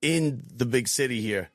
in 0.01 0.45
the 0.55 0.65
big 0.65 0.87
city 0.87 1.21
here. 1.21 1.51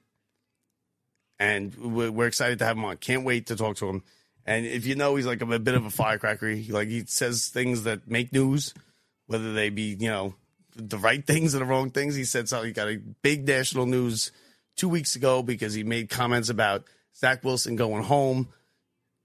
And 1.39 1.73
we're 1.77 2.27
excited 2.27 2.59
to 2.59 2.65
have 2.65 2.75
him 2.75 2.83
on. 2.83 2.97
Can't 2.97 3.23
wait 3.23 3.45
to 3.47 3.55
talk 3.55 3.77
to 3.77 3.87
him. 3.87 4.03
And 4.45 4.65
if 4.65 4.85
you 4.85 4.95
know, 4.95 5.15
he's 5.15 5.25
like 5.25 5.41
a, 5.41 5.59
bit 5.59 5.75
of 5.75 5.85
a 5.85 5.89
firecracker. 5.89 6.49
He, 6.49 6.73
like 6.73 6.89
he 6.89 7.05
says 7.05 7.47
things 7.47 7.83
that 7.83 8.09
make 8.09 8.33
news, 8.33 8.73
whether 9.27 9.53
they 9.53 9.69
be, 9.69 9.95
you 9.97 10.09
know, 10.09 10.33
the 10.75 10.97
right 10.97 11.25
things 11.25 11.55
or 11.55 11.59
the 11.59 11.65
wrong 11.65 11.89
things. 11.89 12.13
He 12.13 12.25
said 12.25 12.49
something. 12.49 12.67
He 12.67 12.73
got 12.73 12.89
a 12.89 12.97
big 13.21 13.47
national 13.47 13.85
news 13.85 14.33
two 14.75 14.89
weeks 14.89 15.15
ago 15.15 15.41
because 15.41 15.73
he 15.73 15.85
made 15.85 16.09
comments 16.09 16.49
about 16.49 16.83
Zach 17.15 17.45
Wilson 17.45 17.77
going 17.77 18.03
home 18.03 18.49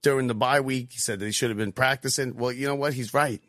during 0.05 0.29
the 0.29 0.35
bye 0.35 0.61
week. 0.61 0.93
He 0.93 0.99
said 0.99 1.19
that 1.19 1.27
he 1.27 1.33
should 1.33 1.51
have 1.51 1.59
been 1.59 1.73
practicing. 1.73 2.37
Well, 2.37 2.53
you 2.53 2.69
know 2.69 2.77
what? 2.77 2.95
He's 2.95 3.13
right. 3.13 3.43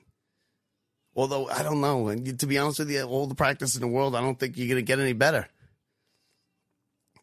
Although 1.15 1.47
I 1.47 1.61
don't 1.61 1.81
know, 1.81 2.07
and 2.07 2.39
to 2.39 2.47
be 2.47 2.57
honest 2.57 2.79
with 2.79 2.89
you, 2.89 3.03
all 3.03 3.27
the 3.27 3.35
practice 3.35 3.75
in 3.75 3.81
the 3.81 3.87
world, 3.87 4.15
I 4.15 4.21
don't 4.21 4.39
think 4.39 4.57
you're 4.57 4.67
going 4.67 4.77
to 4.77 4.81
get 4.81 4.99
any 4.99 5.13
better. 5.13 5.47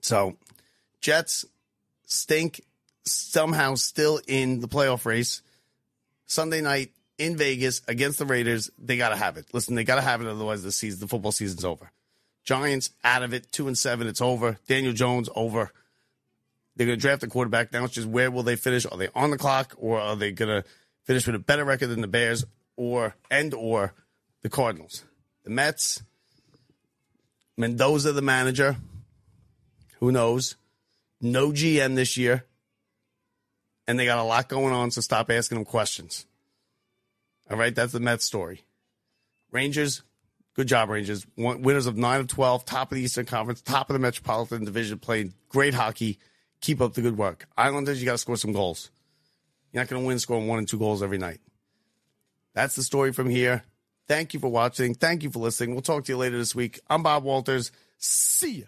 So, 0.01 0.37
Jets 1.01 1.45
stink 2.07 2.63
somehow 3.05 3.75
still 3.75 4.21
in 4.27 4.61
the 4.61 4.69
playoff 4.69 5.05
race. 5.05 5.43
Sunday 6.27 6.61
night 6.61 6.93
in 7.19 7.37
Vegas 7.37 7.83
against 7.89 8.19
the 8.19 8.27
Raiders, 8.27 8.71
they 8.79 8.97
got 8.97 9.11
to 9.11 9.17
have 9.17 9.37
it. 9.37 9.47
Listen, 9.53 9.75
they 9.75 9.85
got 9.85 9.97
to 9.97 10.01
have 10.01 10.21
it, 10.21 10.29
otherwise 10.29 10.63
the 10.63 10.73
season, 10.73 11.01
the 11.01 11.09
football 11.09 11.33
season's 11.33 11.65
over. 11.65 11.91
Giants 12.45 12.91
out 13.05 13.23
of 13.23 13.35
it, 13.35 13.51
two 13.51 13.67
and 13.67 13.77
seven, 13.77 14.07
it's 14.07 14.23
over. 14.23 14.59
Daniel 14.69 14.93
Jones 14.93 15.29
over. 15.35 15.73
They're 16.77 16.87
going 16.87 16.99
to 16.99 17.03
draft 17.03 17.23
a 17.25 17.27
quarterback. 17.27 17.73
Now 17.73 17.85
it's 17.85 17.95
just 17.95 18.09
where 18.09 18.31
will 18.31 18.45
they 18.45 18.57
finish? 18.57 18.87
Are 18.87 18.97
they 18.97 19.09
on 19.15 19.31
the 19.31 19.37
clock, 19.37 19.75
or 19.77 20.01
are 20.01 20.17
they 20.17 20.33
going 20.33 20.63
to 20.63 20.69
finish 21.05 21.27
with 21.27 21.35
a 21.35 21.41
better 21.41 21.65
record 21.65 21.89
than 21.89 22.01
the 22.01 22.07
Bears, 22.07 22.47
or 22.81 23.15
and 23.31 23.53
or 23.53 23.93
the 24.41 24.49
Cardinals? 24.49 25.05
The 25.45 25.51
Mets. 25.51 26.03
Mendoza, 27.59 28.13
the 28.13 28.23
manager. 28.23 28.77
Who 29.99 30.11
knows? 30.11 30.57
No 31.21 31.51
GM 31.51 31.95
this 31.95 32.17
year. 32.17 32.47
And 33.87 33.99
they 33.99 34.07
got 34.07 34.19
a 34.19 34.25
lot 34.25 34.49
going 34.49 34.73
on, 34.73 34.91
so 34.91 35.03
stop 35.03 35.31
asking 35.31 35.57
them 35.57 35.67
questions. 35.67 36.25
All 37.51 37.59
right, 37.59 37.75
that's 37.75 37.93
the 37.93 38.01
Mets 38.01 38.25
story. 38.25 38.63
Rangers, 39.51 40.03
good 40.55 40.69
job, 40.69 40.89
Rangers. 40.89 41.27
Winners 41.37 41.87
of 41.87 41.99
9 41.99 42.21
of 42.21 42.29
12, 42.29 42.65
top 42.65 42.93
of 42.93 42.97
the 42.97 43.03
Eastern 43.03 43.27
Conference, 43.27 43.61
top 43.61 43.91
of 43.91 43.95
the 43.95 44.01
Metropolitan 44.01 44.65
Division, 44.65 44.99
playing 44.99 45.35
great 45.51 45.75
hockey. 45.75 46.19
Keep 46.63 46.81
up 46.81 46.95
the 46.95 47.03
good 47.03 47.19
work. 47.19 47.47
Islanders, 47.59 48.01
you 48.01 48.07
got 48.07 48.13
to 48.13 48.19
score 48.19 48.37
some 48.37 48.53
goals. 48.53 48.91
You're 49.71 49.83
not 49.83 49.91
going 49.91 50.03
to 50.03 50.07
win 50.07 50.19
scoring 50.19 50.47
one 50.47 50.59
and 50.59 50.69
two 50.69 50.79
goals 50.79 51.03
every 51.03 51.19
night. 51.19 51.41
That's 52.55 52.75
the 52.77 52.83
story 52.83 53.13
from 53.13 53.31
here. 53.31 53.65
Thank 54.09 54.35
you 54.35 54.41
for 54.41 54.49
watching. 54.49 54.95
Thank 54.95 55.23
you 55.23 55.31
for 55.31 55.39
listening. 55.39 55.75
We'll 55.75 55.83
talk 55.83 56.05
to 56.05 56.13
you 56.13 56.19
later 56.19 56.37
this 56.37 56.55
week. 56.55 56.81
I'm 56.89 57.03
Bob 57.03 57.23
Walters. 57.23 57.71
See 57.99 58.61
ya. 58.61 58.67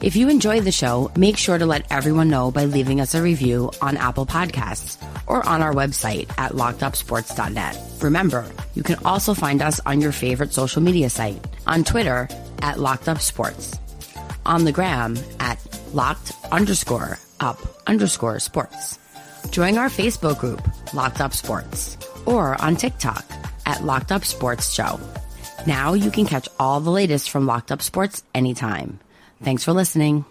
If 0.00 0.14
you 0.14 0.28
enjoyed 0.28 0.62
the 0.62 0.70
show, 0.70 1.10
make 1.16 1.36
sure 1.36 1.58
to 1.58 1.66
let 1.66 1.86
everyone 1.90 2.28
know 2.28 2.52
by 2.52 2.66
leaving 2.66 3.00
us 3.00 3.16
a 3.16 3.22
review 3.22 3.72
on 3.82 3.96
Apple 3.96 4.26
Podcasts 4.26 4.96
or 5.26 5.46
on 5.48 5.60
our 5.60 5.74
website 5.74 6.30
at 6.38 6.52
lockedupsports.net. 6.52 7.76
Remember, 8.00 8.46
you 8.74 8.84
can 8.84 9.04
also 9.04 9.34
find 9.34 9.60
us 9.60 9.80
on 9.86 10.00
your 10.00 10.12
favorite 10.12 10.52
social 10.52 10.80
media 10.80 11.10
site, 11.10 11.44
on 11.66 11.82
Twitter 11.82 12.28
at 12.62 12.76
lockedupsports, 12.76 13.76
on 14.46 14.64
the 14.64 14.72
gram 14.72 15.18
at 15.40 15.58
locked 15.92 16.32
underscore 16.52 17.18
up 17.40 17.58
underscore 17.86 18.38
sports. 18.38 18.98
Join 19.50 19.78
our 19.78 19.88
Facebook 19.88 20.38
group, 20.38 20.60
Locked 20.92 21.20
Up 21.20 21.32
Sports, 21.32 21.96
or 22.26 22.60
on 22.60 22.76
TikTok 22.76 23.24
at 23.66 23.84
Locked 23.84 24.12
Up 24.12 24.24
Sports 24.24 24.72
Show. 24.72 25.00
Now 25.66 25.94
you 25.94 26.10
can 26.10 26.26
catch 26.26 26.48
all 26.58 26.80
the 26.80 26.90
latest 26.90 27.30
from 27.30 27.46
Locked 27.46 27.72
Up 27.72 27.82
Sports 27.82 28.22
anytime. 28.34 29.00
Thanks 29.42 29.64
for 29.64 29.72
listening. 29.72 30.24